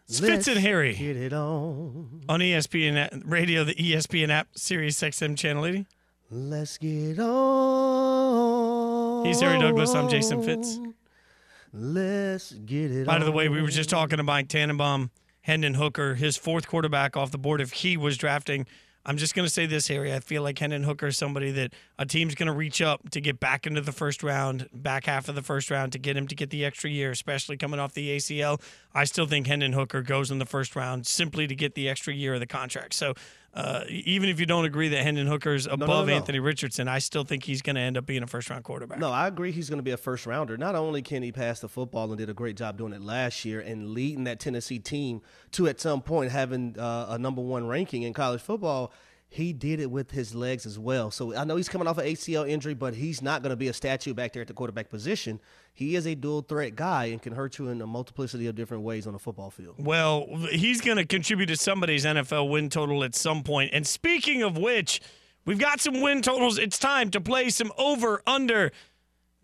Fitz 0.09 0.47
and 0.49 0.59
Harry. 0.59 0.93
Get 0.93 1.15
it 1.15 1.31
on. 1.31 2.23
On 2.27 2.41
ESPN 2.41 3.23
Radio, 3.25 3.63
the 3.63 3.75
ESPN 3.75 4.29
app, 4.29 4.49
Sirius 4.57 4.99
XM 4.99 5.37
Channel 5.37 5.65
80. 5.65 5.85
Let's 6.29 6.77
get 6.77 7.19
on. 7.19 9.25
He's 9.25 9.39
Harry 9.39 9.59
Douglas. 9.59 9.95
I'm 9.95 10.09
Jason 10.09 10.43
Fitz. 10.43 10.77
Let's 11.71 12.51
get 12.51 12.91
it 12.91 13.07
By 13.07 13.19
the 13.19 13.31
way, 13.31 13.47
we 13.47 13.61
were 13.61 13.69
just 13.69 13.89
talking 13.89 14.17
to 14.17 14.23
Mike 14.23 14.49
Tannenbaum, 14.49 15.09
Hendon 15.41 15.75
Hooker, 15.75 16.15
his 16.15 16.35
fourth 16.35 16.67
quarterback 16.67 17.15
off 17.15 17.31
the 17.31 17.37
board 17.37 17.61
if 17.61 17.71
he 17.71 17.95
was 17.95 18.17
drafting. 18.17 18.67
I'm 19.05 19.15
just 19.15 19.35
going 19.35 19.45
to 19.45 19.49
say 19.49 19.67
this, 19.67 19.87
Harry. 19.87 20.13
I 20.13 20.19
feel 20.19 20.43
like 20.43 20.59
Hendon 20.59 20.83
Hooker 20.83 21.07
is 21.07 21.17
somebody 21.17 21.49
that 21.51 21.71
a 21.97 22.05
team's 22.05 22.35
going 22.35 22.47
to 22.47 22.53
reach 22.53 22.81
up 22.81 23.09
to 23.11 23.21
get 23.21 23.39
back 23.39 23.65
into 23.65 23.79
the 23.79 23.93
first 23.93 24.21
round, 24.21 24.67
back 24.73 25.05
half 25.05 25.29
of 25.29 25.35
the 25.35 25.41
first 25.41 25.71
round, 25.71 25.93
to 25.93 25.97
get 25.97 26.17
him 26.17 26.27
to 26.27 26.35
get 26.35 26.49
the 26.49 26.65
extra 26.65 26.89
year, 26.89 27.11
especially 27.11 27.55
coming 27.55 27.79
off 27.79 27.93
the 27.93 28.17
ACL. 28.17 28.61
I 28.93 29.05
still 29.05 29.25
think 29.25 29.47
Hendon 29.47 29.71
Hooker 29.71 30.01
goes 30.01 30.29
in 30.29 30.39
the 30.39 30.45
first 30.45 30.75
round 30.75 31.07
simply 31.07 31.47
to 31.47 31.55
get 31.55 31.73
the 31.73 31.87
extra 31.87 32.13
year 32.13 32.33
of 32.33 32.41
the 32.41 32.47
contract. 32.47 32.95
So 32.95 33.13
uh, 33.53 33.83
even 33.89 34.29
if 34.29 34.39
you 34.39 34.45
don't 34.45 34.65
agree 34.65 34.89
that 34.89 35.01
Hendon 35.01 35.25
Hooker's 35.25 35.65
above 35.65 35.87
no, 35.87 36.05
no. 36.05 36.13
Anthony 36.13 36.39
Richardson, 36.39 36.87
I 36.87 36.99
still 36.99 37.23
think 37.23 37.43
he's 37.43 37.61
going 37.61 37.75
to 37.75 37.81
end 37.81 37.97
up 37.97 38.05
being 38.05 38.21
a 38.21 38.27
first 38.27 38.49
round 38.49 38.63
quarterback. 38.63 38.99
No, 38.99 39.11
I 39.11 39.27
agree 39.27 39.51
he's 39.51 39.69
going 39.69 39.79
to 39.79 39.83
be 39.83 39.91
a 39.91 39.97
first 39.97 40.25
rounder. 40.25 40.57
Not 40.57 40.75
only 40.75 41.01
can 41.01 41.23
he 41.23 41.31
pass 41.31 41.59
the 41.59 41.69
football 41.69 42.09
and 42.09 42.17
did 42.17 42.29
a 42.29 42.33
great 42.33 42.55
job 42.55 42.77
doing 42.77 42.93
it 42.93 43.01
last 43.01 43.45
year 43.45 43.59
and 43.59 43.89
leading 43.91 44.25
that 44.25 44.39
Tennessee 44.39 44.79
team 44.79 45.21
to 45.51 45.67
at 45.67 45.79
some 45.79 46.01
point 46.01 46.31
having 46.31 46.77
uh, 46.77 47.07
a 47.09 47.17
number 47.17 47.41
one 47.41 47.67
ranking 47.67 48.03
in 48.03 48.13
college 48.13 48.41
football, 48.41 48.91
he 49.29 49.51
did 49.51 49.79
it 49.79 49.91
with 49.91 50.11
his 50.11 50.33
legs 50.33 50.65
as 50.65 50.79
well. 50.79 51.11
So 51.11 51.35
I 51.35 51.43
know 51.43 51.57
he's 51.57 51.67
coming 51.67 51.87
off 51.87 51.97
an 51.97 52.05
ACL 52.05 52.47
injury, 52.47 52.73
but 52.73 52.95
he's 52.95 53.21
not 53.21 53.41
going 53.41 53.49
to 53.49 53.57
be 53.57 53.67
a 53.67 53.73
statue 53.73 54.13
back 54.13 54.33
there 54.33 54.41
at 54.41 54.47
the 54.47 54.53
quarterback 54.53 54.89
position. 54.89 55.39
He 55.73 55.95
is 55.95 56.07
a 56.07 56.15
dual 56.15 56.41
threat 56.41 56.75
guy 56.75 57.05
and 57.05 57.21
can 57.21 57.33
hurt 57.33 57.59
you 57.59 57.67
in 57.67 57.81
a 57.81 57.87
multiplicity 57.87 58.47
of 58.47 58.55
different 58.55 58.83
ways 58.83 59.05
on 59.05 59.13
the 59.13 59.19
football 59.19 59.51
field. 59.51 59.75
Well, 59.77 60.27
he's 60.51 60.79
going 60.81 60.97
to 60.97 61.05
contribute 61.05 61.47
to 61.47 61.57
somebody's 61.57 62.05
NFL 62.05 62.49
win 62.49 62.69
total 62.69 63.03
at 63.03 63.15
some 63.15 63.43
point. 63.43 63.71
And 63.73 63.85
speaking 63.85 64.43
of 64.43 64.57
which, 64.57 65.01
we've 65.45 65.59
got 65.59 65.81
some 65.81 66.01
win 66.01 66.21
totals. 66.21 66.57
It's 66.57 66.79
time 66.79 67.11
to 67.11 67.19
play 67.19 67.49
some 67.49 67.73
over 67.77 68.21
under. 68.25 68.71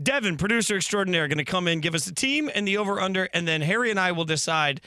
Devin, 0.01 0.37
producer 0.37 0.77
extraordinaire, 0.77 1.27
going 1.27 1.37
to 1.37 1.45
come 1.45 1.67
in, 1.67 1.81
give 1.81 1.93
us 1.93 2.05
the 2.05 2.15
team 2.15 2.49
and 2.55 2.67
the 2.67 2.77
over 2.77 2.99
under, 2.99 3.25
and 3.33 3.47
then 3.47 3.61
Harry 3.61 3.91
and 3.91 3.99
I 3.99 4.11
will 4.11 4.25
decide 4.25 4.81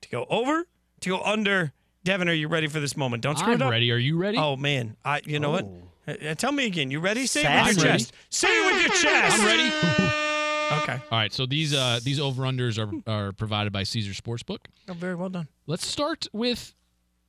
to 0.00 0.08
go 0.08 0.26
over, 0.28 0.66
to 1.00 1.08
go 1.08 1.22
under. 1.22 1.72
Devin, 2.04 2.28
are 2.28 2.32
you 2.32 2.48
ready 2.48 2.66
for 2.68 2.80
this 2.80 2.96
moment? 2.96 3.22
Don't 3.22 3.38
screw 3.38 3.52
I'm 3.54 3.60
it 3.60 3.64
up. 3.64 3.70
ready. 3.70 3.90
Are 3.92 3.96
you 3.98 4.16
ready? 4.16 4.38
Oh 4.38 4.56
man, 4.56 4.96
I. 5.04 5.20
You 5.24 5.40
know 5.40 5.48
Oh. 5.56 5.62
what? 6.06 6.22
Uh, 6.22 6.34
tell 6.34 6.52
me 6.52 6.64
again. 6.66 6.90
You 6.90 7.00
ready? 7.00 7.26
Say 7.26 7.40
it 7.40 7.44
Sassy. 7.44 7.68
with 7.76 7.84
your 7.84 7.92
chest. 7.92 8.12
Say 8.30 8.48
it 8.48 8.72
with 8.72 8.82
your 8.86 8.94
chest. 9.12 9.38
I'm 9.40 9.46
ready. 9.46 10.14
Okay. 10.82 11.00
All 11.10 11.18
right. 11.18 11.32
So 11.32 11.46
these 11.46 11.72
uh, 11.72 11.98
these 12.04 12.20
over 12.20 12.42
unders 12.42 12.78
are 12.78 12.90
are 13.10 13.32
provided 13.32 13.72
by 13.72 13.84
Caesar 13.84 14.12
Sportsbook. 14.12 14.58
Oh, 14.86 14.92
very 14.92 15.14
well 15.14 15.30
done. 15.30 15.48
Let's 15.66 15.86
start 15.86 16.26
with 16.30 16.74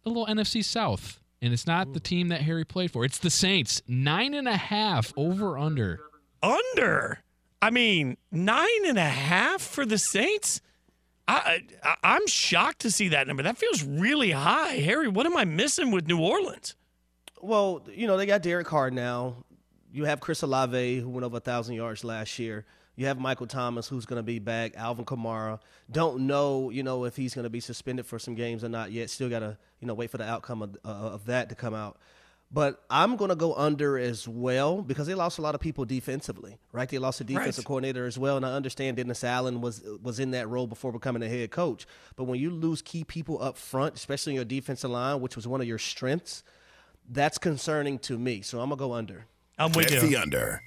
a 0.05 0.09
little 0.09 0.25
NFC 0.25 0.61
South, 0.63 1.21
and 1.41 1.53
it's 1.53 1.65
not 1.65 1.93
the 1.93 2.01
team 2.01 2.27
that 2.29 2.41
Harry 2.41 2.65
played 2.65 2.91
for. 2.91 3.05
It's 3.05 3.17
the 3.17 3.29
Saints. 3.29 3.81
Nine 3.87 4.33
and 4.33 4.45
a 4.45 4.57
half 4.57 5.13
over 5.15 5.57
under. 5.57 6.01
Under. 6.43 7.19
I 7.61 7.69
mean, 7.69 8.17
nine 8.29 8.85
and 8.85 8.97
a 8.97 9.03
half 9.09 9.61
for 9.61 9.85
the 9.85 9.97
Saints. 9.97 10.59
I, 11.29 11.63
I 11.83 11.95
I'm 12.03 12.27
shocked 12.27 12.79
to 12.79 12.91
see 12.91 13.09
that 13.09 13.27
number. 13.27 13.43
That 13.43 13.57
feels 13.57 13.83
really 13.83 14.31
high, 14.31 14.75
Harry. 14.75 15.07
What 15.07 15.25
am 15.25 15.37
I 15.37 15.45
missing 15.45 15.91
with 15.91 16.07
New 16.07 16.19
Orleans? 16.19 16.75
Well, 17.41 17.85
you 17.93 18.07
know, 18.07 18.17
they 18.17 18.25
got 18.25 18.41
Derek 18.41 18.67
Carr 18.67 18.91
now. 18.91 19.43
You 19.91 20.05
have 20.05 20.19
Chris 20.19 20.41
Olave, 20.41 20.99
who 20.99 21.09
went 21.09 21.25
over 21.25 21.33
1,000 21.33 21.75
yards 21.75 22.03
last 22.03 22.37
year. 22.37 22.65
You 22.95 23.05
have 23.05 23.17
Michael 23.17 23.47
Thomas, 23.47 23.87
who's 23.87 24.05
going 24.05 24.19
to 24.19 24.23
be 24.23 24.39
back. 24.39 24.75
Alvin 24.75 25.05
Kamara. 25.05 25.59
Don't 25.89 26.27
know, 26.27 26.69
you 26.69 26.83
know, 26.83 27.05
if 27.05 27.15
he's 27.15 27.33
going 27.33 27.43
to 27.43 27.49
be 27.49 27.61
suspended 27.61 28.05
for 28.05 28.19
some 28.19 28.35
games 28.35 28.63
or 28.63 28.69
not 28.69 28.91
yet. 28.91 29.09
Still 29.09 29.29
got 29.29 29.39
to, 29.39 29.57
you 29.79 29.87
know, 29.87 29.93
wait 29.93 30.11
for 30.11 30.17
the 30.17 30.27
outcome 30.27 30.61
of, 30.61 30.77
uh, 30.83 30.89
of 30.89 31.25
that 31.27 31.47
to 31.49 31.55
come 31.55 31.73
out. 31.73 31.97
But 32.51 32.83
I'm 32.89 33.15
going 33.15 33.29
to 33.29 33.35
go 33.35 33.53
under 33.53 33.97
as 33.99 34.27
well 34.27 34.81
because 34.81 35.05
they 35.05 35.13
lost 35.13 35.37
a 35.37 35.41
lot 35.43 35.53
of 35.53 35.61
people 35.61 35.85
defensively, 35.85 36.57
right? 36.71 36.89
They 36.89 36.97
lost 36.97 37.21
a 37.21 37.23
defensive 37.23 37.59
Right. 37.63 37.67
coordinator 37.67 38.07
as 38.07 38.17
well, 38.17 38.37
and 38.37 38.45
I 38.45 38.53
understand 38.53 38.97
Dennis 38.97 39.23
Allen 39.23 39.61
was 39.61 39.83
was 40.01 40.19
in 40.19 40.31
that 40.31 40.49
role 40.49 40.65
before 40.65 40.91
becoming 40.91 41.21
a 41.21 41.29
head 41.29 41.51
coach. 41.51 41.85
But 42.15 42.23
when 42.23 42.39
you 42.39 42.49
lose 42.49 42.81
key 42.81 43.03
people 43.03 43.39
up 43.39 43.55
front, 43.55 43.95
especially 43.95 44.31
in 44.33 44.35
your 44.37 44.45
defensive 44.45 44.89
line, 44.89 45.21
which 45.21 45.35
was 45.35 45.47
one 45.47 45.61
of 45.61 45.67
your 45.67 45.77
strengths, 45.77 46.43
that's 47.07 47.37
concerning 47.37 47.99
to 47.99 48.17
me. 48.17 48.41
So 48.41 48.59
I'm 48.61 48.69
gonna 48.69 48.79
go 48.79 48.93
under. 48.93 49.27
I'm 49.59 49.71
with 49.73 49.89
Bet 49.89 50.01
you. 50.01 50.09
the 50.09 50.15
under. 50.15 50.63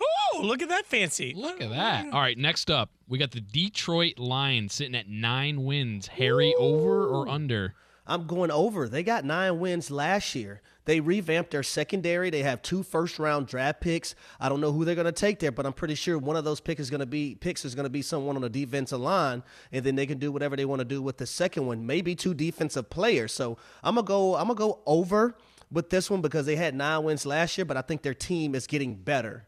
Oh, 0.00 0.40
look 0.42 0.62
at 0.62 0.68
that 0.68 0.86
fancy. 0.86 1.32
Look 1.34 1.60
at 1.60 1.70
that. 1.70 2.12
All 2.12 2.20
right. 2.20 2.38
Next 2.38 2.70
up, 2.70 2.90
we 3.08 3.18
got 3.18 3.32
the 3.32 3.40
Detroit 3.40 4.18
Lions 4.20 4.72
sitting 4.74 4.94
at 4.94 5.08
nine 5.08 5.64
wins. 5.64 6.06
Harry, 6.08 6.54
over 6.58 7.06
or 7.08 7.28
under? 7.28 7.74
I'm 8.06 8.26
going 8.26 8.50
over. 8.50 8.88
They 8.88 9.02
got 9.02 9.24
nine 9.24 9.58
wins 9.60 9.90
last 9.90 10.34
year. 10.34 10.60
They 10.86 11.00
revamped 11.00 11.50
their 11.50 11.62
secondary. 11.62 12.28
They 12.30 12.42
have 12.42 12.60
two 12.60 12.82
first 12.82 13.18
round 13.18 13.46
draft 13.46 13.80
picks. 13.80 14.14
I 14.38 14.48
don't 14.48 14.60
know 14.60 14.70
who 14.72 14.84
they're 14.84 14.94
going 14.94 15.06
to 15.06 15.12
take 15.12 15.38
there, 15.38 15.50
but 15.52 15.64
I'm 15.64 15.72
pretty 15.72 15.94
sure 15.94 16.18
one 16.18 16.36
of 16.36 16.44
those 16.44 16.60
picks 16.60 16.80
is 16.80 16.90
going 16.90 17.00
to 17.00 17.06
be 17.06 17.34
picks 17.36 17.64
is 17.64 17.74
going 17.74 17.84
to 17.84 17.90
be 17.90 18.02
someone 18.02 18.36
on 18.36 18.42
the 18.42 18.50
defensive 18.50 19.00
line, 19.00 19.42
and 19.72 19.84
then 19.84 19.96
they 19.96 20.06
can 20.06 20.18
do 20.18 20.30
whatever 20.30 20.56
they 20.56 20.64
want 20.66 20.80
to 20.80 20.84
do 20.84 21.00
with 21.00 21.16
the 21.16 21.26
second 21.26 21.66
one. 21.66 21.86
Maybe 21.86 22.14
two 22.14 22.34
defensive 22.34 22.90
players. 22.90 23.32
So 23.32 23.56
I'm 23.82 23.94
gonna 23.94 24.06
go. 24.06 24.34
I'm 24.36 24.48
gonna 24.48 24.54
go 24.58 24.80
over 24.86 25.36
with 25.72 25.88
this 25.90 26.10
one 26.10 26.20
because 26.20 26.44
they 26.46 26.56
had 26.56 26.74
nine 26.74 27.02
wins 27.04 27.24
last 27.24 27.56
year, 27.56 27.64
but 27.64 27.76
I 27.76 27.80
think 27.82 28.02
their 28.02 28.14
team 28.14 28.54
is 28.54 28.66
getting 28.66 28.94
better 28.94 29.46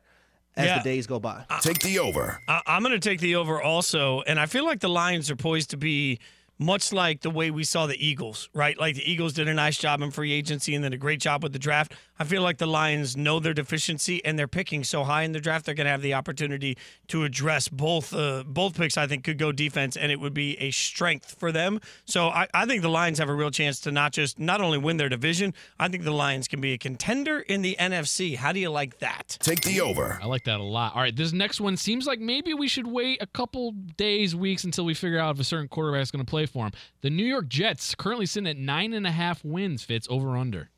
as 0.56 0.66
Yeah. 0.66 0.78
the 0.78 0.84
days 0.84 1.06
go 1.06 1.20
by. 1.20 1.44
Take 1.60 1.80
the 1.80 1.98
over. 1.98 2.40
I, 2.48 2.62
I'm 2.66 2.82
going 2.82 2.98
to 2.98 3.08
take 3.10 3.20
the 3.20 3.36
over 3.36 3.60
also, 3.62 4.22
and 4.22 4.40
I 4.40 4.46
feel 4.46 4.64
like 4.64 4.80
the 4.80 4.88
Lions 4.88 5.30
are 5.30 5.36
poised 5.36 5.70
to 5.70 5.76
be 5.76 6.18
much 6.58 6.92
like 6.92 7.20
the 7.20 7.30
way 7.30 7.50
we 7.50 7.64
saw 7.64 7.86
the 7.86 8.06
Eagles, 8.06 8.48
right? 8.54 8.78
Like 8.78 8.94
the 8.94 9.10
Eagles 9.10 9.32
did 9.32 9.48
a 9.48 9.54
nice 9.54 9.76
job 9.76 10.00
in 10.00 10.10
free 10.10 10.32
agency 10.32 10.74
and 10.74 10.82
then 10.82 10.92
a 10.92 10.96
great 10.98 11.20
job 11.20 11.42
with 11.42 11.52
the 11.52 11.58
draft. 11.58 11.94
I 12.18 12.24
feel 12.24 12.42
like 12.42 12.58
the 12.58 12.66
Lions 12.66 13.16
know 13.16 13.40
their 13.40 13.54
deficiency 13.54 14.24
and 14.24 14.38
they're 14.38 14.48
picking 14.48 14.84
so 14.84 15.04
high 15.04 15.22
in 15.22 15.32
the 15.32 15.40
draft 15.40 15.66
they're 15.66 15.74
going 15.74 15.86
to 15.86 15.90
have 15.90 16.02
the 16.02 16.14
opportunity 16.14 16.78
to 17.08 17.24
address 17.24 17.68
both. 17.68 18.14
Uh, 18.14 18.44
both 18.46 18.76
picks 18.76 18.96
I 18.96 19.06
think 19.06 19.24
could 19.24 19.38
go 19.38 19.52
defense 19.52 19.96
and 19.96 20.10
it 20.10 20.20
would 20.20 20.34
be 20.34 20.58
a 20.58 20.70
strength 20.70 21.36
for 21.38 21.52
them. 21.52 21.80
So 22.04 22.28
I, 22.28 22.48
I 22.54 22.66
think 22.66 22.82
the 22.82 22.88
Lions 22.88 23.18
have 23.18 23.28
a 23.28 23.34
real 23.34 23.50
chance 23.50 23.80
to 23.80 23.92
not 23.92 24.12
just 24.12 24.38
not 24.38 24.60
only 24.60 24.78
win 24.78 24.96
their 24.96 25.08
division. 25.08 25.54
I 25.78 25.88
think 25.88 26.04
the 26.04 26.12
Lions 26.12 26.48
can 26.48 26.60
be 26.60 26.72
a 26.72 26.78
contender 26.78 27.40
in 27.40 27.62
the 27.62 27.76
NFC. 27.78 28.36
How 28.36 28.52
do 28.52 28.60
you 28.60 28.70
like 28.70 28.98
that? 29.00 29.36
Take 29.40 29.60
the 29.62 29.80
over. 29.80 30.18
I 30.22 30.26
like 30.26 30.44
that 30.44 30.60
a 30.60 30.62
lot. 30.62 30.94
All 30.94 31.02
right, 31.02 31.14
this 31.14 31.32
next 31.32 31.60
one 31.60 31.76
seems 31.76 32.06
like 32.06 32.20
maybe 32.20 32.54
we 32.54 32.68
should 32.68 32.86
wait 32.86 33.20
a 33.20 33.26
couple 33.26 33.72
days, 33.72 34.34
weeks 34.34 34.64
until 34.64 34.84
we 34.84 34.94
figure 34.94 35.18
out 35.18 35.34
if 35.34 35.40
a 35.40 35.44
certain 35.44 35.68
quarterback 35.68 36.02
is 36.02 36.10
going 36.10 36.24
to 36.24 36.30
play 36.30 36.46
for 36.46 36.66
him. 36.66 36.72
The 37.02 37.10
New 37.10 37.24
York 37.24 37.48
Jets 37.48 37.94
currently 37.94 38.26
sitting 38.26 38.48
at 38.48 38.56
nine 38.56 38.92
and 38.92 39.06
a 39.06 39.10
half 39.10 39.44
wins. 39.44 39.82
Fitz 39.82 40.06
over 40.10 40.36
under. 40.36 40.70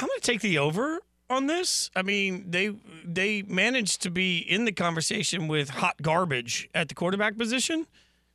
I'm 0.00 0.06
going 0.06 0.20
to 0.20 0.26
take 0.26 0.40
the 0.40 0.58
over 0.58 1.00
on 1.30 1.46
this. 1.46 1.90
I 1.94 2.02
mean, 2.02 2.50
they 2.50 2.74
they 3.04 3.42
managed 3.42 4.02
to 4.02 4.10
be 4.10 4.38
in 4.38 4.64
the 4.64 4.72
conversation 4.72 5.48
with 5.48 5.70
hot 5.70 6.00
garbage 6.02 6.68
at 6.74 6.88
the 6.88 6.94
quarterback 6.94 7.36
position. 7.36 7.86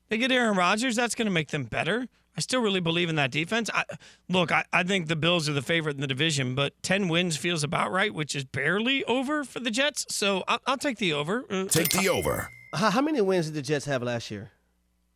They 0.09 0.17
get 0.17 0.31
Aaron 0.31 0.57
Rodgers, 0.57 0.95
that's 0.95 1.15
going 1.15 1.25
to 1.25 1.31
make 1.31 1.49
them 1.49 1.63
better. 1.63 2.07
I 2.35 2.41
still 2.41 2.61
really 2.61 2.79
believe 2.79 3.09
in 3.09 3.15
that 3.15 3.31
defense. 3.31 3.69
I, 3.73 3.83
look, 4.27 4.51
I, 4.51 4.65
I 4.73 4.83
think 4.83 5.07
the 5.07 5.15
Bills 5.15 5.47
are 5.47 5.53
the 5.53 5.61
favorite 5.61 5.95
in 5.95 6.01
the 6.01 6.07
division, 6.07 6.55
but 6.55 6.73
10 6.81 7.07
wins 7.07 7.37
feels 7.37 7.63
about 7.63 7.91
right, 7.91 8.13
which 8.13 8.35
is 8.35 8.43
barely 8.43 9.03
over 9.05 9.43
for 9.43 9.59
the 9.59 9.69
Jets. 9.69 10.05
So 10.09 10.43
I'll, 10.47 10.59
I'll 10.65 10.77
take 10.77 10.97
the 10.97 11.13
over. 11.13 11.45
Uh, 11.49 11.65
Take 11.65 11.89
the 11.89 12.09
over. 12.09 12.49
How, 12.73 12.89
how 12.89 13.01
many 13.01 13.21
wins 13.21 13.45
did 13.47 13.55
the 13.55 13.61
Jets 13.61 13.85
have 13.85 14.01
last 14.01 14.31
year? 14.31 14.51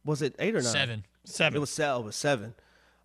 Was 0.05 0.21
it 0.21 0.35
eight 0.37 0.55
or 0.55 0.61
nine? 0.61 0.71
Seven. 0.71 1.05
seven. 1.25 1.57
It 1.57 1.59
was 1.59 1.69
seven. 1.71 2.01
It 2.01 2.05
was 2.05 2.15
seven. 2.15 2.53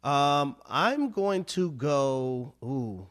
Um, 0.05 0.57
I'm 0.69 1.11
going 1.11 1.45
to 1.45 1.71
go. 1.73 2.55
Ooh, 2.63 3.07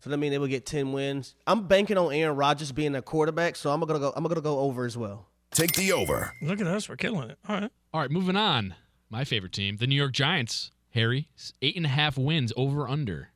so 0.00 0.10
that 0.10 0.16
means 0.16 0.32
they 0.32 0.38
will 0.38 0.46
get 0.48 0.66
ten 0.66 0.92
wins. 0.92 1.34
I'm 1.46 1.66
banking 1.66 1.98
on 1.98 2.12
Aaron 2.12 2.36
Rodgers 2.36 2.72
being 2.72 2.94
a 2.94 3.02
quarterback, 3.02 3.56
so 3.56 3.70
I'm 3.70 3.80
gonna 3.80 3.98
go. 3.98 4.12
I'm 4.16 4.24
gonna 4.24 4.40
go 4.40 4.60
over 4.60 4.84
as 4.86 4.96
well. 4.96 5.28
Take 5.52 5.72
the 5.72 5.92
over. 5.92 6.34
Look 6.42 6.60
at 6.60 6.66
us. 6.66 6.88
We're 6.88 6.96
killing 6.96 7.30
it. 7.30 7.38
All 7.48 7.60
right. 7.60 7.70
All 7.92 8.00
right, 8.00 8.10
moving 8.10 8.36
on. 8.36 8.74
My 9.08 9.24
favorite 9.24 9.52
team, 9.52 9.76
the 9.76 9.86
New 9.86 9.96
York 9.96 10.12
Giants. 10.12 10.70
Harry, 10.92 11.28
eight 11.62 11.76
and 11.76 11.86
a 11.86 11.88
half 11.88 12.18
wins 12.18 12.52
over 12.56 12.88
under. 12.88 13.28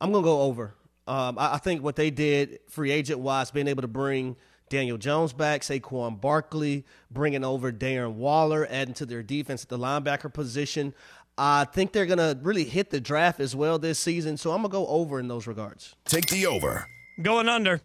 I'm 0.00 0.12
gonna 0.12 0.24
go 0.24 0.42
over. 0.42 0.74
Um, 1.06 1.38
I, 1.38 1.54
I 1.54 1.58
think 1.58 1.82
what 1.82 1.96
they 1.96 2.10
did, 2.10 2.60
free 2.68 2.90
agent 2.90 3.20
wise, 3.20 3.50
being 3.50 3.68
able 3.68 3.82
to 3.82 3.88
bring 3.88 4.36
Daniel 4.68 4.98
Jones 4.98 5.32
back, 5.32 5.62
Saquon 5.62 6.20
Barkley, 6.20 6.84
bringing 7.10 7.42
over 7.42 7.72
Darren 7.72 8.14
Waller, 8.14 8.66
adding 8.70 8.94
to 8.94 9.06
their 9.06 9.22
defense 9.22 9.62
at 9.62 9.68
the 9.68 9.78
linebacker 9.78 10.32
position. 10.32 10.94
I 11.42 11.64
think 11.64 11.92
they're 11.92 12.04
gonna 12.04 12.38
really 12.42 12.64
hit 12.64 12.90
the 12.90 13.00
draft 13.00 13.40
as 13.40 13.56
well 13.56 13.78
this 13.78 13.98
season, 13.98 14.36
so 14.36 14.50
I'm 14.50 14.58
gonna 14.58 14.68
go 14.68 14.86
over 14.88 15.18
in 15.18 15.26
those 15.26 15.46
regards. 15.46 15.96
Take 16.04 16.26
the 16.26 16.46
over. 16.46 16.86
Going 17.22 17.48
under. 17.48 17.80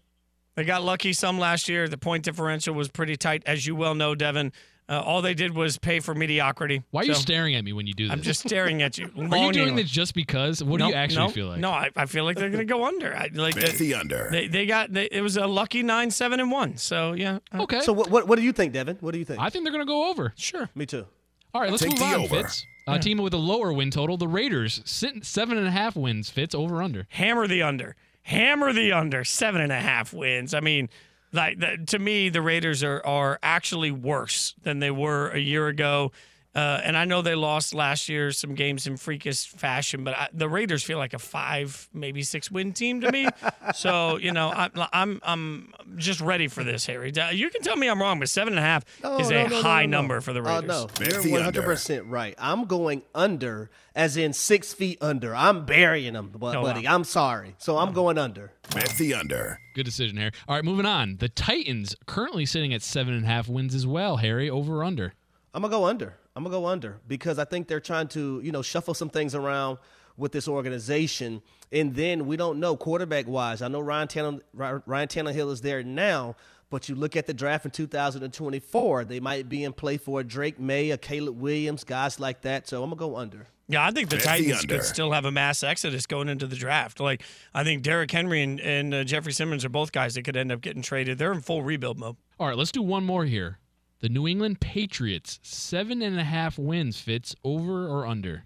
They 0.56 0.66
got 0.66 0.84
lucky 0.84 1.14
some 1.14 1.40
last 1.40 1.70
year. 1.70 1.88
The 1.88 1.98
point 1.98 2.26
differential 2.26 2.76
was 2.76 2.90
pretty 2.90 3.16
tight, 3.16 3.44
as 3.46 3.66
you 3.66 3.74
well 3.74 3.96
know, 3.96 4.14
Devin. 4.14 4.52
Uh, 4.90 5.00
all 5.00 5.22
they 5.22 5.34
did 5.34 5.56
was 5.56 5.78
pay 5.78 6.02
for 6.02 6.14
mediocrity. 6.14 6.84
Why 6.92 7.02
are 7.02 7.06
you 7.06 7.14
staring 7.14 7.56
at 7.56 7.64
me 7.64 7.72
when 7.72 7.88
you 7.88 7.94
do 7.94 8.08
this? 8.08 8.12
I'm 8.14 8.22
just 8.22 8.42
staring 8.42 8.82
at 8.82 8.98
you. 8.98 9.10
Are 9.32 9.38
you 9.38 9.54
doing 9.54 9.76
this 9.76 9.90
just 9.90 10.14
because? 10.14 10.62
What 10.64 10.80
do 10.80 10.88
you 10.88 10.94
actually 10.94 11.26
no, 11.26 11.30
feel 11.30 11.48
like? 11.48 11.60
No, 11.60 11.72
I, 11.72 11.90
I 11.96 12.06
feel 12.06 12.24
like 12.24 12.36
they're 12.36 12.52
going 12.52 12.68
to 12.68 12.72
go 12.72 12.86
under. 12.86 13.16
I, 13.16 13.30
like 13.34 13.56
Bet 13.56 13.72
the, 13.72 13.78
the 13.78 13.96
under. 13.96 14.28
they, 14.32 14.48
they 14.48 14.66
got 14.66 14.94
they, 14.94 15.06
it 15.06 15.22
was 15.22 15.38
a 15.38 15.48
lucky 15.48 15.82
nine, 15.82 16.12
seven, 16.12 16.40
and 16.40 16.52
one. 16.52 16.78
So 16.78 17.14
yeah, 17.14 17.40
uh, 17.52 17.64
Okay. 17.64 17.82
So 17.82 17.94
what 17.94 18.12
what, 18.12 18.28
what 18.28 18.36
do 18.36 18.44
you 18.44 18.52
think, 18.52 18.74
Devin? 18.74 18.98
What 19.00 19.14
do 19.14 19.18
you 19.18 19.26
think? 19.26 19.40
I 19.40 19.50
think 19.50 19.64
they're 19.64 19.74
going 19.74 19.86
to 19.86 19.92
go 19.92 20.12
over. 20.12 20.34
sure. 20.36 20.70
Me 20.76 20.86
too. 20.86 21.06
All 21.54 21.62
right, 21.62 21.72
let's 21.72 21.82
Take 21.82 21.94
move 21.94 22.00
the 22.00 22.06
on, 22.06 22.22
over. 22.22 22.44
Fitz. 22.44 22.68
Uh, 22.88 22.94
a 22.94 23.00
team 23.00 23.18
with 23.18 23.34
a 23.34 23.38
lower 23.38 23.74
win 23.74 23.90
total, 23.90 24.16
the 24.18 24.28
Raiders, 24.28 24.82
seven 24.86 25.58
and 25.58 25.68
a 25.68 25.72
half 25.72 25.96
wins. 25.96 26.30
Fitz 26.30 26.54
over 26.54 26.84
under. 26.84 27.08
Hammer 27.10 27.48
the 27.48 27.64
under. 27.64 27.96
Hammer 28.24 28.74
the 28.74 28.92
under. 28.92 29.24
Seven 29.24 29.62
and 29.62 29.72
a 29.72 29.80
half 29.80 30.14
wins. 30.14 30.54
I 30.54 30.60
mean, 30.60 30.90
like 31.34 31.60
the, 31.60 31.84
to 31.88 32.00
me, 32.00 32.30
the 32.30 32.42
Raiders 32.42 32.84
are 32.84 33.04
are 33.06 33.40
actually 33.42 33.92
worse 33.92 34.54
than 34.64 34.80
they 34.80 34.92
were 34.92 35.30
a 35.30 35.40
year 35.40 35.68
ago. 35.68 36.12
Uh, 36.56 36.80
and 36.84 36.96
I 36.98 37.04
know 37.04 37.22
they 37.22 37.36
lost 37.36 37.74
last 37.74 38.08
year 38.08 38.32
some 38.32 38.56
games 38.56 38.88
in 38.88 38.96
freakish 38.96 39.46
fashion, 39.48 40.06
but 40.06 40.14
I, 40.16 40.30
the 40.34 40.48
Raiders 40.48 40.84
feel 40.84 40.98
like 40.98 41.14
a 41.14 41.20
five, 41.20 41.90
maybe 41.94 42.24
six 42.24 42.50
win 42.50 42.72
team 42.72 43.02
to 43.02 43.12
me. 43.12 43.28
so 43.76 44.18
you 44.18 44.32
know, 44.32 44.54
I'm 44.56 44.72
I'm 44.94 45.20
I'm 45.24 45.74
just 45.98 46.22
ready 46.22 46.48
for 46.48 46.64
this, 46.64 46.86
Harry. 46.86 47.12
Uh, 47.16 47.32
You 47.32 47.50
can 47.50 47.62
tell 47.62 47.76
me 47.76 47.90
I'm 47.90 48.00
wrong, 48.02 48.20
but 48.20 48.30
seven 48.30 48.54
and 48.54 48.60
a 48.60 48.62
half 48.62 48.86
No, 49.04 49.20
is 49.20 49.30
no, 49.30 49.38
a 49.38 49.44
no, 49.44 49.50
no, 49.50 49.62
high 49.62 49.86
no, 49.86 49.92
no. 49.92 49.98
number 50.02 50.22
for 50.22 50.32
the 50.32 50.40
Uh, 50.40 50.62
Raiders. 50.62 50.68
no, 50.70 50.88
Bet 50.98 51.12
you're 51.12 51.22
the 51.24 51.32
one 51.32 51.42
under. 51.42 51.60
hundred 51.62 51.66
percent 51.66 52.06
right. 52.06 52.36
I'm 52.38 52.64
going 52.66 53.02
under, 53.14 53.70
as 53.94 54.16
in 54.16 54.32
six 54.32 54.72
feet 54.74 54.98
under. 55.02 55.36
I'm 55.36 55.66
burying 55.66 56.14
them, 56.14 56.30
bu- 56.30 56.40
buddy. 56.40 56.88
I'm 56.88 57.04
sorry, 57.04 57.56
so 57.58 57.78
I'm 57.78 57.92
going 57.92 58.18
under. 58.18 58.54
Bet 58.74 58.92
the 58.98 59.14
under. 59.14 59.60
Good 59.74 59.84
decision, 59.84 60.16
Harry. 60.16 60.32
All 60.48 60.56
right, 60.56 60.64
moving 60.64 60.86
on. 60.86 61.18
The 61.18 61.28
Titans 61.28 61.98
currently 62.06 62.46
sitting 62.46 62.74
at 62.74 62.82
seven 62.82 63.14
and 63.14 63.26
a 63.26 63.28
half 63.28 63.50
wins 63.50 63.76
as 63.76 63.86
well. 63.86 64.18
Harry, 64.18 64.50
over 64.50 64.78
or 64.78 64.84
under? 64.86 65.14
I'm 65.54 65.62
gonna 65.62 65.72
go 65.72 65.86
under. 65.86 66.16
I'm 66.36 66.44
gonna 66.44 66.54
go 66.54 66.66
under 66.66 67.00
because 67.08 67.40
I 67.40 67.46
think 67.46 67.68
they're 67.68 67.80
trying 67.80 68.10
to, 68.10 68.42
you 68.44 68.52
know, 68.52 68.62
shuffle 68.62 68.94
some 68.94 69.10
things 69.10 69.36
around 69.36 69.78
with 70.18 70.32
this 70.32 70.48
organization, 70.48 71.42
and 71.72 71.96
then 71.96 72.26
we 72.26 72.38
don't 72.38 72.60
know 72.60 72.76
quarterback 72.76 73.28
wise. 73.28 73.62
I 73.62 73.68
know 73.68 73.80
Ryan 73.80 74.08
Tannehill, 74.08 74.42
Ryan 74.54 75.08
Tannehill 75.08 75.52
is 75.52 75.62
there 75.62 75.84
now, 75.84 76.36
but 76.70 76.90
you 76.90 76.96
look 76.96 77.16
at 77.16 77.26
the 77.26 77.34
draft 77.34 77.66
in 77.66 77.72
2024, 77.72 79.06
they 79.06 79.20
might 79.20 79.48
be 79.48 79.64
in 79.64 79.74
play 79.74 79.98
for 79.98 80.20
a 80.20 80.24
Drake 80.24 80.60
Maye, 80.60 80.92
a 80.92 80.98
Caleb 80.98 81.40
Williams, 81.40 81.84
guys 81.84 82.20
like 82.20 82.42
that. 82.42 82.68
So 82.68 82.84
I'm 82.84 82.90
gonna 82.90 83.00
go 83.00 83.16
under. 83.16 83.48
Yeah, 83.68 83.86
I 83.86 83.92
think 83.92 84.10
the 84.10 84.18
the 84.18 84.22
Titans 84.22 84.62
under. 84.62 84.76
could 84.76 84.84
still 84.84 85.12
have 85.12 85.26
a 85.26 85.32
mass 85.32 85.64
exodus 85.64 86.06
going 86.06 86.30
into 86.30 86.48
the 86.48 86.56
draft. 86.56 87.00
Like, 87.00 87.24
I 87.54 87.64
think 87.64 87.82
Derrick 87.82 88.12
Henry 88.12 88.44
and, 88.44 88.60
and 88.60 88.94
uh, 88.94 89.04
Jeffrey 89.04 89.34
Simmons 89.34 89.66
are 89.66 89.70
both 89.70 89.92
guys 89.92 90.16
that 90.16 90.24
could 90.24 90.38
end 90.38 90.52
up 90.52 90.62
getting 90.62 90.82
traded. 90.84 91.18
They're 91.18 91.32
in 91.32 91.42
full 91.42 91.64
rebuild 91.64 91.98
mode. 91.98 92.18
All 92.40 92.48
right, 92.48 92.58
let's 92.58 92.72
do 92.72 92.84
one 92.84 93.06
more 93.06 93.26
here. 93.26 93.58
The 94.06 94.10
New 94.10 94.28
England 94.28 94.60
Patriots, 94.60 95.40
seven 95.42 96.04
and 96.04 96.20
a 96.20 96.24
half 96.24 96.60
wins. 96.60 97.00
Fitz 97.00 97.36
over 97.44 97.88
or 97.88 98.06
under? 98.06 98.46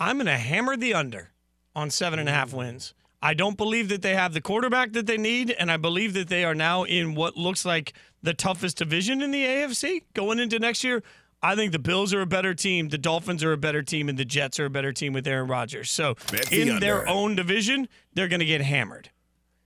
I'm 0.00 0.16
going 0.16 0.26
to 0.26 0.36
hammer 0.36 0.76
the 0.76 0.94
under 0.94 1.30
on 1.76 1.90
seven 1.90 2.18
and 2.18 2.28
a 2.28 2.32
half 2.32 2.52
wins. 2.52 2.92
I 3.22 3.34
don't 3.34 3.56
believe 3.56 3.88
that 3.90 4.02
they 4.02 4.16
have 4.16 4.34
the 4.34 4.40
quarterback 4.40 4.90
that 4.94 5.06
they 5.06 5.16
need, 5.16 5.52
and 5.52 5.70
I 5.70 5.76
believe 5.76 6.12
that 6.14 6.26
they 6.26 6.44
are 6.44 6.56
now 6.56 6.82
in 6.82 7.14
what 7.14 7.36
looks 7.36 7.64
like 7.64 7.92
the 8.20 8.34
toughest 8.34 8.78
division 8.78 9.22
in 9.22 9.30
the 9.30 9.44
AFC 9.44 10.02
going 10.12 10.40
into 10.40 10.58
next 10.58 10.82
year. 10.82 11.04
I 11.40 11.54
think 11.54 11.70
the 11.70 11.78
Bills 11.78 12.12
are 12.12 12.22
a 12.22 12.26
better 12.26 12.52
team, 12.52 12.88
the 12.88 12.98
Dolphins 12.98 13.44
are 13.44 13.52
a 13.52 13.56
better 13.56 13.84
team, 13.84 14.08
and 14.08 14.18
the 14.18 14.24
Jets 14.24 14.58
are 14.58 14.64
a 14.64 14.70
better 14.70 14.92
team 14.92 15.12
with 15.12 15.24
Aaron 15.28 15.46
Rodgers. 15.46 15.88
So 15.88 16.16
Bet 16.32 16.46
the 16.46 16.62
in 16.62 16.80
their 16.80 17.06
own 17.06 17.36
division, 17.36 17.86
they're 18.12 18.26
going 18.26 18.40
to 18.40 18.44
get 18.44 18.60
hammered. 18.60 19.10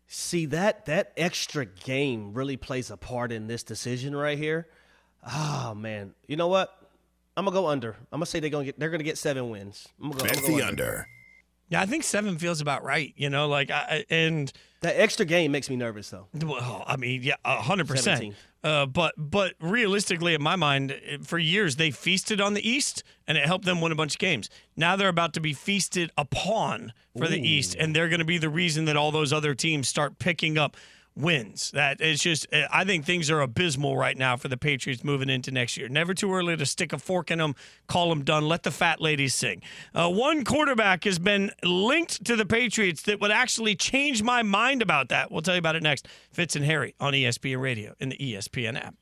See 0.07 0.45
that 0.45 0.85
that 0.85 1.15
extra 1.17 1.65
game 1.65 2.35
really 2.35 2.59
plays 2.59 2.91
a 2.91 2.99
part 2.99 3.33
in 3.33 3.47
this 3.47 3.63
decision 3.63 4.15
right 4.15 4.37
here. 4.37 4.69
Oh 5.27 5.75
man, 5.77 6.15
you 6.27 6.37
know 6.37 6.49
what? 6.49 6.75
I'm 7.37 7.45
gonna 7.45 7.55
go 7.55 7.69
under. 7.69 7.97
I'm 8.13 8.19
gonna 8.19 8.27
say 8.27 8.41
they're 8.41 8.51
gonna 8.51 8.65
get 8.65 8.79
they're 8.79 8.91
gonna 8.91 9.05
get 9.05 9.19
seven 9.19 9.51
wins. 9.51 9.89
I'm 10.03 10.11
gonna 10.11 10.23
go, 10.23 10.29
I'm 10.29 10.35
Bet 10.35 10.43
gonna 10.43 10.49
go 10.49 10.57
the 10.59 10.67
under. 10.67 11.09
Yeah, 11.71 11.83
I 11.83 11.87
think 11.87 12.03
seven 12.03 12.39
feels 12.39 12.61
about 12.61 12.83
right. 12.83 13.13
You 13.17 13.29
know, 13.29 13.47
like 13.47 13.71
I, 13.71 14.05
and 14.09 14.51
That 14.81 14.99
extra 14.99 15.27
game 15.27 15.53
makes 15.53 15.69
me 15.69 15.77
nervous 15.77 16.09
though. 16.09 16.27
well, 16.33 16.83
I 16.87 16.97
mean, 16.97 17.23
yeah, 17.23 17.35
a 17.45 17.57
hundred 17.61 17.89
percent. 17.89 18.35
Uh, 18.65 18.87
but 18.87 19.15
but 19.17 19.55
realistically, 19.61 20.35
in 20.35 20.43
my 20.43 20.57
mind, 20.57 20.99
for 21.23 21.39
years 21.39 21.77
they 21.77 21.91
feasted 21.91 22.41
on 22.41 22.55
the 22.55 22.69
East, 22.69 23.05
and 23.27 23.37
it 23.39 23.45
helped 23.45 23.67
them 23.67 23.81
win 23.81 23.93
a 23.93 23.95
bunch 23.95 24.15
of 24.15 24.19
games. 24.19 24.49
Now 24.77 24.97
they're 24.97 25.09
about 25.09 25.35
to 25.35 25.41
be 25.41 25.53
feasted 25.53 26.11
upon 26.17 26.93
for 27.17 27.29
the 27.29 27.39
East, 27.39 27.77
and 27.79 27.95
they're 27.95 28.09
going 28.09 28.19
to 28.21 28.25
be 28.25 28.39
the 28.39 28.49
reason 28.49 28.87
that 28.87 28.97
all 28.97 29.13
those 29.13 29.33
other 29.33 29.55
teams 29.55 29.89
start 29.89 30.19
picking 30.19 30.57
up 30.59 30.77
wins. 31.19 31.71
That 31.73 32.01
it's 32.01 32.23
just, 32.23 32.47
I 32.53 32.85
think 32.85 33.05
things 33.05 33.31
are 33.31 33.41
abysmal 33.41 33.97
right 33.97 34.17
now 34.17 34.37
for 34.37 34.49
the 34.49 34.57
Patriots 34.57 35.05
moving 35.05 35.29
into 35.29 35.51
next 35.51 35.77
year. 35.77 35.89
Never 35.89 36.15
too 36.15 36.33
early 36.33 36.57
to 36.57 36.67
stick 36.67 36.93
a 36.93 36.99
fork 36.99 37.31
in 37.31 37.39
them, 37.39 37.55
call 37.87 38.09
them 38.09 38.25
done, 38.25 38.49
let 38.49 38.63
the 38.63 38.71
fat 38.71 39.01
ladies 39.01 39.35
sing. 39.35 39.63
Uh, 39.95 40.11
one 40.11 40.45
quarterback 40.45 41.05
has 41.05 41.19
been 41.19 41.51
linked 41.63 42.25
to 42.25 42.37
the 42.37 42.47
Patriots 42.47 43.03
that 43.03 43.21
would 43.21 43.31
actually 43.31 43.75
change 43.75 44.23
my 44.23 44.43
mind 44.43 44.83
about 44.83 45.09
that. 45.09 45.31
We'll 45.31 45.43
tell 45.43 45.55
you 45.55 45.61
about 45.61 45.77
it 45.77 45.83
next. 45.83 46.09
Fitz 46.33 46.57
and 46.57 46.65
Harry 46.65 46.95
on 47.01 47.13
ESPN 47.13 47.61
Radio 47.61 47.95
and 48.01 48.13
the 48.13 48.17
ESPN 48.17 48.77
app. 48.77 48.95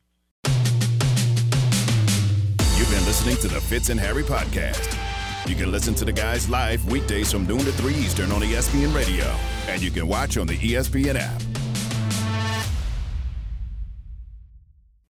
You've 2.77 2.91
been 2.91 3.05
listening 3.05 3.37
to 3.39 3.49
the 3.49 3.61
Fitz 3.61 3.89
and 3.89 3.99
Harry 3.99 4.23
podcast. 4.23 4.97
You 5.49 5.55
can 5.55 5.71
listen 5.71 5.95
to 5.95 6.05
the 6.05 6.13
guys 6.13 6.49
live 6.49 6.85
weekdays 6.91 7.31
from 7.31 7.47
noon 7.47 7.61
to 7.61 7.73
3 7.73 7.95
Eastern 7.95 8.33
on 8.33 8.41
ESPN 8.41 8.95
Radio. 8.95 9.25
And 9.69 9.81
you 9.81 9.91
can 9.91 10.09
watch 10.09 10.37
on 10.37 10.47
the 10.47 10.59
ESPN 10.59 11.15
app. 11.15 11.56